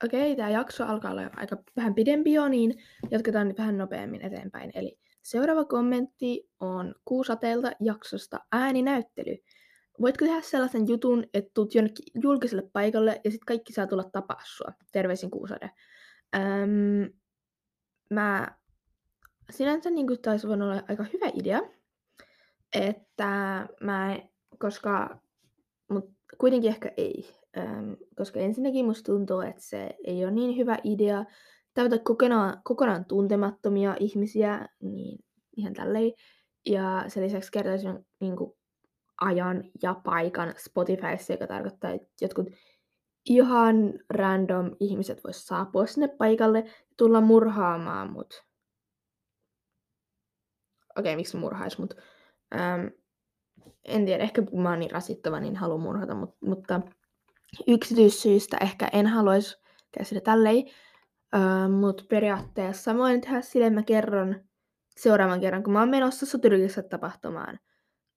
Okei, 0.04 0.36
tämä 0.36 0.50
jakso 0.50 0.84
alkaa 0.84 1.10
olla 1.10 1.30
aika 1.36 1.56
vähän 1.76 1.94
pidempi 1.94 2.32
jo, 2.32 2.48
niin 2.48 2.74
jatketaan 3.10 3.48
nyt 3.48 3.58
vähän 3.58 3.78
nopeammin 3.78 4.22
eteenpäin. 4.22 4.70
Eli 4.74 4.98
seuraava 5.22 5.64
kommentti 5.64 6.48
on 6.60 6.94
Kuusateelta 7.04 7.72
jaksosta 7.80 8.40
ääninäyttely. 8.52 9.36
Voitko 10.00 10.24
tehdä 10.24 10.40
sellaisen 10.40 10.88
jutun, 10.88 11.24
että 11.34 11.50
tulet 11.54 11.74
jonnekin 11.74 12.04
julkiselle 12.22 12.70
paikalle 12.72 13.20
ja 13.24 13.30
sitten 13.30 13.46
kaikki 13.46 13.72
saa 13.72 13.86
tulla 13.86 14.04
tapaa 14.04 14.40
sua? 14.44 14.72
Terveisin 14.92 15.30
Kuusade. 15.30 15.70
Öm, 16.36 17.12
mä 18.10 18.48
sinänsä 19.50 19.90
niin 19.90 20.06
taisi 20.22 20.46
olla 20.46 20.82
aika 20.88 21.04
hyvä 21.12 21.30
idea, 21.34 21.60
että 22.72 23.68
mä, 23.80 24.18
koska, 24.58 25.18
mutta 25.90 26.10
kuitenkin 26.38 26.70
ehkä 26.70 26.92
ei. 26.96 27.34
Ähm, 27.58 27.92
koska 28.16 28.40
ensinnäkin 28.40 28.84
musta 28.84 29.12
tuntuu, 29.12 29.40
että 29.40 29.62
se 29.62 29.90
ei 30.04 30.24
ole 30.24 30.32
niin 30.32 30.56
hyvä 30.56 30.78
idea 30.84 31.24
tavata 31.74 31.98
kokonaan, 31.98 32.60
kokonaan 32.64 33.04
tuntemattomia 33.04 33.96
ihmisiä, 34.00 34.68
niin 34.82 35.18
ihan 35.56 35.74
tälleen. 35.74 36.12
Ja 36.66 37.04
sen 37.08 37.24
lisäksi 37.24 37.52
kertaisin 37.52 38.06
niin 38.20 38.36
kuin, 38.36 38.52
ajan 39.20 39.64
ja 39.82 39.94
paikan 40.04 40.54
Spotifyssa, 40.58 41.32
joka 41.32 41.46
tarkoittaa, 41.46 41.90
että 41.90 42.08
jotkut 42.20 42.46
ihan 43.24 43.76
random 44.10 44.76
ihmiset 44.80 45.24
vois 45.24 45.46
saapua 45.46 45.86
sinne 45.86 46.08
paikalle 46.08 46.58
ja 46.58 46.70
tulla 46.96 47.20
murhaamaan 47.20 48.12
mut. 48.12 48.44
Okei, 50.98 51.16
miksi 51.16 51.36
ne 51.36 51.40
murhais 51.40 51.78
mut? 51.78 51.94
Ähm, 52.54 52.86
en 53.84 54.04
tiedä, 54.04 54.22
ehkä 54.22 54.42
kun 54.42 54.62
mä 54.62 54.70
oon 54.70 54.78
niin 54.78 54.90
rasittava, 54.90 55.40
niin 55.40 55.56
haluan 55.56 55.80
murhata, 55.80 56.14
mut, 56.14 56.36
mutta 56.40 56.80
yksityissyistä 57.66 58.56
ehkä 58.60 58.88
en 58.92 59.06
haluaisi 59.06 59.56
käsillä 59.98 60.20
tälleen. 60.20 60.64
Öö, 61.34 61.68
mut 61.68 62.06
periaatteessa 62.08 62.92
mä 62.92 62.98
voin 62.98 63.20
tehdä 63.20 63.40
silleen, 63.40 63.74
mä 63.74 63.82
kerron 63.82 64.44
seuraavan 64.96 65.40
kerran, 65.40 65.62
kun 65.62 65.72
mä 65.72 65.78
oon 65.78 65.88
menossa 65.88 66.26
Soturikissa 66.26 66.82
tapahtumaan. 66.82 67.58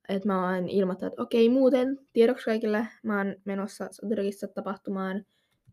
Että 0.09 0.27
mä 0.27 0.55
oon 0.55 0.69
ilmoittanut, 0.69 1.13
että 1.13 1.23
okei, 1.23 1.49
muuten 1.49 1.99
tiedoksi 2.13 2.45
kaikille, 2.45 2.87
mä 3.03 3.17
oon 3.17 3.35
menossa 3.45 3.87
Soturikissa 3.91 4.47
tapahtumaan. 4.47 5.25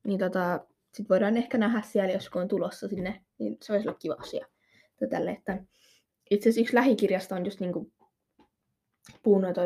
Niin 0.05 0.19
tota, 0.19 0.67
sit 0.93 1.09
voidaan 1.09 1.37
ehkä 1.37 1.59
nähdä 1.59 1.83
siellä, 1.83 2.13
jos 2.13 2.31
kun 2.31 2.43
on 2.43 2.49
tulossa 2.49 2.89
sinne, 2.89 3.25
niin 3.39 3.57
se 3.63 3.73
olisi 3.73 3.89
olla 3.89 3.99
kiva 3.99 4.17
asia. 4.19 4.47
Tälle, 5.11 5.31
että 5.31 5.59
itse 6.31 6.49
asiassa 6.49 6.61
yksi 6.61 6.75
lähikirjasta 6.75 7.37
on 7.37 7.45
just 7.45 7.61
niinku 7.61 7.93
puhunut, 9.23 9.57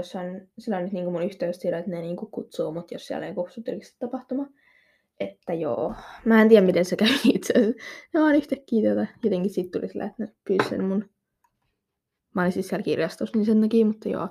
sillä 0.58 0.76
on 0.76 0.82
nyt 0.82 0.92
niinku 0.92 1.10
mun 1.10 1.22
yhteys 1.22 1.56
siitä, 1.56 1.78
että 1.78 1.90
ne 1.90 2.00
niinku 2.00 2.26
kutsuu 2.26 2.72
mut, 2.72 2.92
jos 2.92 3.06
siellä 3.06 3.22
on 3.24 3.28
joku 3.28 3.48
Soturikissa 3.50 3.98
tapahtuma. 3.98 4.46
Että 5.20 5.54
joo, 5.54 5.94
mä 6.24 6.42
en 6.42 6.48
tiedä 6.48 6.66
miten 6.66 6.84
se 6.84 6.96
kävi 6.96 7.18
itse 7.34 7.52
asiassa. 7.52 7.82
Ne 8.14 8.20
vaan 8.20 8.34
yhtäkkiä 8.34 8.90
tätä, 8.90 9.06
jotenkin 9.24 9.50
siitä 9.50 9.78
tuli 9.78 9.88
sillä, 9.88 10.04
että 10.04 10.22
ne 10.22 10.34
pyysi 10.48 10.78
mun 10.78 11.10
Mä 12.38 12.42
olin 12.42 12.52
siis 12.52 12.68
siellä 12.68 12.82
kirjastossa, 12.82 13.38
niin 13.38 13.46
sen 13.46 13.60
takia, 13.60 13.86
mutta 13.86 14.08
joo. 14.08 14.28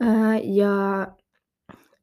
Ää, 0.00 0.38
ja 0.42 1.06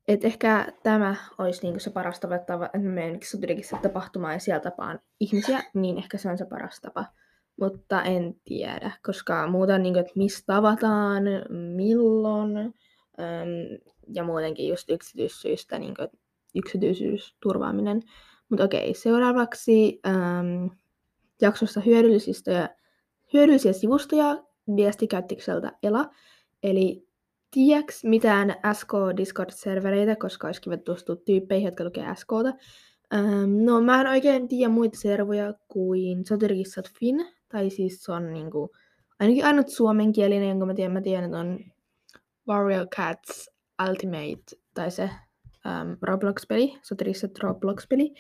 et 0.08 0.26
ehkä 0.26 0.74
tämä 0.84 1.16
olisi 1.38 1.62
niinku 1.64 1.80
se 1.80 1.90
paras 1.90 2.20
tapa, 2.20 2.36
että 2.36 2.60
menen 2.80 3.20
Soturikissa 3.24 3.78
tapahtumaan 3.82 4.34
ja 4.34 4.40
siellä 4.40 4.60
tapaan 4.60 5.00
ihmisiä, 5.20 5.64
niin 5.74 5.98
ehkä 5.98 6.18
se 6.18 6.30
on 6.30 6.38
se 6.38 6.46
paras 6.46 6.80
tapa. 6.82 7.06
Mutta 7.60 8.04
en 8.04 8.36
tiedä, 8.46 8.92
koska 9.06 9.48
muuta 9.48 9.78
niinku, 9.78 10.00
että 10.00 10.12
mistä 10.16 10.44
tavataan, 10.46 11.24
milloin, 11.76 12.58
äm, 12.58 12.74
ja 14.14 14.24
muutenkin 14.24 14.68
just 14.68 14.90
yksityissyistä, 14.90 15.80
niinku, 15.80 16.08
yksityisyys, 16.56 17.38
turvaaminen. 17.42 18.02
Mutta 18.50 18.64
okei, 18.64 18.94
seuraavaksi 18.94 20.00
äm, 20.08 20.70
jaksossa 21.42 21.82
hyödyllisistä 21.82 22.52
ja 22.52 22.70
hyödyllisiä 23.34 23.74
sivustoja 23.74 24.49
viestikäyttikseltä 24.76 25.72
Ela. 25.84 26.10
Eli 26.64 27.08
tiedäks 27.52 28.04
mitään 28.04 28.56
SK 28.74 28.92
Discord-servereitä, 29.18 30.16
koska 30.20 30.48
olisi 30.48 30.62
kiva 30.62 30.78
tutustua 30.78 31.16
tyyppeihin, 31.16 31.66
jotka 31.66 31.84
lukee 31.84 32.16
SKta. 32.16 32.54
Ähm, 33.14 33.66
no 33.66 33.82
mä 33.82 34.02
en 34.02 34.08
oikein 34.08 34.48
tiedä 34.48 34.74
muita 34.74 35.00
servoja 35.00 35.54
kuin 35.68 36.26
Soturkissat 36.26 36.86
Fin, 37.00 37.26
tai 37.50 37.70
siis 37.70 38.04
se 38.04 38.12
on 38.12 38.34
niinku, 38.34 38.70
ainakin 39.20 39.46
ainut 39.46 39.68
suomenkielinen, 39.68 40.50
jonka 40.50 40.66
mä 40.66 40.74
tiedän, 40.74 40.94
mä 40.94 41.02
tiedän, 41.02 41.26
että 41.26 41.40
on 41.40 41.60
Warrior 42.48 42.88
Cats 42.88 43.50
Ultimate, 43.90 44.44
tai 44.74 44.92
se 44.92 45.04
um, 45.66 45.98
Roblox-peli, 46.02 46.80
Soturkissat 46.82 47.40
Roblox-peli, 47.40 48.14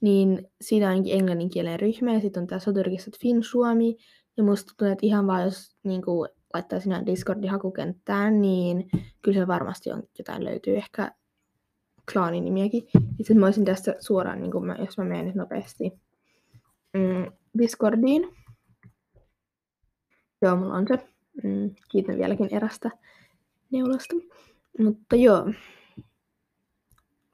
niin 0.00 0.48
siinä 0.60 0.86
on 0.86 0.90
ainakin 0.90 1.18
englanninkielinen 1.18 1.80
ryhmä, 1.80 2.12
ja 2.14 2.20
sitten 2.20 2.40
on 2.40 2.46
tämä 2.46 2.58
Soturkissat 2.58 3.14
Fin 3.20 3.42
Suomi, 3.42 3.96
ja 4.36 4.44
musta 4.44 4.68
tuntuu, 4.68 4.92
että 4.92 5.06
ihan 5.06 5.26
vaan 5.26 5.44
jos 5.44 5.76
niin 5.82 6.02
kuin, 6.02 6.28
laittaa 6.54 6.80
sinä 6.80 7.06
Discordin 7.06 7.50
hakukenttään, 7.50 8.40
niin 8.40 8.88
kyllä 9.22 9.40
se 9.40 9.46
varmasti 9.46 9.92
on, 9.92 10.02
jotain 10.18 10.44
löytyy. 10.44 10.76
Ehkä 10.76 11.12
klaanin 12.12 12.44
nimiäkin. 12.44 12.88
Itse 13.18 13.34
mä 13.34 13.46
olisin 13.46 13.64
tästä 13.64 13.94
suoraan, 14.00 14.40
niin 14.40 14.64
mä, 14.64 14.76
jos 14.78 14.98
mä 14.98 15.04
menen 15.04 15.26
nyt 15.26 15.34
nopeasti 15.34 15.92
mm, 16.94 17.32
Discordiin. 17.58 18.36
Joo, 20.42 20.56
mulla 20.56 20.74
on 20.74 20.86
se. 20.88 21.08
Mm, 21.42 21.74
kiitän 21.90 22.18
vieläkin 22.18 22.54
erästä 22.54 22.90
neulosta. 23.72 24.16
Mutta 24.78 25.16
joo. 25.16 25.52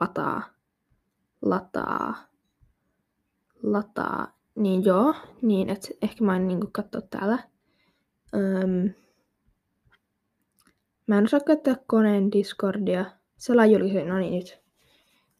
Lataa. 0.00 0.42
Lataa. 1.42 2.14
Lataa. 3.62 4.41
Niin 4.54 4.84
joo, 4.84 5.14
niin 5.42 5.70
että 5.70 5.88
ehkä 6.02 6.24
mä 6.24 6.36
en 6.36 6.48
niinku 6.48 6.68
katsoa 6.72 7.00
täällä. 7.00 7.38
Öm, 8.34 8.90
mä 11.06 11.18
en 11.18 11.24
osaa 11.24 11.40
käyttää 11.40 11.76
koneen 11.86 12.32
Discordia. 12.32 13.04
Salajulkisen, 13.36 14.08
no 14.08 14.18
niin 14.18 14.32
nyt. 14.32 14.62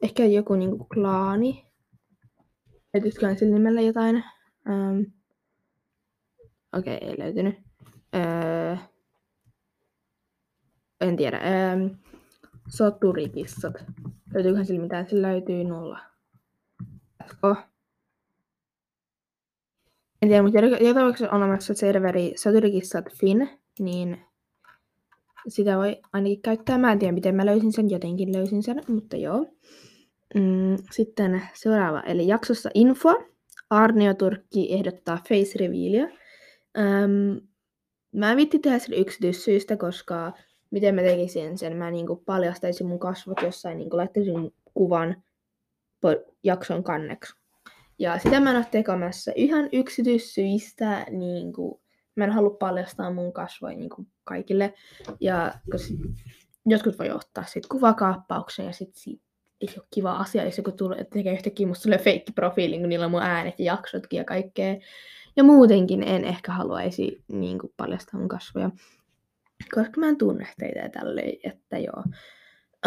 Ehkä 0.02 0.24
joku 0.24 0.54
niinku 0.54 0.84
klaani. 0.94 1.66
Löytyisikö 2.94 3.36
sillä 3.36 3.54
nimellä 3.54 3.80
jotain? 3.80 4.24
Okei, 6.78 6.96
okay, 6.96 7.08
ei 7.08 7.18
löytynyt. 7.18 7.58
Öö, 8.14 8.76
en 11.00 11.16
tiedä. 11.16 11.36
Öö, 11.38 11.88
soturikissat. 12.68 13.74
Löytyyköhän 14.34 14.66
sillä 14.66 14.82
mitään? 14.82 15.08
Sillä 15.08 15.28
löytyy 15.28 15.64
nolla. 15.64 15.98
Oh. 17.42 17.71
En 20.22 20.28
tiedä, 20.28 20.42
mutta 20.42 20.58
joka 20.58 20.94
tapauksessa 20.94 21.30
on 21.30 21.42
olemassa 21.42 21.74
serveri 21.74 22.32
Saturikissat.fin, 22.36 23.48
niin 23.78 24.18
sitä 25.48 25.76
voi 25.76 25.96
ainakin 26.12 26.42
käyttää. 26.42 26.78
Mä 26.78 26.92
en 26.92 26.98
tiedä, 26.98 27.12
miten 27.12 27.34
mä 27.34 27.46
löysin 27.46 27.72
sen, 27.72 27.90
jotenkin 27.90 28.32
löysin 28.32 28.62
sen, 28.62 28.82
mutta 28.88 29.16
joo. 29.16 29.46
Mm, 30.34 30.76
sitten 30.90 31.42
seuraava, 31.54 32.00
eli 32.00 32.26
jaksossa 32.26 32.70
info. 32.74 33.24
Arnio 33.70 34.14
Turkki 34.14 34.72
ehdottaa 34.74 35.18
face 35.28 35.58
revealia. 35.58 36.08
Ähm, 36.78 37.36
mä 38.12 38.30
en 38.30 38.36
vitti 38.36 38.58
tehdä 38.58 38.78
sen 38.78 38.94
yksityissyistä, 38.94 39.76
koska 39.76 40.32
miten 40.70 40.94
mä 40.94 41.02
tekisin 41.02 41.58
sen, 41.58 41.76
mä 41.76 41.90
niinku 41.90 42.16
paljastaisin 42.16 42.86
mun 42.86 42.98
kasvot 42.98 43.42
jossain, 43.42 43.78
niinku 43.78 43.96
laittaisin 43.96 44.54
kuvan 44.74 45.22
jakson 46.44 46.84
kanneksi. 46.84 47.41
Ja 48.02 48.18
sitä 48.18 48.40
mä 48.40 48.50
en 48.50 48.56
ole 48.56 48.66
tekemässä 48.70 49.32
ihan 49.36 49.68
yksityissyistä, 49.72 51.06
niin 51.10 51.52
kuin, 51.52 51.80
mä 52.16 52.24
en 52.24 52.30
halua 52.30 52.56
paljastaa 52.60 53.10
mun 53.10 53.32
kasvoja 53.32 53.76
niin 53.76 53.90
kuin 53.90 54.08
kaikille. 54.24 54.74
Ja 55.20 55.54
joskus 56.66 56.98
voi 56.98 57.10
ottaa 57.10 57.44
sit 57.44 57.66
kuvakaappauksen 57.66 58.66
ja 58.66 58.72
sit 58.72 58.94
siitä 58.94 59.24
ei 59.60 59.68
ole 59.76 59.86
kiva 59.94 60.12
asia, 60.12 60.44
jos 60.44 60.58
joku 60.58 60.72
tulee, 60.72 61.04
tekee 61.04 61.32
yhtäkkiä 61.32 61.66
musta 61.66 61.82
tulee 61.82 61.98
feikki 61.98 62.32
profiili, 62.32 62.78
kun 62.78 62.88
niillä 62.88 63.04
on 63.04 63.10
mun 63.10 63.22
äänet 63.22 63.58
ja 63.58 63.64
jaksotkin 63.64 64.18
ja 64.18 64.24
kaikkea. 64.24 64.76
Ja 65.36 65.44
muutenkin 65.44 66.02
en 66.02 66.24
ehkä 66.24 66.52
haluaisi 66.52 67.24
niin 67.28 67.58
kuin, 67.58 67.72
paljastaa 67.76 68.20
mun 68.20 68.28
kasvoja, 68.28 68.70
koska 69.74 70.00
mä 70.00 70.08
en 70.08 70.18
tunne 70.18 70.48
teitä 70.58 70.88
tälleen, 70.88 71.36
että 71.44 71.78
joo. 71.78 72.02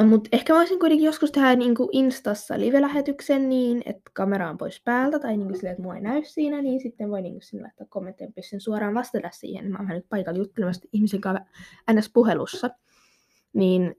Mutta 0.04 0.30
ehkä 0.32 0.54
mä 0.54 0.60
voisin 0.60 0.80
kuitenkin 0.80 1.06
joskus 1.06 1.32
tehdä 1.32 1.56
niinku 1.56 1.90
Instassa 1.92 2.60
live-lähetyksen 2.60 3.50
niin, 3.50 3.82
että 3.86 4.12
kamera 4.14 4.50
on 4.50 4.58
pois 4.58 4.82
päältä 4.84 5.20
tai 5.20 5.38
niinku 5.38 5.54
silleen, 5.54 5.72
että 5.72 5.84
mua 5.84 5.96
ei 5.96 6.02
näy 6.02 6.22
siinä, 6.24 6.62
niin 6.62 6.80
sitten 6.80 7.10
voi 7.10 7.22
niinku 7.22 7.42
sinne 7.42 7.64
laittaa 7.64 7.88
kommentteja, 7.90 8.32
pystyn 8.36 8.62
suoraan 8.62 8.94
vastata 8.94 9.30
siihen. 9.32 9.72
Mä 9.72 9.78
oon 9.78 9.88
nyt 9.88 10.10
paikalla 10.10 10.40
juttelemassa 10.40 10.88
ihmisen 10.94 11.22
kanssa 11.22 11.46
NS-puhelussa. 11.94 12.70
Niin, 13.54 13.96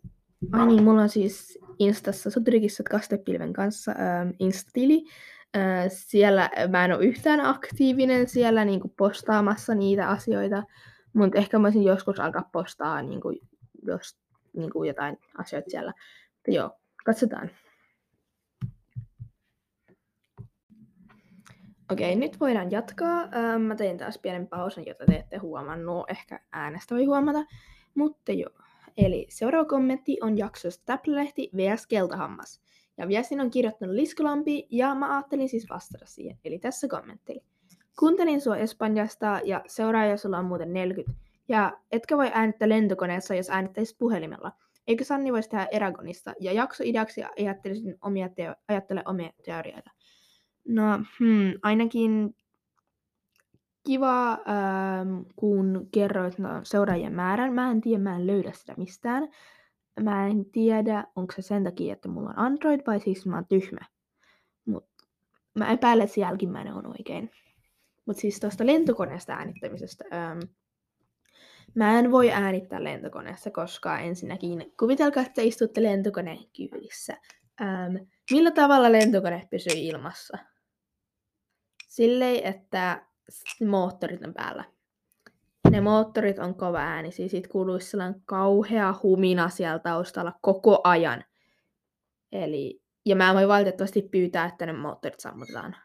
ai 0.52 0.66
niin, 0.66 0.84
mulla 0.84 1.02
on 1.02 1.08
siis 1.08 1.58
Instassa 1.78 2.30
Soturikissat 2.30 2.88
kastepilven 2.88 3.52
kanssa 3.52 3.92
ähm, 3.92 4.30
Insta-tili. 4.38 5.04
Äh, 5.56 5.84
siellä 5.88 6.50
mä 6.70 6.84
en 6.84 6.92
ole 6.92 7.04
yhtään 7.04 7.40
aktiivinen 7.40 8.28
siellä 8.28 8.64
niinku 8.64 8.94
postaamassa 8.96 9.74
niitä 9.74 10.08
asioita, 10.08 10.62
mutta 11.12 11.38
ehkä 11.38 11.58
mä 11.58 11.62
voisin 11.62 11.82
joskus 11.84 12.20
alkaa 12.20 12.48
postaa 12.52 13.02
niinku, 13.02 13.32
jos 13.82 14.16
niin 14.56 14.72
kuin 14.72 14.88
jotain 14.88 15.18
asioita 15.38 15.70
siellä. 15.70 15.92
Mutta 16.34 16.50
joo, 16.50 16.70
katsotaan. 17.04 17.50
Okei, 21.92 22.16
nyt 22.16 22.40
voidaan 22.40 22.70
jatkaa. 22.70 23.20
Ähm, 23.22 23.62
mä 23.62 23.76
tein 23.76 23.98
taas 23.98 24.18
pienen 24.18 24.48
pausen, 24.48 24.86
jota 24.86 25.04
te 25.06 25.16
ette 25.16 25.36
huomannut. 25.36 26.10
Ehkä 26.10 26.40
äänestä 26.52 26.94
voi 26.94 27.04
huomata. 27.04 27.44
Mutta 27.94 28.32
joo. 28.32 28.50
Eli 28.96 29.26
seuraava 29.30 29.64
kommentti 29.64 30.18
on 30.20 30.38
jaksosta 30.38 30.82
Täplälehti 30.86 31.50
vs. 31.56 31.86
Keltahammas. 31.86 32.60
Ja 32.98 33.08
viestin 33.08 33.40
on 33.40 33.50
kirjoittanut 33.50 33.94
Liskolampi 33.94 34.66
ja 34.70 34.94
mä 34.94 35.16
ajattelin 35.16 35.48
siis 35.48 35.66
vastata 35.70 36.06
siihen. 36.06 36.38
Eli 36.44 36.58
tässä 36.58 36.88
kommentti. 36.88 37.44
Kuuntelin 37.98 38.40
sua 38.40 38.56
Espanjasta 38.56 39.40
ja 39.44 39.62
seuraaja 39.66 40.16
sulla 40.16 40.38
on 40.38 40.44
muuten 40.44 40.72
40 40.72 41.25
ja 41.48 41.78
etkä 41.92 42.16
voi 42.16 42.30
äänittää 42.34 42.68
lentokoneessa, 42.68 43.34
jos 43.34 43.50
äänittäisit 43.50 43.98
puhelimella. 43.98 44.52
Eikö 44.86 45.04
Sanni 45.04 45.32
voisi 45.32 45.50
tehdä 45.50 45.68
Eragonista? 45.72 46.34
Ja 46.40 46.52
jaksoideaksi 46.52 47.20
ajattelisin 47.38 47.98
omia 48.00 48.28
teo- 48.28 48.54
ajattele 48.68 49.02
omia 49.04 49.30
teorioita. 49.44 49.90
No, 50.68 50.98
hmm, 51.18 51.52
ainakin 51.62 52.34
kiva, 53.86 54.32
ähm, 54.32 55.20
kun 55.36 55.88
kerroit 55.92 56.38
no, 56.38 56.48
seuraajien 56.62 57.12
määrän. 57.12 57.52
Mä 57.52 57.70
en 57.70 57.80
tiedä, 57.80 58.02
mä 58.02 58.16
en 58.16 58.26
löydä 58.26 58.52
sitä 58.52 58.74
mistään. 58.76 59.28
Mä 60.00 60.26
en 60.26 60.44
tiedä, 60.44 61.04
onko 61.16 61.32
se 61.32 61.42
sen 61.42 61.64
takia, 61.64 61.92
että 61.92 62.08
mulla 62.08 62.30
on 62.30 62.38
Android 62.38 62.80
vai 62.86 63.00
siis 63.00 63.26
mä 63.26 63.34
oon 63.34 63.46
tyhmä. 63.46 63.80
mä 65.58 65.72
epäilen, 65.72 66.04
että 66.04 66.14
se 66.14 66.20
jälkimmäinen 66.20 66.74
on 66.74 66.86
oikein. 66.86 67.30
Mutta 68.06 68.20
siis 68.20 68.40
tuosta 68.40 68.66
lentokoneesta 68.66 69.32
äänittämisestä. 69.32 70.04
Ähm, 70.12 70.38
mä 71.76 71.98
en 71.98 72.12
voi 72.12 72.30
äänittää 72.30 72.84
lentokoneessa, 72.84 73.50
koska 73.50 73.98
ensinnäkin 73.98 74.72
kuvitelkaa, 74.78 75.22
että 75.22 75.42
istutte 75.42 75.82
lentokoneen 75.82 76.38
kyydissä. 76.56 77.16
Ähm, 77.60 77.96
millä 78.30 78.50
tavalla 78.50 78.92
lentokone 78.92 79.48
pysyy 79.50 79.72
ilmassa? 79.76 80.38
Silleen, 81.88 82.44
että 82.44 83.06
moottorit 83.66 84.24
on 84.26 84.34
päällä. 84.34 84.64
Ne 85.70 85.80
moottorit 85.80 86.38
on 86.38 86.54
kova 86.54 86.78
ääni, 86.78 87.12
siis 87.12 87.30
siitä 87.30 87.48
kuuluisi 87.48 87.90
sellainen 87.90 88.22
kauhea 88.24 88.94
humina 89.02 89.48
siellä 89.48 89.78
taustalla 89.78 90.32
koko 90.40 90.80
ajan. 90.84 91.24
Eli, 92.32 92.82
ja 93.04 93.16
mä 93.16 93.28
en 93.28 93.36
voi 93.36 93.48
valitettavasti 93.48 94.02
pyytää, 94.02 94.46
että 94.46 94.66
ne 94.66 94.72
moottorit 94.72 95.20
sammutetaan. 95.20 95.76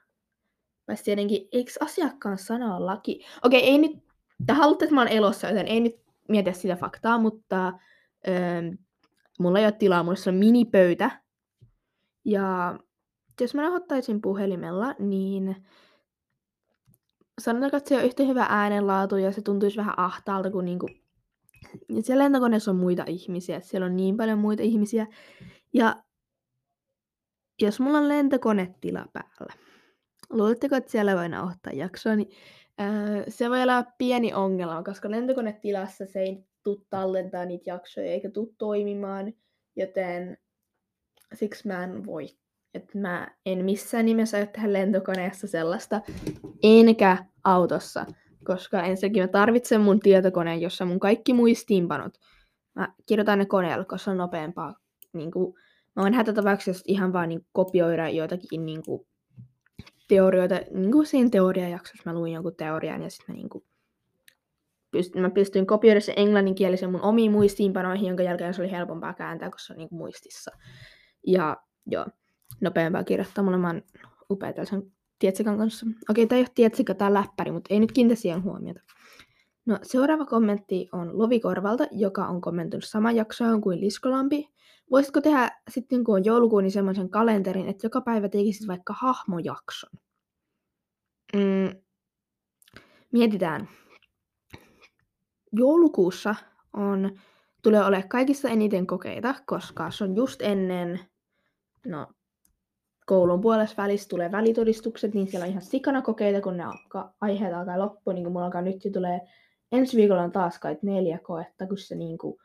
Paitsi 0.86 1.06
tietenkin, 1.06 1.48
eikö 1.52 1.72
asiakkaan 1.80 2.38
sanoa 2.38 2.86
laki? 2.86 3.26
Okei, 3.44 3.64
ei 3.64 3.78
nyt, 3.78 4.11
te 4.48 4.54
haluatte, 4.54 4.86
että 4.86 4.96
mä 4.96 5.02
oon 5.02 5.08
elossa, 5.08 5.48
joten 5.48 5.68
ei 5.68 5.80
nyt 5.80 5.96
mietiä 6.28 6.54
sitä 6.54 6.76
faktaa, 6.76 7.18
mutta 7.18 7.74
öö, 8.28 8.72
mulla 9.40 9.60
ei 9.60 9.66
ole 9.66 9.72
tilaa, 9.72 10.04
mulla 10.04 10.18
on 10.28 10.36
minipöytä. 10.36 11.22
Ja 12.26 12.80
jos 13.42 13.56
mä 13.56 13.62
nauhoittaisin 13.62 14.22
puhelimella, 14.22 14.96
niin 15.00 15.66
sanotaanko, 17.40 17.78
että 17.78 17.90
se 17.90 17.98
on 17.98 18.06
yhtä 18.06 18.24
hyvä 18.24 18.46
äänenlaatu 18.50 19.18
ja 19.18 19.32
se 19.32 19.42
tuntuisi 19.42 19.78
vähän 19.78 20.00
ahtaalta, 20.00 20.52
kun 20.52 20.66
niinku... 20.66 20.90
Ja 21.90 22.04
siellä 22.04 22.24
lentokoneessa 22.24 22.72
on 22.72 22.78
muita 22.78 23.04
ihmisiä, 23.08 23.60
siellä 23.60 23.86
on 23.86 23.96
niin 23.96 24.18
paljon 24.18 24.40
muita 24.40 24.64
ihmisiä. 24.64 25.08
Ja 25.74 26.04
jos 27.62 27.80
mulla 27.80 27.98
on 27.98 28.08
lentokonetila 28.08 29.06
päällä, 29.14 29.54
luuletteko, 30.32 30.76
että 30.76 30.92
siellä 30.92 31.16
voi 31.16 31.30
nauhoittaa 31.30 31.74
jaksoa, 31.74 32.16
niin 32.16 32.30
öö, 32.82 33.24
se 33.28 33.50
voi 33.50 33.62
olla 33.62 33.86
pieni 33.98 34.34
ongelma, 34.34 34.84
koska 34.84 35.12
lentokonetilassa 35.12 36.06
se 36.06 36.20
ei 36.20 36.46
tule 36.64 36.78
tallentaa 36.90 37.46
niitä 37.46 37.70
jaksoja 37.70 38.12
eikä 38.12 38.30
tule 38.30 38.54
toimimaan, 38.58 39.34
joten 39.76 40.38
siksi 41.34 41.68
mä 41.68 41.84
en 41.84 42.06
voi 42.06 42.28
että 42.74 42.98
mä 42.98 43.28
en 43.46 43.66
missään 43.66 44.06
nimessä 44.06 44.38
aio 44.38 44.46
tehdä 44.46 44.74
lentokoneessa 44.74 45.48
sellaista, 45.48 46.02
enkä 46.64 47.18
autossa, 47.44 48.06
koska 48.44 48.84
ensinnäkin 48.84 49.24
mä 49.24 49.28
tarvitsen 49.28 49.82
mun 49.82 50.00
tietokoneen, 50.00 50.62
jossa 50.62 50.86
mun 50.86 51.00
kaikki 51.00 51.34
muistiinpanot. 51.34 52.14
Mä 52.76 52.94
kirjoitan 53.06 53.40
ne 53.40 53.46
koneella, 53.46 53.86
koska 53.86 54.04
se 54.04 54.12
on 54.12 54.18
nopeampaa. 54.18 54.76
Niin 55.14 55.32
kuin, 55.32 55.54
mä 55.96 56.02
voin 56.02 56.14
hätätapauksessa 56.14 56.84
ihan 56.88 57.14
vaan 57.14 57.30
niin 57.30 57.46
kopioida 57.52 58.10
joitakin 58.10 58.66
niin 58.66 58.84
kuin, 58.86 59.08
teorioita. 60.12 60.56
Niin 60.72 60.92
kuin 60.92 61.06
siinä 61.06 61.30
teoriajaksossa 61.30 62.04
mä 62.06 62.14
luin 62.20 62.34
jonkun 62.34 62.56
teorian 62.56 63.04
ja 63.04 63.10
sitten 63.10 63.36
mä 63.36 63.38
niin 63.38 63.50
kuin, 63.50 63.64
pyst- 64.98 65.20
mä 65.20 65.30
pystyin 65.30 65.68
kopioida 65.68 66.02
sen 66.02 66.16
englanninkielisen 66.18 66.92
mun 66.92 67.02
omiin 67.02 67.32
muistiinpanoihin, 67.32 68.08
jonka 68.08 68.24
jälkeen 68.24 68.54
se 68.54 68.62
oli 68.62 68.72
helpompaa 68.72 69.14
kääntää, 69.14 69.50
koska 69.50 69.68
se 69.68 69.74
on 69.74 69.78
niin 69.78 69.90
kuin 69.90 69.98
muistissa. 69.98 70.52
Ja 71.28 71.58
joo, 71.86 72.06
nopeampaa 72.62 73.04
kirjoittaa. 73.04 73.46
On 73.46 73.82
upea 74.30 74.66
sen 74.66 74.92
Tietsikan 75.20 75.58
kanssa. 75.58 75.86
Okei, 76.10 76.28
tämä 76.28 76.38
ei 76.38 76.42
ole 76.42 76.52
Tietsika, 76.56 76.94
tämä 76.94 77.14
läppäri, 77.14 77.52
mutta 77.52 77.74
ei 77.74 77.80
nyt 77.80 77.92
kiinnitä 77.92 78.22
siihen 78.22 78.44
huomiota. 78.44 78.82
No, 79.66 79.80
seuraava 79.84 80.26
kommentti 80.26 80.90
on 80.92 81.18
Lovi 81.18 81.40
Korvalta, 81.40 81.88
joka 81.92 82.28
on 82.28 82.42
kommentoinut 82.42 82.86
saman 82.86 83.16
jaksoon 83.16 83.62
kuin 83.62 83.82
Liskolampi. 83.82 84.50
Voisitko 84.92 85.22
tehdä 85.22 85.62
sitten, 85.70 86.04
kun 86.04 86.16
on 86.16 86.26
joulukuun, 86.26 86.64
niin 86.64 86.72
semmoisen 86.72 87.10
kalenterin, 87.10 87.68
että 87.68 87.86
joka 87.86 88.02
päivä 88.02 88.30
tekisit 88.30 88.68
vaikka 88.68 88.94
hahmojakson? 88.98 89.90
Mm, 91.34 91.82
mietitään. 93.12 93.70
Joulukuussa 95.52 96.36
on, 96.74 97.20
tulee 97.64 97.86
olemaan 97.86 98.10
kaikista 98.10 98.50
eniten 98.50 98.88
kokeita, 98.88 99.36
koska 99.46 99.92
se 99.92 100.04
on 100.04 100.16
just 100.16 100.42
ennen 100.42 101.00
no, 101.86 102.08
koulun 103.06 103.42
puolessa 103.42 103.84
välissä 103.84 104.10
tulee 104.10 104.32
välitodistukset, 104.32 105.14
niin 105.14 105.28
siellä 105.28 105.44
on 105.44 105.50
ihan 105.50 105.62
sikana 105.62 106.02
kokeita, 106.02 106.42
kun 106.42 106.58
ne 106.58 106.64
alkaa, 106.64 107.14
aiheet 107.22 107.54
alkaa 107.54 107.80
loppua, 107.80 108.14
niin 108.14 108.24
kuin 108.24 108.34
mulla 108.34 108.46
alkaa 108.46 108.62
nyt 108.62 108.86
jo 108.86 108.92
tulee, 108.92 109.22
ensi 109.72 109.98
viikolla 109.98 110.24
on 110.24 110.32
taas 110.32 110.60
kai 110.60 110.78
neljä 110.82 111.20
koetta, 111.24 111.68
kun 111.68 111.78
se 111.78 111.96
niin 111.96 112.18
kuin, 112.18 112.42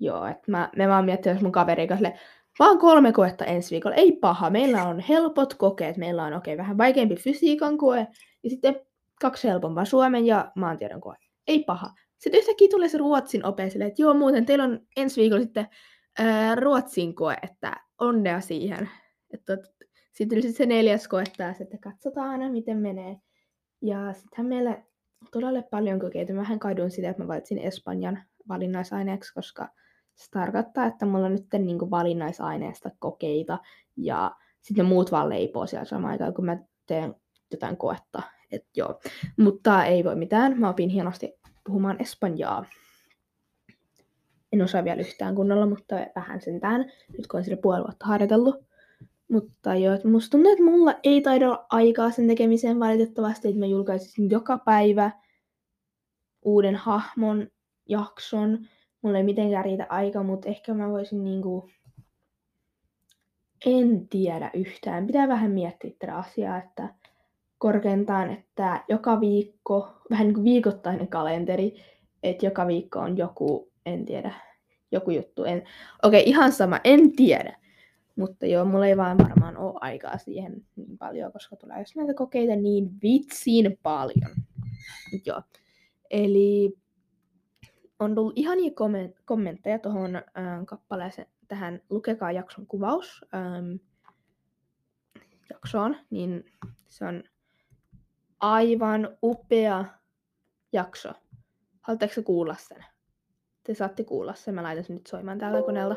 joo, 0.00 0.26
että 0.26 0.50
mä, 0.50 0.70
mä 0.76 0.88
vaan 0.88 1.04
miettinyt 1.04 1.42
mun 1.42 1.52
kaverin 1.52 1.88
kanssa, 1.88 2.10
vaan 2.58 2.78
kolme 2.78 3.12
koetta 3.12 3.44
ensi 3.44 3.70
viikolla, 3.70 3.96
ei 3.96 4.12
paha, 4.12 4.50
meillä 4.50 4.84
on 4.84 5.00
helpot 5.00 5.54
kokeet, 5.54 5.96
meillä 5.96 6.24
on 6.24 6.32
okei 6.32 6.54
okay, 6.54 6.62
vähän 6.62 6.78
vaikeampi 6.78 7.16
fysiikan 7.16 7.78
koe, 7.78 8.06
ja 8.42 8.50
sitten 8.50 8.80
kaksi 9.20 9.48
helpompaa 9.48 9.84
suomen 9.84 10.26
ja 10.26 10.52
maantiedon 10.54 11.00
koe, 11.00 11.16
ei 11.46 11.64
paha. 11.64 11.90
Sitten 12.18 12.40
yhtäkkiä 12.40 12.68
tulee 12.70 12.88
se 12.88 12.98
ruotsin 12.98 13.46
ope 13.46 13.62
että 13.62 14.02
joo 14.02 14.14
muuten 14.14 14.46
teillä 14.46 14.64
on 14.64 14.80
ensi 14.96 15.20
viikolla 15.20 15.42
sitten 15.42 15.68
ää, 16.18 16.54
ruotsin 16.54 17.14
koe, 17.14 17.36
että 17.42 17.76
onnea 18.00 18.40
siihen. 18.40 18.90
Että 19.34 19.58
sitten 20.12 20.40
tuli 20.42 20.52
se 20.52 20.66
neljäs 20.66 21.08
koe 21.08 21.24
taas, 21.36 21.60
että 21.60 21.78
katsotaan 21.78 22.30
aina, 22.30 22.48
miten 22.48 22.78
menee. 22.78 23.16
Ja 23.82 24.12
sittenhän 24.12 24.46
meillä 24.46 24.82
todella 25.32 25.62
paljon 25.62 26.00
kokeita. 26.00 26.32
Mä 26.32 26.40
vähän 26.40 26.58
kadun 26.58 26.90
sitä, 26.90 27.10
että 27.10 27.22
mä 27.22 27.28
valitsin 27.28 27.58
Espanjan 27.58 28.22
valinnaisaineeksi, 28.48 29.34
koska 29.34 29.68
se 30.20 30.30
tarkoittaa, 30.30 30.86
että 30.86 31.06
mulla 31.06 31.26
on 31.26 31.32
nyt 31.32 31.46
niin 31.58 31.90
valinnaisaineesta 31.90 32.90
kokeita 32.98 33.58
ja 33.96 34.36
sitten 34.60 34.86
muut 34.86 35.12
vaan 35.12 35.28
leipoo 35.28 35.66
siellä 35.66 35.84
samaan 35.84 36.12
aikaan, 36.12 36.34
kun 36.34 36.44
mä 36.44 36.58
teen 36.86 37.14
jotain 37.50 37.76
koetta. 37.76 38.22
Et 38.52 38.66
joo. 38.76 39.00
Mutta 39.36 39.84
ei 39.84 40.04
voi 40.04 40.16
mitään. 40.16 40.60
Mä 40.60 40.68
opin 40.68 40.88
hienosti 40.88 41.32
puhumaan 41.66 41.96
espanjaa. 42.00 42.64
En 44.52 44.62
osaa 44.62 44.84
vielä 44.84 45.00
yhtään 45.00 45.34
kunnolla, 45.34 45.66
mutta 45.66 45.96
vähän 46.16 46.40
sentään. 46.40 46.80
Nyt 47.18 47.26
kun 47.26 47.38
olen 47.38 47.44
sille 47.44 47.60
puoli 47.62 47.82
vuotta 47.82 48.06
harjoitellut. 48.06 48.64
Mutta 49.28 49.74
joo, 49.74 49.94
että 49.94 50.08
musta 50.08 50.30
tuntuu, 50.30 50.52
että 50.52 50.64
mulla 50.64 50.94
ei 51.02 51.20
taida 51.20 51.46
olla 51.46 51.66
aikaa 51.70 52.10
sen 52.10 52.26
tekemiseen 52.26 52.80
valitettavasti, 52.80 53.48
että 53.48 53.60
mä 53.60 53.66
julkaisisin 53.66 54.30
joka 54.30 54.58
päivä 54.58 55.10
uuden 56.42 56.74
hahmon 56.74 57.48
jakson. 57.88 58.58
Mulla 59.02 59.18
ei 59.18 59.24
mitenkään 59.24 59.64
riitä 59.64 59.86
aika, 59.88 60.22
mutta 60.22 60.48
ehkä 60.48 60.74
mä 60.74 60.90
voisin 60.90 61.24
niinku... 61.24 61.70
En 63.66 64.08
tiedä 64.08 64.50
yhtään. 64.54 65.06
Pitää 65.06 65.28
vähän 65.28 65.50
miettiä 65.50 65.90
tätä 65.98 66.16
asiaa, 66.16 66.58
että 66.58 66.94
korkeintaan, 67.58 68.30
että 68.30 68.84
joka 68.88 69.20
viikko, 69.20 69.88
vähän 70.10 70.26
niin 70.26 70.34
kuin 70.34 70.44
viikoittainen 70.44 71.08
kalenteri, 71.08 71.74
että 72.22 72.46
joka 72.46 72.66
viikko 72.66 72.98
on 72.98 73.16
joku, 73.16 73.72
en 73.86 74.04
tiedä, 74.04 74.34
joku 74.92 75.10
juttu. 75.10 75.44
En, 75.44 75.62
okei, 76.02 76.22
ihan 76.26 76.52
sama, 76.52 76.80
en 76.84 77.16
tiedä. 77.16 77.56
Mutta 78.16 78.46
joo, 78.46 78.64
mulla 78.64 78.86
ei 78.86 78.96
vaan 78.96 79.18
varmaan 79.18 79.56
ole 79.56 79.74
aikaa 79.80 80.18
siihen 80.18 80.66
niin 80.76 80.98
paljon, 80.98 81.32
koska 81.32 81.56
tulee 81.56 81.78
jos 81.78 81.96
näitä 81.96 82.14
kokeita 82.14 82.56
niin 82.56 82.90
vitsin 83.02 83.78
paljon. 83.82 84.30
Joo. 85.26 85.42
Eli 86.10 86.72
on 88.00 88.14
tullut 88.14 88.38
ihania 88.38 88.70
kommentteja 89.24 89.78
tuohon 89.78 90.16
ähm, 90.16 90.64
kappaleeseen, 90.66 91.28
tähän 91.48 91.82
Lukekaa 91.90 92.32
jakson 92.32 92.66
kuvaus 92.66 93.24
ähm, 93.34 93.76
jaksoon, 95.50 95.96
niin 96.10 96.44
se 96.88 97.04
on 97.04 97.24
aivan 98.40 99.16
upea 99.22 99.84
jakso. 100.72 101.12
Haluatteko 101.80 102.22
kuulla 102.22 102.56
sen? 102.58 102.84
Te 103.64 103.74
saatte 103.74 104.04
kuulla 104.04 104.34
sen. 104.34 104.54
Mä 104.54 104.62
laitan 104.62 104.84
sen 104.84 104.96
nyt 104.96 105.06
soimaan 105.06 105.38
tällä 105.38 105.62
koneella. 105.62 105.96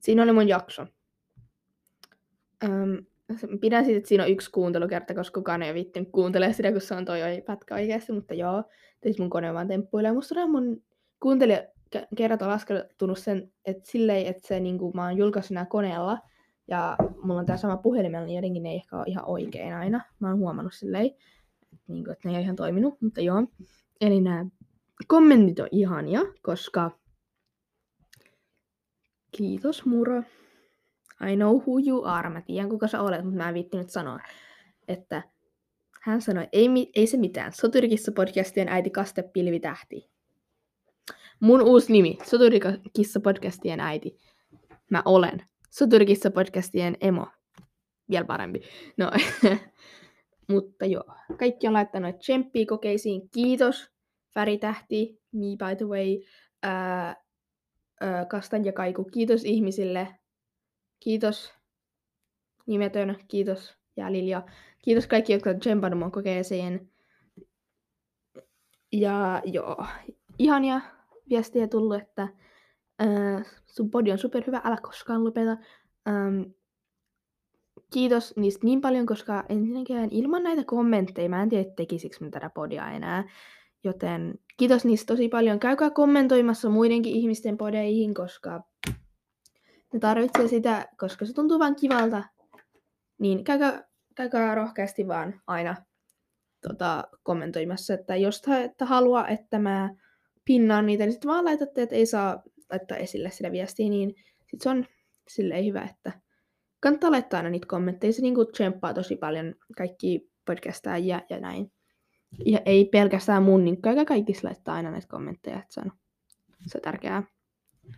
Siinä 0.00 0.22
oli 0.22 0.32
mun 0.32 0.48
jakso. 0.48 0.86
Öm, 2.64 3.06
pidän 3.60 3.84
siitä, 3.84 3.98
että 3.98 4.08
siinä 4.08 4.24
on 4.24 4.30
yksi 4.30 4.50
kuuntelukerta, 4.50 5.14
koska 5.14 5.40
kukaan 5.40 5.62
ei 5.62 5.74
vittin 5.74 6.12
kuuntele 6.12 6.52
sitä, 6.52 6.72
kun 6.72 6.80
se 6.80 6.94
on 6.94 7.04
toi 7.04 7.20
pätkä 7.46 7.74
oikeasti, 7.74 8.12
mutta 8.12 8.34
joo, 8.34 8.62
teis 9.00 9.18
mun 9.18 9.30
kone 9.30 9.54
vaan 9.54 9.68
temppuilee. 9.68 10.12
Musta 10.12 10.40
on 10.40 10.50
mun 10.50 10.82
kuuntelijakerrat 11.20 12.42
on 12.42 12.48
laskenut 12.48 13.18
sen, 13.18 13.52
että 13.64 13.90
silleen, 13.90 14.26
että 14.26 14.48
se 14.48 14.60
niin 14.60 14.78
kuin, 14.78 14.92
mä 14.94 15.04
oon 15.04 15.16
julkaissut 15.16 15.54
nää 15.54 15.66
koneella, 15.66 16.18
ja 16.68 16.96
mulla 17.22 17.40
on 17.40 17.46
tää 17.46 17.56
sama 17.56 17.76
puhelimella, 17.76 18.26
niin 18.26 18.36
jotenkin 18.36 18.62
ne 18.62 18.70
ei 18.70 18.76
ehkä 18.76 18.96
ole 18.96 19.04
ihan 19.06 19.24
oikein 19.26 19.74
aina. 19.74 20.00
Mä 20.20 20.28
oon 20.28 20.38
huomannut 20.38 20.74
silleen, 20.74 21.06
että, 21.06 21.18
niin 21.88 22.04
kuin, 22.04 22.12
että 22.12 22.28
ne 22.28 22.32
ei 22.32 22.36
ole 22.36 22.42
ihan 22.42 22.56
toiminut, 22.56 23.00
mutta 23.00 23.20
joo. 23.20 23.46
Eli 24.00 24.20
nämä 24.20 24.46
kommentit 25.08 25.60
on 25.60 25.68
ihania, 25.70 26.20
koska 26.42 26.90
Kiitos 29.36 29.84
Muro. 29.84 30.22
I 31.30 31.36
know 31.36 31.56
who 31.56 31.78
you 31.86 32.04
are. 32.04 32.30
Mä 32.30 32.40
tiedän 32.40 32.70
kuka 32.70 32.88
sä 32.88 33.02
olet, 33.02 33.24
mutta 33.24 33.36
mä 33.36 33.48
en 33.48 33.54
viittinyt 33.54 33.90
sanoa, 33.90 34.18
että 34.88 35.22
hän 36.02 36.22
sanoi, 36.22 36.48
ei, 36.52 36.68
ei 36.94 37.06
se 37.06 37.16
mitään. 37.16 37.52
Soturikissa 37.52 38.12
podcastien 38.12 38.68
äiti 38.68 38.90
Kaste 38.90 39.22
Pilvi 39.22 39.60
Tähti. 39.60 40.10
mun 41.40 41.62
uusi 41.62 41.92
nimi, 41.92 42.18
Soturikissa 42.24 43.20
podcastien 43.20 43.80
äiti. 43.80 44.18
Mä 44.90 45.02
olen 45.04 45.42
Soturikissa 45.70 46.30
podcastien 46.30 46.96
emo. 47.00 47.26
Vielä 48.10 48.24
parempi. 48.24 48.60
No, 48.96 49.10
mutta 50.52 50.86
joo. 50.86 51.04
Kaikki 51.38 51.66
on 51.66 51.72
laittanut 51.72 52.18
tsemppiä 52.18 52.66
kokeisiin. 52.68 53.30
Kiitos. 53.30 53.90
Väritähti, 54.34 55.20
me 55.32 55.46
by 55.46 55.76
the 55.76 55.86
way. 55.86 56.18
Ää, 56.62 57.16
ää, 58.00 58.24
kastan 58.24 58.64
ja 58.64 58.72
kaiku. 58.72 59.04
Kiitos 59.04 59.44
ihmisille. 59.44 60.08
Kiitos 61.04 61.52
nimetön. 62.66 63.16
Kiitos 63.28 63.78
jäljillä. 63.96 64.42
Kiitos 64.82 65.06
kaikki, 65.06 65.32
jotka 65.32 65.50
on 65.50 65.60
tsempannut 65.60 66.00
mun 66.00 66.12
kokeeseen. 66.12 66.90
Ja 68.92 69.42
joo, 69.44 69.86
ihania 70.38 70.80
viestiä 71.30 71.68
tullut, 71.68 72.02
että 72.02 72.28
ää, 72.98 73.42
sun 73.66 73.90
podi 73.90 74.12
on 74.12 74.18
superhyvä, 74.18 74.60
älä 74.64 74.76
koskaan 74.82 75.24
lopeta. 75.24 75.56
Ähm, 76.08 76.42
kiitos 77.92 78.36
niistä 78.36 78.64
niin 78.64 78.80
paljon, 78.80 79.06
koska 79.06 79.44
ensinnäkään 79.48 80.08
ilman 80.10 80.42
näitä 80.42 80.64
kommentteja 80.64 81.28
mä 81.28 81.42
en 81.42 81.48
tiedä, 81.48 81.70
tekisikö 81.76 82.16
mä 82.20 82.30
tätä 82.30 82.50
podia 82.50 82.90
enää. 82.90 83.28
Joten 83.84 84.38
kiitos 84.56 84.84
niistä 84.84 85.12
tosi 85.12 85.28
paljon. 85.28 85.60
Käykää 85.60 85.90
kommentoimassa 85.90 86.68
muidenkin 86.68 87.16
ihmisten 87.16 87.56
podeihin, 87.58 88.14
koska 88.14 88.62
ne 89.94 90.00
tarvitsee 90.00 90.48
sitä, 90.48 90.88
koska 90.98 91.26
se 91.26 91.32
tuntuu 91.32 91.58
vaan 91.58 91.76
kivalta. 91.76 92.24
Niin 93.18 93.44
käykää, 93.44 93.84
käykää 94.14 94.54
rohkeasti 94.54 95.08
vaan 95.08 95.40
aina 95.46 95.76
tota, 96.68 97.04
kommentoimassa, 97.22 97.94
että 97.94 98.16
jos 98.16 98.40
te 98.42 98.64
ette 98.64 98.84
halua, 98.84 99.26
että 99.26 99.58
mä 99.58 99.94
pinnaan 100.44 100.86
niitä, 100.86 101.04
niin 101.04 101.12
sitten 101.12 101.28
vaan 101.28 101.44
laitatte, 101.44 101.82
että 101.82 101.94
ei 101.94 102.06
saa 102.06 102.42
laittaa 102.70 102.96
esille 102.96 103.30
sitä 103.30 103.52
viestiä, 103.52 103.88
niin 103.88 104.14
sitten 104.40 104.60
se 104.60 104.68
on 104.68 104.86
silleen 105.28 105.64
hyvä, 105.64 105.82
että 105.82 106.12
kannattaa 106.80 107.10
laittaa 107.10 107.38
aina 107.38 107.50
niitä 107.50 107.66
kommentteja. 107.66 108.12
Se 108.12 108.22
niinku 108.22 108.44
tsemppaa 108.44 108.94
tosi 108.94 109.16
paljon 109.16 109.54
kaikki 109.76 110.30
podcastajia 110.46 111.20
ja 111.30 111.40
näin. 111.40 111.72
Ja 112.46 112.58
ei 112.64 112.84
pelkästään 112.84 113.42
mun, 113.42 113.64
niin 113.64 113.82
kaikissa 114.06 114.48
laittaa 114.48 114.74
aina 114.74 114.90
näitä 114.90 115.06
kommentteja, 115.08 115.56
että 115.56 115.74
se 115.74 115.80
on, 115.80 115.92
se 116.66 116.78
on 116.78 116.82
tärkeää 116.82 117.22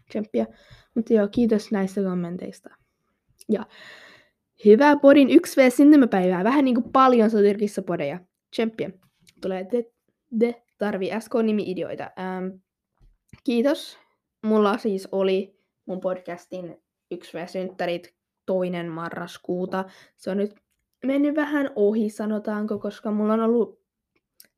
tsemppiä. 0.08 0.46
Mutta 0.94 1.14
joo, 1.14 1.28
kiitos 1.28 1.72
näistä 1.72 2.02
kommenteista. 2.02 2.70
Ja 3.48 3.66
hyvää 4.64 4.96
podin 4.96 5.28
1V 5.28 5.70
syntymäpäivää. 5.76 6.44
Vähän 6.44 6.64
niin 6.64 6.74
kuin 6.74 6.92
paljon 6.92 7.30
sotirkissa 7.30 7.82
podeja. 7.82 8.20
Tsemppiä. 8.50 8.90
Tulee 9.42 9.66
de, 9.72 9.84
de 10.40 10.62
tarvii 10.78 11.10
SK-nimi-ideoita. 11.20 12.10
Ähm, 12.18 12.46
kiitos. 13.44 13.98
Mulla 14.42 14.78
siis 14.78 15.08
oli 15.12 15.60
mun 15.86 16.00
podcastin 16.00 16.76
1V-synttärit 17.14 18.14
toinen 18.46 18.86
marraskuuta. 18.86 19.84
Se 20.16 20.30
on 20.30 20.36
nyt 20.36 20.54
mennyt 21.04 21.36
vähän 21.36 21.70
ohi, 21.76 22.10
sanotaanko, 22.10 22.78
koska 22.78 23.10
mulla 23.10 23.32
on 23.32 23.40
ollut 23.40 23.80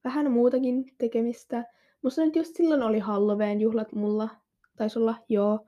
vähän 0.05 0.31
muutakin 0.31 0.85
tekemistä. 0.99 1.65
Musta 2.03 2.25
nyt 2.25 2.37
just 2.37 2.57
silloin 2.57 2.83
oli 2.83 2.99
Halloween 2.99 3.61
juhlat 3.61 3.93
mulla. 3.93 4.29
Taisi 4.79 4.99
olla, 4.99 5.15
joo. 5.29 5.67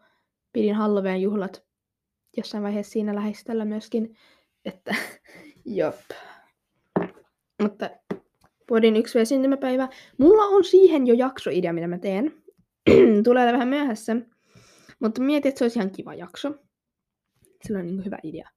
Pidin 0.53 0.75
Halloween 0.75 1.23
juhlat 1.23 1.65
jossain 2.37 2.63
vaiheessa 2.63 2.93
siinä 2.93 3.15
lähestyllä 3.15 3.65
myöskin. 3.65 4.17
Että, 4.65 4.95
jop. 5.65 5.97
Mutta 7.63 7.91
vuoden 8.71 8.97
1 8.97 9.27
syntymäpäivä. 9.27 9.89
Mulla 10.19 10.43
on 10.43 10.65
siihen 10.65 11.07
jo 11.07 11.15
jaksoidea, 11.15 11.73
mitä 11.73 11.87
mä 11.89 11.99
teen. 11.99 12.43
Tulee 13.25 13.53
vähän 13.53 13.69
myöhässä. 13.69 14.17
Mutta 15.01 15.23
mietin, 15.23 15.49
että 15.49 15.59
se 15.59 15.65
olisi 15.65 15.79
ihan 15.79 15.91
kiva 15.91 16.15
jakso. 16.15 16.55
Sillä 17.63 17.79
on 17.79 17.87
niin 17.87 18.05
hyvä 18.05 18.19
idea. 18.23 18.51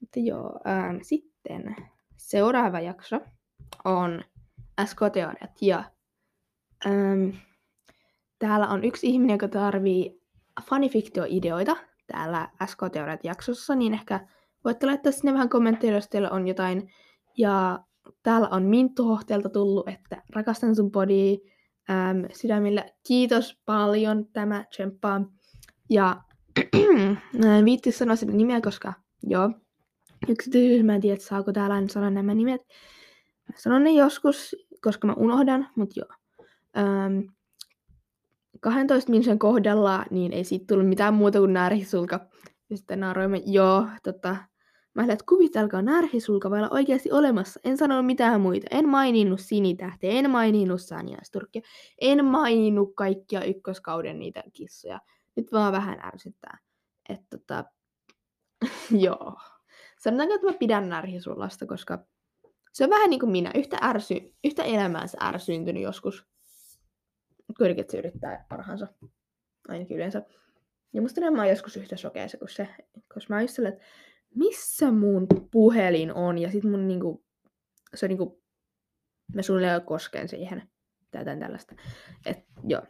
Mutta 0.00 0.20
joo, 0.20 0.60
ähm, 0.68 0.96
sitten 1.02 1.76
seuraava 2.16 2.80
jakso 2.80 3.20
on 3.84 4.24
SK-teoriat. 4.84 5.62
Ja 5.62 5.84
ähm, 6.86 7.30
täällä 8.38 8.68
on 8.68 8.84
yksi 8.84 9.06
ihminen, 9.06 9.34
joka 9.34 9.48
tarvii 9.48 10.20
fanifiktio-ideoita 10.62 11.76
täällä 12.06 12.48
SK-teoriat 12.66 13.24
jaksossa, 13.24 13.74
niin 13.74 13.94
ehkä 13.94 14.26
voitte 14.64 14.86
laittaa 14.86 15.12
sinne 15.12 15.32
vähän 15.32 15.48
kommentteja, 15.48 15.94
jos 15.94 16.08
teillä 16.08 16.30
on 16.30 16.48
jotain. 16.48 16.92
Ja 17.38 17.78
täällä 18.22 18.48
on 18.48 18.62
Minttu 18.62 19.04
Hohteelta 19.04 19.48
tullut, 19.48 19.88
että 19.88 20.22
rakastan 20.30 20.76
sun 20.76 20.90
body 20.90 21.36
ähm, 21.90 22.24
sydämillä. 22.32 22.84
Kiitos 23.06 23.60
paljon, 23.64 24.26
tämä 24.32 24.64
tsemppaa. 24.70 25.20
Ja 25.90 26.22
viitti 27.64 27.92
sanoa 27.92 28.16
sitä 28.16 28.32
nimeä, 28.32 28.60
koska 28.60 28.92
joo, 29.22 29.50
yksityisyys, 30.28 30.84
mä 30.84 30.94
en 30.94 31.00
tiedä, 31.00 31.20
saako 31.20 31.52
täällä 31.52 31.82
sanoa 31.90 32.10
nämä 32.10 32.34
nimet. 32.34 32.60
Mä 33.48 33.54
sanon 33.56 33.84
ne 33.84 33.90
joskus, 33.90 34.56
koska 34.82 35.06
mä 35.06 35.14
unohdan, 35.14 35.68
mutta 35.76 36.00
joo. 36.00 36.08
Ähm, 36.78 37.35
12 38.60 39.10
minsen 39.10 39.38
kohdalla, 39.38 40.04
niin 40.10 40.32
ei 40.32 40.44
siitä 40.44 40.64
tullut 40.68 40.88
mitään 40.88 41.14
muuta 41.14 41.38
kuin 41.38 41.52
närhisulka. 41.52 42.20
Ja 42.70 42.76
sitten 42.76 43.00
naaroimme, 43.00 43.42
joo, 43.46 43.88
tota, 44.02 44.36
Mä 44.96 45.02
että 45.02 45.24
kuvitelkaa, 45.28 45.82
närhisulka 45.82 46.50
voi 46.50 46.58
olla 46.58 46.70
oikeasti 46.70 47.12
olemassa. 47.12 47.60
En 47.64 47.76
sanonut 47.76 48.06
mitään 48.06 48.40
muita. 48.40 48.66
En 48.70 48.88
maininnut 48.88 49.40
sinitähteä, 49.40 50.10
en 50.10 50.30
maininnut 50.30 50.82
saniaisturkkia, 50.82 51.62
en 52.00 52.24
maininnut 52.24 52.92
kaikkia 52.94 53.44
ykköskauden 53.44 54.18
niitä 54.18 54.42
kissoja. 54.52 55.00
Nyt 55.36 55.52
vaan 55.52 55.72
vähän 55.72 55.98
ärsyttää. 56.04 56.58
Että 57.08 57.38
tota, 57.38 57.64
joo. 59.06 59.36
Sanotaanko, 59.98 60.34
että 60.34 60.46
mä 60.46 60.52
pidän 60.52 60.88
närhisullasta, 60.88 61.66
koska 61.66 61.98
se 62.72 62.84
on 62.84 62.90
vähän 62.90 63.10
niin 63.10 63.20
kuin 63.20 63.32
minä. 63.32 63.50
Yhtä, 63.54 63.78
ärsy, 63.82 64.34
yhtä 64.44 64.62
elämäänsä 64.62 65.18
ärsyyntynyt 65.22 65.82
joskus. 65.82 66.26
Se 67.88 67.98
yrittää 67.98 68.46
parhaansa. 68.48 68.86
Ainakin 69.68 69.96
yleensä. 69.96 70.22
Ja 70.92 71.02
musta 71.02 71.30
mä 71.30 71.42
oon 71.42 71.48
joskus 71.48 71.76
yhtä 71.76 71.96
sokeessa 71.96 72.38
kuin 72.38 72.48
se. 72.48 72.68
Koska 73.14 73.34
mä 73.34 73.40
oon 73.40 73.68
että 73.68 73.84
missä 74.34 74.92
mun 74.92 75.26
puhelin 75.50 76.14
on, 76.14 76.38
ja 76.38 76.50
sitten 76.50 76.70
mun 76.70 76.88
niinku, 76.88 77.24
se 77.94 78.06
on 78.06 78.08
niinku, 78.08 78.42
mä 79.34 79.42
suunnilleen 79.42 79.82
kosken 79.82 80.28
siihen, 80.28 80.62
tai 81.10 81.20
jotain 81.20 81.40
tällaista. 81.40 81.74
Et, 82.26 82.38
joo. 82.64 82.82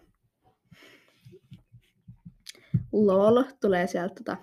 LOL 2.93 3.43
tulee 3.61 3.87
sieltä 3.87 4.15
tota, 4.15 4.37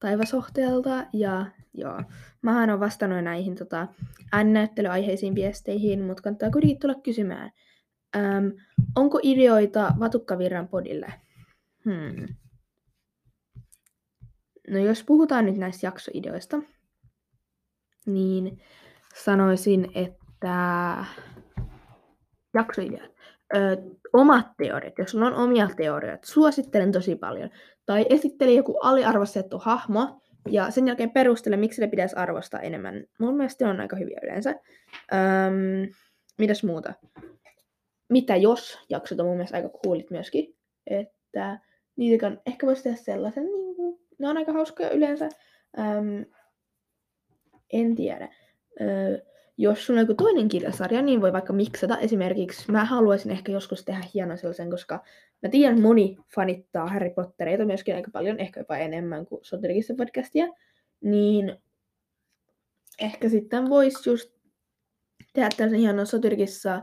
taivasohteelta, 0.00 1.06
ja 1.12 1.46
joo, 1.74 2.02
mähän 2.42 2.70
on 2.70 2.80
vastannut 2.80 3.24
näihin 3.24 3.54
tota, 3.54 3.88
ääninäyttelyaiheisiin 4.32 5.34
viesteihin, 5.34 6.02
mutta 6.02 6.22
kannattaa 6.22 6.50
kuitenkin 6.50 6.78
tulla 6.78 6.94
kysymään. 6.94 7.50
Öm, 8.16 8.52
onko 8.96 9.20
ideoita 9.22 9.92
Vatukkavirran 10.00 10.68
podille? 10.68 11.12
Hmm. 11.84 12.26
No 14.68 14.78
jos 14.78 15.04
puhutaan 15.04 15.46
nyt 15.46 15.56
näistä 15.56 15.86
jaksoideoista, 15.86 16.62
niin 18.06 18.62
sanoisin, 19.14 19.88
että 19.94 20.96
jaksoideat, 22.54 23.10
ö, 23.56 23.76
omat 24.12 24.46
teoriat, 24.56 24.98
jos 24.98 25.10
sulla 25.10 25.26
on 25.26 25.34
omia 25.34 25.68
teorioita, 25.76 26.26
suosittelen 26.26 26.92
tosi 26.92 27.16
paljon. 27.16 27.50
Tai 27.86 28.06
esittele 28.10 28.52
joku 28.52 28.78
aliarvostettu 28.82 29.58
hahmo, 29.58 30.20
ja 30.48 30.70
sen 30.70 30.86
jälkeen 30.86 31.10
perustele, 31.10 31.56
miksi 31.56 31.80
ne 31.80 31.86
pitäisi 31.86 32.16
arvostaa 32.16 32.60
enemmän. 32.60 33.04
Mun 33.18 33.36
mielestä 33.36 33.68
on 33.68 33.80
aika 33.80 33.96
hyviä 33.96 34.20
yleensä. 34.22 34.50
Öm, 35.12 35.92
mitäs 36.38 36.64
muuta? 36.64 36.94
Mitä 38.14 38.36
jos 38.36 38.78
jaksot 38.88 39.20
on 39.20 39.26
mun 39.26 39.36
mielestä 39.36 39.56
aika 39.56 39.68
coolit 39.68 40.10
myöskin. 40.10 40.56
Että 40.86 41.58
niitä 41.96 42.32
ehkä 42.46 42.66
voisi 42.66 42.82
tehdä 42.82 42.96
sellaisen 42.96 43.44
niin 43.44 43.76
kuin 43.76 44.00
ne 44.18 44.28
on 44.28 44.36
aika 44.36 44.52
hauskoja 44.52 44.90
yleensä. 44.90 45.28
Öm, 45.78 46.24
en 47.72 47.94
tiedä. 47.94 48.28
Ö, 48.80 49.24
jos 49.56 49.86
sulla 49.86 50.00
on 50.00 50.06
joku 50.06 50.14
toinen 50.14 50.48
kirjasarja, 50.48 51.02
niin 51.02 51.20
voi 51.20 51.32
vaikka 51.32 51.52
miksata. 51.52 51.98
Esimerkiksi 51.98 52.72
mä 52.72 52.84
haluaisin 52.84 53.32
ehkä 53.32 53.52
joskus 53.52 53.84
tehdä 53.84 54.04
hienon 54.14 54.38
sellaisen, 54.38 54.70
koska 54.70 55.04
mä 55.42 55.48
tiedän, 55.48 55.80
moni 55.80 56.16
fanittaa 56.34 56.86
Harry 56.86 57.10
Pottereita 57.10 57.64
myöskin 57.64 57.94
aika 57.94 58.10
paljon, 58.10 58.40
ehkä 58.40 58.60
jopa 58.60 58.76
enemmän 58.76 59.26
kuin 59.26 59.44
Sotirikissa 59.44 59.94
podcastia. 59.96 60.46
Niin 61.00 61.56
ehkä 63.00 63.28
sitten 63.28 63.68
voisi 63.68 64.10
just 64.10 64.34
tehdä 65.32 65.48
tällaisen 65.56 65.80
hienon 65.80 66.06
Sotirikissa 66.06 66.82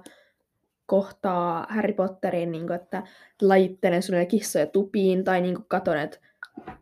kohtaa 0.91 1.67
Harry 1.69 1.93
Potterin, 1.93 2.51
niin 2.51 2.67
kuin, 2.67 2.75
että 2.75 3.03
lajittelen 3.41 4.03
sulle 4.03 4.25
kissoja 4.25 4.67
tupiin, 4.67 5.23
tai 5.23 5.41
niin 5.41 5.55
kuin 5.55 5.65
katon, 5.67 5.97
että 5.97 6.17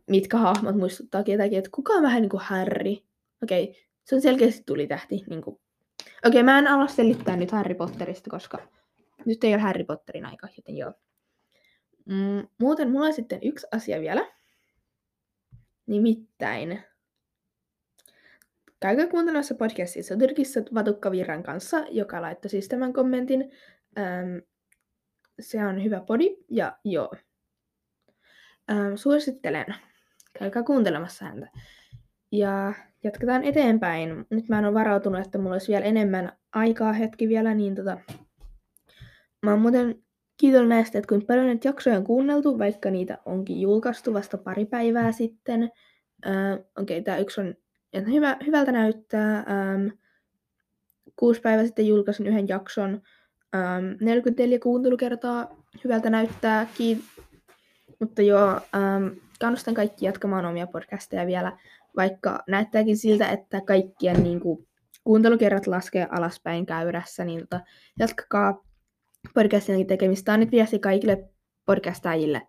mitkä 0.07 0.37
hahmot 0.37 0.75
muistuttaa 0.75 1.23
ketäkin, 1.23 1.57
että 1.57 1.69
kuka 1.73 1.93
on 1.93 2.03
vähän 2.03 2.21
niin 2.21 2.29
kuin 2.29 2.41
Harry. 2.41 2.95
Okei, 3.43 3.63
okay, 3.63 3.81
se 4.03 4.15
on 4.15 4.21
selkeästi 4.21 4.63
tuli 4.65 4.87
tähti. 4.87 5.23
Niin. 5.29 5.39
Okei, 5.39 5.61
okay, 6.25 6.43
mä 6.43 6.59
en 6.59 6.67
ala 6.67 6.87
selittää 6.87 7.35
nyt 7.35 7.51
Harry 7.51 7.75
Potterista, 7.75 8.29
koska 8.29 8.59
nyt 9.25 9.43
ei 9.43 9.53
ole 9.53 9.61
Harry 9.61 9.83
Potterin 9.83 10.25
aika, 10.25 10.47
joten 10.57 10.77
joo. 10.77 10.93
Mm, 12.05 12.47
muuten 12.59 12.91
mulla 12.91 13.05
on 13.05 13.13
sitten 13.13 13.39
yksi 13.41 13.67
asia 13.71 13.99
vielä. 14.01 14.25
Nimittäin 15.87 16.83
käykää 18.79 19.07
kuuntelemassa 19.07 19.55
podcastissa 19.55 20.17
Tyrkissä 20.17 20.63
Vatukka 20.73 21.11
Virran 21.11 21.43
kanssa, 21.43 21.85
joka 21.89 22.21
laittoi 22.21 22.49
siis 22.49 22.67
tämän 22.67 22.93
kommentin. 22.93 23.51
Ähm, 23.97 24.37
se 25.39 25.65
on 25.65 25.83
hyvä 25.83 26.01
podi, 26.01 26.37
ja 26.49 26.77
joo. 26.83 27.11
Ähm, 28.71 28.95
suosittelen. 28.95 29.65
Käykää 30.39 30.63
kuuntelemassa 30.63 31.25
häntä. 31.25 31.47
Ja 32.31 32.73
jatketaan 33.03 33.43
eteenpäin. 33.43 34.25
Nyt 34.29 34.49
mä 34.49 34.59
en 34.59 34.65
ole 34.65 34.73
varautunut, 34.73 35.21
että 35.21 35.37
mulla 35.37 35.55
olisi 35.55 35.71
vielä 35.71 35.85
enemmän 35.85 36.31
aikaa 36.53 36.93
hetki 36.93 37.27
vielä, 37.27 37.53
niin 37.53 37.75
tota... 37.75 37.97
Mä 39.43 39.51
oon 39.51 39.61
muuten 39.61 40.03
kiitollinen 40.37 40.69
näistä, 40.69 40.97
että 40.97 41.09
kuinka 41.09 41.25
paljon 41.25 41.45
näitä 41.45 41.67
jaksoja 41.67 41.97
on 41.97 42.03
kuunneltu, 42.03 42.59
vaikka 42.59 42.89
niitä 42.89 43.17
onkin 43.25 43.61
julkaistu 43.61 44.13
vasta 44.13 44.37
pari 44.37 44.65
päivää 44.65 45.11
sitten. 45.11 45.63
Äh, 46.27 46.53
Okei, 46.53 46.97
okay, 46.97 47.01
tää 47.01 47.17
yksi 47.17 47.41
on 47.41 47.55
hyvä, 47.93 48.37
hyvältä 48.45 48.71
näyttää. 48.71 49.37
Ähm, 49.37 49.87
kuusi 51.15 51.41
päivää 51.41 51.65
sitten 51.65 51.87
julkaisin 51.87 52.27
yhden 52.27 52.47
jakson. 52.47 53.01
Ähm, 53.55 53.85
44 54.01 54.59
kuuntelukertaa 54.59 55.55
hyvältä 55.83 56.09
näyttää. 56.09 56.67
Kiit- 56.77 57.23
mutta 57.99 58.21
joo, 58.21 58.49
ähm, 58.49 59.07
kannustan 59.39 59.73
kaikki 59.73 60.05
jatkamaan 60.05 60.45
omia 60.45 60.67
podcasteja 60.67 61.27
vielä, 61.27 61.57
vaikka 61.95 62.43
näyttääkin 62.47 62.97
siltä, 62.97 63.29
että 63.29 63.61
kaikkien 63.61 64.23
niin 64.23 64.39
kuin, 64.39 64.67
kuuntelukerrat 65.03 65.67
laskee 65.67 66.07
alaspäin 66.11 66.65
käyrässä, 66.65 67.25
niin 67.25 67.39
tota, 67.39 67.59
jatkakaa 67.99 68.63
podcastien 69.33 69.87
tekemistä. 69.87 70.25
Tämä 70.25 70.33
on 70.33 70.39
nyt 70.39 70.51
viesti 70.51 70.79
kaikille 70.79 71.29
podcastajille. 71.65 72.41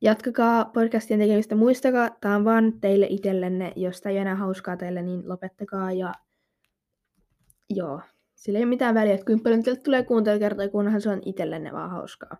Jatkakaa 0.00 0.64
podcastien 0.64 1.20
tekemistä. 1.20 1.54
Muistakaa, 1.54 2.10
tämä 2.20 2.36
on 2.36 2.44
vaan 2.44 2.80
teille 2.80 3.06
itsellenne. 3.10 3.72
Jos 3.76 4.00
tämä 4.00 4.10
ei 4.10 4.18
enää 4.18 4.34
hauskaa 4.34 4.76
teille, 4.76 5.02
niin 5.02 5.28
lopettakaa. 5.28 5.92
Ja 5.92 6.12
joo, 7.70 8.00
sillä 8.36 8.58
ei 8.58 8.64
ole 8.64 8.68
mitään 8.68 8.94
väliä, 8.94 9.14
että 9.14 9.32
paljon 9.42 9.62
teille 9.62 9.80
tulee 9.80 10.02
kuuntelukertoja, 10.02 10.68
kunhan 10.68 11.00
se 11.00 11.10
on 11.10 11.20
itsellenne 11.24 11.72
vaan 11.72 11.90
hauskaa. 11.90 12.36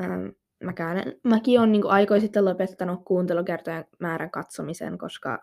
Ähm, 0.00 0.26
mäkään, 0.64 1.12
mäkin 1.24 1.58
olen 1.58 1.72
niin 1.72 1.86
aikoin 1.86 2.20
sitten 2.20 2.44
lopettanut 2.44 3.04
kuuntelukertojen 3.04 3.84
määrän 3.98 4.30
katsomisen, 4.30 4.98
koska 4.98 5.38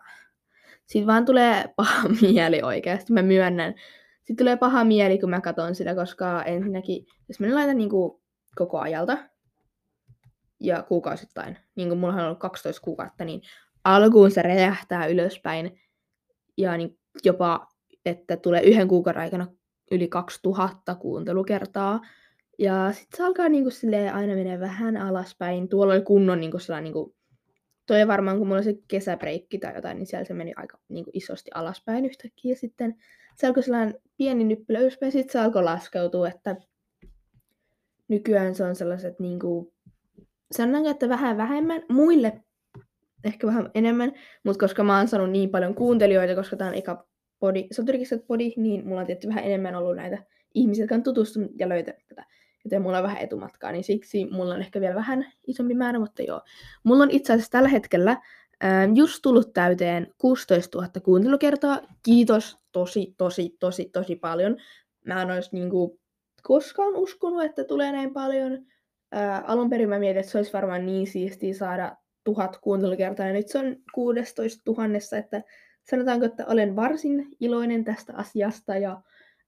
siitä 0.86 1.06
vaan 1.06 1.24
tulee 1.24 1.64
paha 1.76 2.08
mieli 2.22 2.62
oikeasti. 2.62 3.12
Mä 3.12 3.22
myönnän. 3.22 3.74
Sitten 4.16 4.36
tulee 4.36 4.56
paha 4.56 4.84
mieli, 4.84 5.18
kun 5.18 5.30
mä 5.30 5.40
katson 5.40 5.74
sitä, 5.74 5.94
koska 5.94 6.42
ensinnäkin, 6.42 7.06
jos 7.28 7.40
mä 7.40 7.54
laitan 7.54 7.78
niin 7.78 7.90
kuin 7.90 8.20
koko 8.56 8.78
ajalta, 8.78 9.18
ja 10.60 10.82
kuukausittain, 10.82 11.58
niin 11.74 11.88
kuin 11.88 11.98
mulla 11.98 12.14
on 12.14 12.20
ollut 12.20 12.38
12 12.38 12.82
kuukautta, 12.82 13.24
niin 13.24 13.42
alkuun 13.84 14.30
se 14.30 14.42
räjähtää 14.42 15.06
ylöspäin 15.06 15.80
ja 16.56 16.76
niin 16.76 16.98
jopa, 17.24 17.66
että 18.06 18.36
tulee 18.36 18.62
yhden 18.62 18.88
kuukauden 18.88 19.22
aikana 19.22 19.46
yli 19.90 20.08
2000 20.08 20.94
kuuntelukertaa. 20.94 22.00
Ja 22.58 22.92
sitten 22.92 23.16
se 23.16 23.24
alkaa 23.24 23.48
niinku 23.48 23.70
aina 24.12 24.34
menee 24.34 24.60
vähän 24.60 24.96
alaspäin. 24.96 25.68
Tuolla 25.68 25.94
oli 25.94 26.02
kunnon 26.02 26.40
niinku 26.40 26.58
sellainen, 26.58 26.84
niinku, 26.84 27.14
toi 27.86 28.08
varmaan 28.08 28.38
kun 28.38 28.46
mulla 28.46 28.58
oli 28.58 28.64
se 28.64 28.78
kesäbreikki 28.88 29.58
tai 29.58 29.74
jotain, 29.74 29.98
niin 29.98 30.06
siellä 30.06 30.24
se 30.24 30.34
meni 30.34 30.52
aika 30.56 30.78
niinku 30.88 31.10
isosti 31.14 31.50
alaspäin 31.54 32.04
yhtäkkiä. 32.04 32.52
Ja 32.52 32.56
sitten 32.56 32.94
se 33.36 33.46
alkoi 33.46 33.62
sellainen 33.62 33.94
pieni 34.16 34.44
nyppylä 34.44 34.78
ylöspäin, 34.78 35.12
sitten 35.12 35.32
se 35.32 35.38
alkoi 35.38 35.62
laskeutua, 35.62 36.28
että 36.28 36.56
nykyään 38.08 38.54
se 38.54 38.64
on 38.64 38.76
sellaiset 38.76 39.20
niinku 39.20 39.74
sanotaanko, 40.52 40.90
että 40.90 41.08
vähän 41.08 41.36
vähemmän, 41.36 41.82
muille 41.88 42.42
ehkä 43.24 43.46
vähän 43.46 43.70
enemmän, 43.74 44.12
mutta 44.44 44.60
koska 44.60 44.84
mä 44.84 44.98
oon 44.98 45.08
saanut 45.08 45.30
niin 45.30 45.50
paljon 45.50 45.74
kuuntelijoita, 45.74 46.34
koska 46.34 46.56
tää 46.56 46.68
on 46.68 46.74
eka 46.74 47.06
podi, 47.38 47.66
Soturikisat 47.72 48.26
podi, 48.26 48.52
niin 48.56 48.86
mulla 48.86 49.00
on 49.00 49.06
tietysti 49.06 49.28
vähän 49.28 49.44
enemmän 49.44 49.74
ollut 49.74 49.96
näitä 49.96 50.18
ihmisiä, 50.54 50.82
jotka 50.82 50.94
on 50.94 51.02
tutustunut 51.02 51.50
ja 51.58 51.68
löytänyt 51.68 52.06
tätä. 52.08 52.24
Joten 52.64 52.82
mulla 52.82 52.98
on 52.98 53.04
vähän 53.04 53.22
etumatkaa, 53.22 53.72
niin 53.72 53.84
siksi 53.84 54.24
mulla 54.24 54.54
on 54.54 54.60
ehkä 54.60 54.80
vielä 54.80 54.94
vähän 54.94 55.26
isompi 55.46 55.74
määrä, 55.74 55.98
mutta 55.98 56.22
joo. 56.22 56.40
Mulla 56.84 57.02
on 57.02 57.10
itse 57.10 57.32
asiassa 57.32 57.50
tällä 57.50 57.68
hetkellä 57.68 58.16
ää, 58.60 58.88
just 58.94 59.18
tullut 59.22 59.52
täyteen 59.52 60.14
16 60.18 60.78
000 60.78 60.90
kuuntelukertaa. 61.04 61.80
Kiitos 62.02 62.58
tosi, 62.72 63.14
tosi, 63.18 63.56
tosi, 63.60 63.90
tosi 63.92 64.16
paljon. 64.16 64.56
Mä 65.04 65.22
en 65.22 65.30
olisi 65.30 65.50
niinku 65.52 66.00
koskaan 66.42 66.96
uskonut, 66.96 67.44
että 67.44 67.64
tulee 67.64 67.92
näin 67.92 68.12
paljon. 68.12 68.66
Ää, 69.12 69.44
alun 69.46 69.70
perin 69.70 69.88
mä 69.88 69.98
mietin, 69.98 70.20
että 70.20 70.32
se 70.32 70.38
olisi 70.38 70.52
varmaan 70.52 70.86
niin 70.86 71.06
siistiä 71.06 71.54
saada 71.54 71.96
tuhat 72.24 72.58
kuuntelukertaa, 72.58 73.26
ja 73.26 73.32
nyt 73.32 73.48
se 73.48 73.58
on 73.58 73.76
16 73.94 74.62
tuhannessa, 74.64 75.16
että 75.16 75.42
sanotaanko, 75.90 76.26
että 76.26 76.46
olen 76.46 76.76
varsin 76.76 77.28
iloinen 77.40 77.84
tästä 77.84 78.12
asiasta, 78.16 78.76
ja 78.76 79.02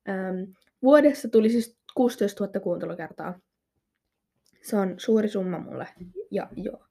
äm, 0.09 0.53
vuodessa 0.83 1.29
tuli 1.29 1.51
siis 1.51 1.79
16 1.95 2.45
000 2.45 2.61
kuuntelukertaa. 2.61 3.41
Se 4.63 4.77
on 4.77 4.95
suuri 4.97 5.29
summa 5.29 5.59
mulle. 5.59 5.89
Ja 6.31 6.49
joo. 6.57 6.85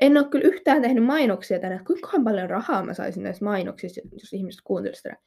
En 0.00 0.16
ole 0.16 0.28
kyllä 0.28 0.48
yhtään 0.48 0.82
tehnyt 0.82 1.04
mainoksia 1.04 1.58
tänään. 1.58 1.84
Kuinka 1.84 2.20
paljon 2.24 2.50
rahaa 2.50 2.84
mä 2.84 2.94
saisin 2.94 3.22
näissä 3.22 3.44
mainoksissa, 3.44 4.00
jos 4.12 4.32
ihmiset 4.32 4.60
kuuntelisivat 4.64 5.18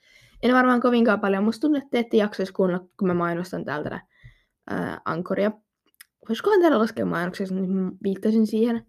En 0.44 0.54
varmaan 0.54 0.82
kovinkaan 0.82 1.20
paljon. 1.20 1.44
Musta 1.44 1.62
tuntuu, 1.62 1.78
että 1.78 1.90
te 1.92 2.00
ette 2.00 2.18
jaksaisi 2.18 2.54
kuunnella, 2.54 2.88
kun 3.00 3.08
mä 3.08 3.14
mainostan 3.14 3.66
täältä 3.66 4.02
ää, 4.70 5.02
Ankoria 5.06 5.52
voisikohan 6.30 6.62
täällä 6.62 6.80
laskea 6.80 7.06
mainoksessa, 7.06 7.56
niin 7.56 7.92
viittasin 8.04 8.48
siihen. 8.48 8.86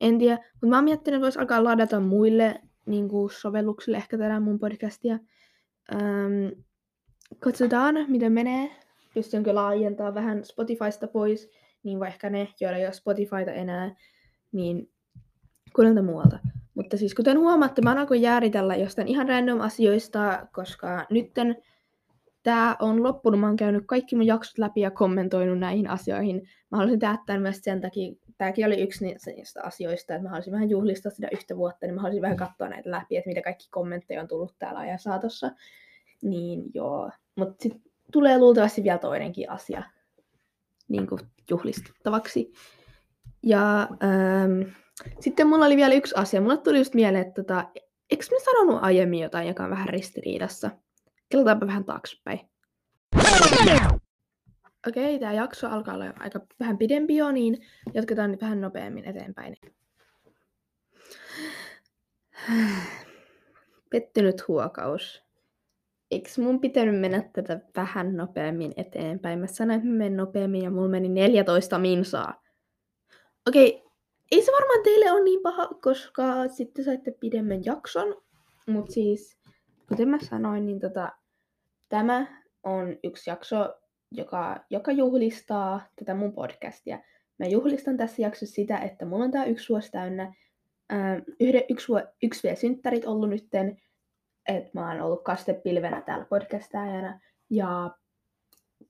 En 0.00 0.18
tiedä, 0.18 0.38
mutta 0.52 0.66
mä 0.66 0.76
oon 0.76 0.84
miettinyt, 0.84 1.18
että 1.18 1.22
vois 1.22 1.36
alkaa 1.36 1.64
ladata 1.64 2.00
muille 2.00 2.60
niin 2.86 3.08
kuin 3.08 3.30
sovelluksille 3.30 3.96
ehkä 3.96 4.18
tätä 4.18 4.40
mun 4.40 4.58
podcastia. 4.58 5.18
Ähm, 5.94 6.60
katsotaan, 7.38 7.94
miten 8.08 8.32
menee. 8.32 8.70
Pystynkö 9.14 9.54
laajentaa 9.54 10.14
vähän 10.14 10.44
Spotifysta 10.44 11.08
pois, 11.08 11.50
niin 11.82 12.00
vaikka 12.00 12.30
ne, 12.30 12.48
joilla 12.60 12.78
ei 12.78 12.84
ole 12.84 12.92
Spotifyta 12.92 13.52
enää, 13.52 13.94
niin 14.52 14.90
kuunnelta 15.72 16.02
muualta. 16.02 16.38
Mutta 16.74 16.96
siis 16.96 17.14
kuten 17.14 17.38
huomaatte, 17.38 17.82
mä 17.82 17.92
alkoin 17.92 18.22
jääritellä 18.22 18.76
jostain 18.76 19.08
ihan 19.08 19.28
random 19.28 19.60
asioista, 19.60 20.46
koska 20.52 21.06
nytten 21.10 21.56
tämä 22.42 22.76
on 22.80 23.02
loppunut. 23.02 23.40
Mä 23.40 23.46
oon 23.46 23.56
käynyt 23.56 23.84
kaikki 23.86 24.16
mun 24.16 24.26
jaksot 24.26 24.58
läpi 24.58 24.80
ja 24.80 24.90
kommentoinut 24.90 25.58
näihin 25.58 25.90
asioihin. 25.90 26.36
Mä 26.70 26.76
haluaisin 26.78 27.00
tehdä 27.00 27.18
tämän 27.26 27.42
myös 27.42 27.58
sen 27.62 27.80
takia, 27.80 28.14
tämäkin 28.38 28.66
oli 28.66 28.80
yksi 28.80 29.04
niistä 29.04 29.62
asioista, 29.62 30.14
että 30.14 30.22
mä 30.22 30.28
haluaisin 30.28 30.52
vähän 30.52 30.70
juhlistaa 30.70 31.12
sitä 31.12 31.28
yhtä 31.32 31.56
vuotta, 31.56 31.86
niin 31.86 31.94
mä 31.94 32.00
haluaisin 32.00 32.22
vähän 32.22 32.36
katsoa 32.36 32.68
näitä 32.68 32.90
läpi, 32.90 33.16
että 33.16 33.28
mitä 33.28 33.42
kaikki 33.42 33.68
kommentteja 33.70 34.20
on 34.20 34.28
tullut 34.28 34.54
täällä 34.58 34.80
ajan 34.80 34.98
saatossa. 34.98 35.50
Niin 36.22 36.62
joo, 36.74 37.10
mutta 37.36 37.62
sitten 37.62 37.82
tulee 38.12 38.38
luultavasti 38.38 38.82
vielä 38.82 38.98
toinenkin 38.98 39.50
asia 39.50 39.82
niin 40.88 41.06
kuin 41.06 41.20
juhlistettavaksi. 41.50 42.52
Ja 43.42 43.80
ähm, 43.82 44.70
sitten 45.20 45.48
mulla 45.48 45.66
oli 45.66 45.76
vielä 45.76 45.94
yksi 45.94 46.14
asia. 46.16 46.40
Mulle 46.40 46.56
tuli 46.56 46.78
just 46.78 46.94
mieleen, 46.94 47.26
että 47.26 47.42
tota, 47.42 47.64
eikö 48.10 48.24
mä 48.30 48.38
sanonut 48.44 48.78
aiemmin 48.82 49.20
jotain, 49.20 49.48
joka 49.48 49.64
on 49.64 49.70
vähän 49.70 49.88
ristiriidassa? 49.88 50.70
Kelataanpa 51.28 51.66
vähän 51.66 51.84
taaksepäin. 51.84 52.40
Okei, 54.88 55.18
tämä 55.18 55.32
jakso 55.32 55.68
alkaa 55.68 55.94
olla 55.94 56.12
aika 56.18 56.40
vähän 56.60 56.78
pidempi 56.78 57.16
jo, 57.16 57.32
niin 57.32 57.66
jatketaan 57.94 58.30
nyt 58.30 58.40
vähän 58.40 58.60
nopeammin 58.60 59.04
eteenpäin. 59.04 59.56
Pettynyt 63.90 64.48
huokaus. 64.48 65.22
Eikö 66.10 66.28
mun 66.38 66.60
pitänyt 66.60 67.00
mennä 67.00 67.30
tätä 67.32 67.60
vähän 67.76 68.16
nopeammin 68.16 68.72
eteenpäin? 68.76 69.38
Mä 69.38 69.46
sanoin, 69.46 69.78
että 69.78 69.88
mä 69.88 69.96
menen 69.96 70.16
nopeammin 70.16 70.62
ja 70.62 70.70
mulla 70.70 70.88
meni 70.88 71.08
14 71.08 71.78
minsaa. 71.78 72.42
Okei, 73.48 73.84
ei 74.32 74.42
se 74.42 74.52
varmaan 74.52 74.82
teille 74.84 75.12
ole 75.12 75.24
niin 75.24 75.40
paha, 75.42 75.66
koska 75.66 76.48
sitten 76.48 76.84
saitte 76.84 77.10
pidemmän 77.20 77.64
jakson. 77.64 78.22
Mutta 78.66 78.92
siis 78.92 79.38
kuten 79.88 80.08
mä 80.08 80.18
sanoin, 80.20 80.66
niin 80.66 80.80
tota, 80.80 81.12
tämä 81.88 82.42
on 82.62 82.96
yksi 83.04 83.30
jakso, 83.30 83.74
joka, 84.12 84.64
joka 84.70 84.92
juhlistaa 84.92 85.80
tätä 85.96 86.14
mun 86.14 86.32
podcastia. 86.32 86.98
Mä 87.38 87.46
juhlistan 87.46 87.96
tässä 87.96 88.22
jaksossa 88.22 88.54
sitä, 88.54 88.78
että 88.78 89.04
mulla 89.04 89.24
on 89.24 89.30
tää 89.30 89.44
yksi 89.44 89.68
vuosi 89.68 89.90
täynnä. 89.90 90.34
Ähm, 90.92 91.18
yhden, 91.40 91.62
yksi, 91.68 91.92
yksi 92.22 92.42
vielä 92.42 92.56
synttärit 92.56 93.04
ollut 93.04 93.30
nytten, 93.30 93.82
että 94.48 94.70
mä 94.74 94.88
oon 94.88 95.00
ollut 95.00 95.24
kastepilvenä 95.24 96.00
täällä 96.00 96.24
podcastajana. 96.24 97.20
Ja 97.50 97.90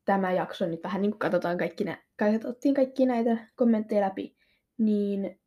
tämä 0.05 0.33
jakso 0.33 0.67
nyt 0.67 0.83
vähän 0.85 1.03
niin 1.03 1.11
kuin 1.11 1.19
katsotaan 1.19 1.59
kaikki, 1.59 1.85
nä- 1.85 2.03
katsottiin 2.17 2.75
kaikki 2.75 3.07
näitä 3.07 3.37
kommentteja 3.57 4.01
läpi, 4.01 4.37
niin 4.79 5.41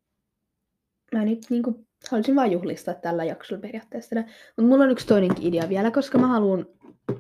mä 1.14 1.26
nyt 1.26 1.46
niin 1.50 1.64
kuin 1.64 1.88
haluaisin 2.12 2.36
vaan 2.36 2.52
juhlistaa 2.52 2.94
tällä 2.94 3.24
jaksolla 3.24 3.62
periaatteessa. 3.62 4.16
Mutta 4.16 4.62
mulla 4.62 4.84
on 4.84 4.92
yksi 4.92 5.08
toinenkin 5.08 5.48
idea 5.48 5.70
vielä, 5.70 5.92
koska 5.92 6.18
mä 6.18 6.28
haluan 6.28 6.66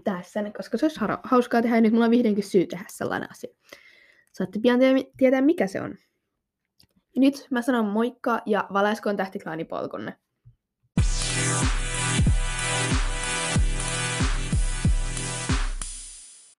tehdä 0.09 0.23
sen, 0.23 0.53
koska 0.53 0.77
se 0.77 0.85
olisi 0.85 0.99
hauskaa 1.23 1.61
tehdä 1.61 1.75
ja 1.77 1.81
nyt 1.81 1.93
mulla 1.93 2.05
on 2.05 2.11
vihdoinkin 2.11 2.43
syy 2.43 2.67
tehdä 2.67 2.85
sellainen 2.89 3.31
asia. 3.31 3.55
Saatte 4.31 4.59
pian 4.59 4.79
tietää, 5.17 5.41
mikä 5.41 5.67
se 5.67 5.81
on. 5.81 5.95
Nyt 7.17 7.47
mä 7.51 7.61
sanon 7.61 7.85
moikka 7.85 8.41
ja 8.45 8.67
valaiskoon 8.73 9.17
tähtiklaani 9.17 9.65
polkunne. 9.65 10.17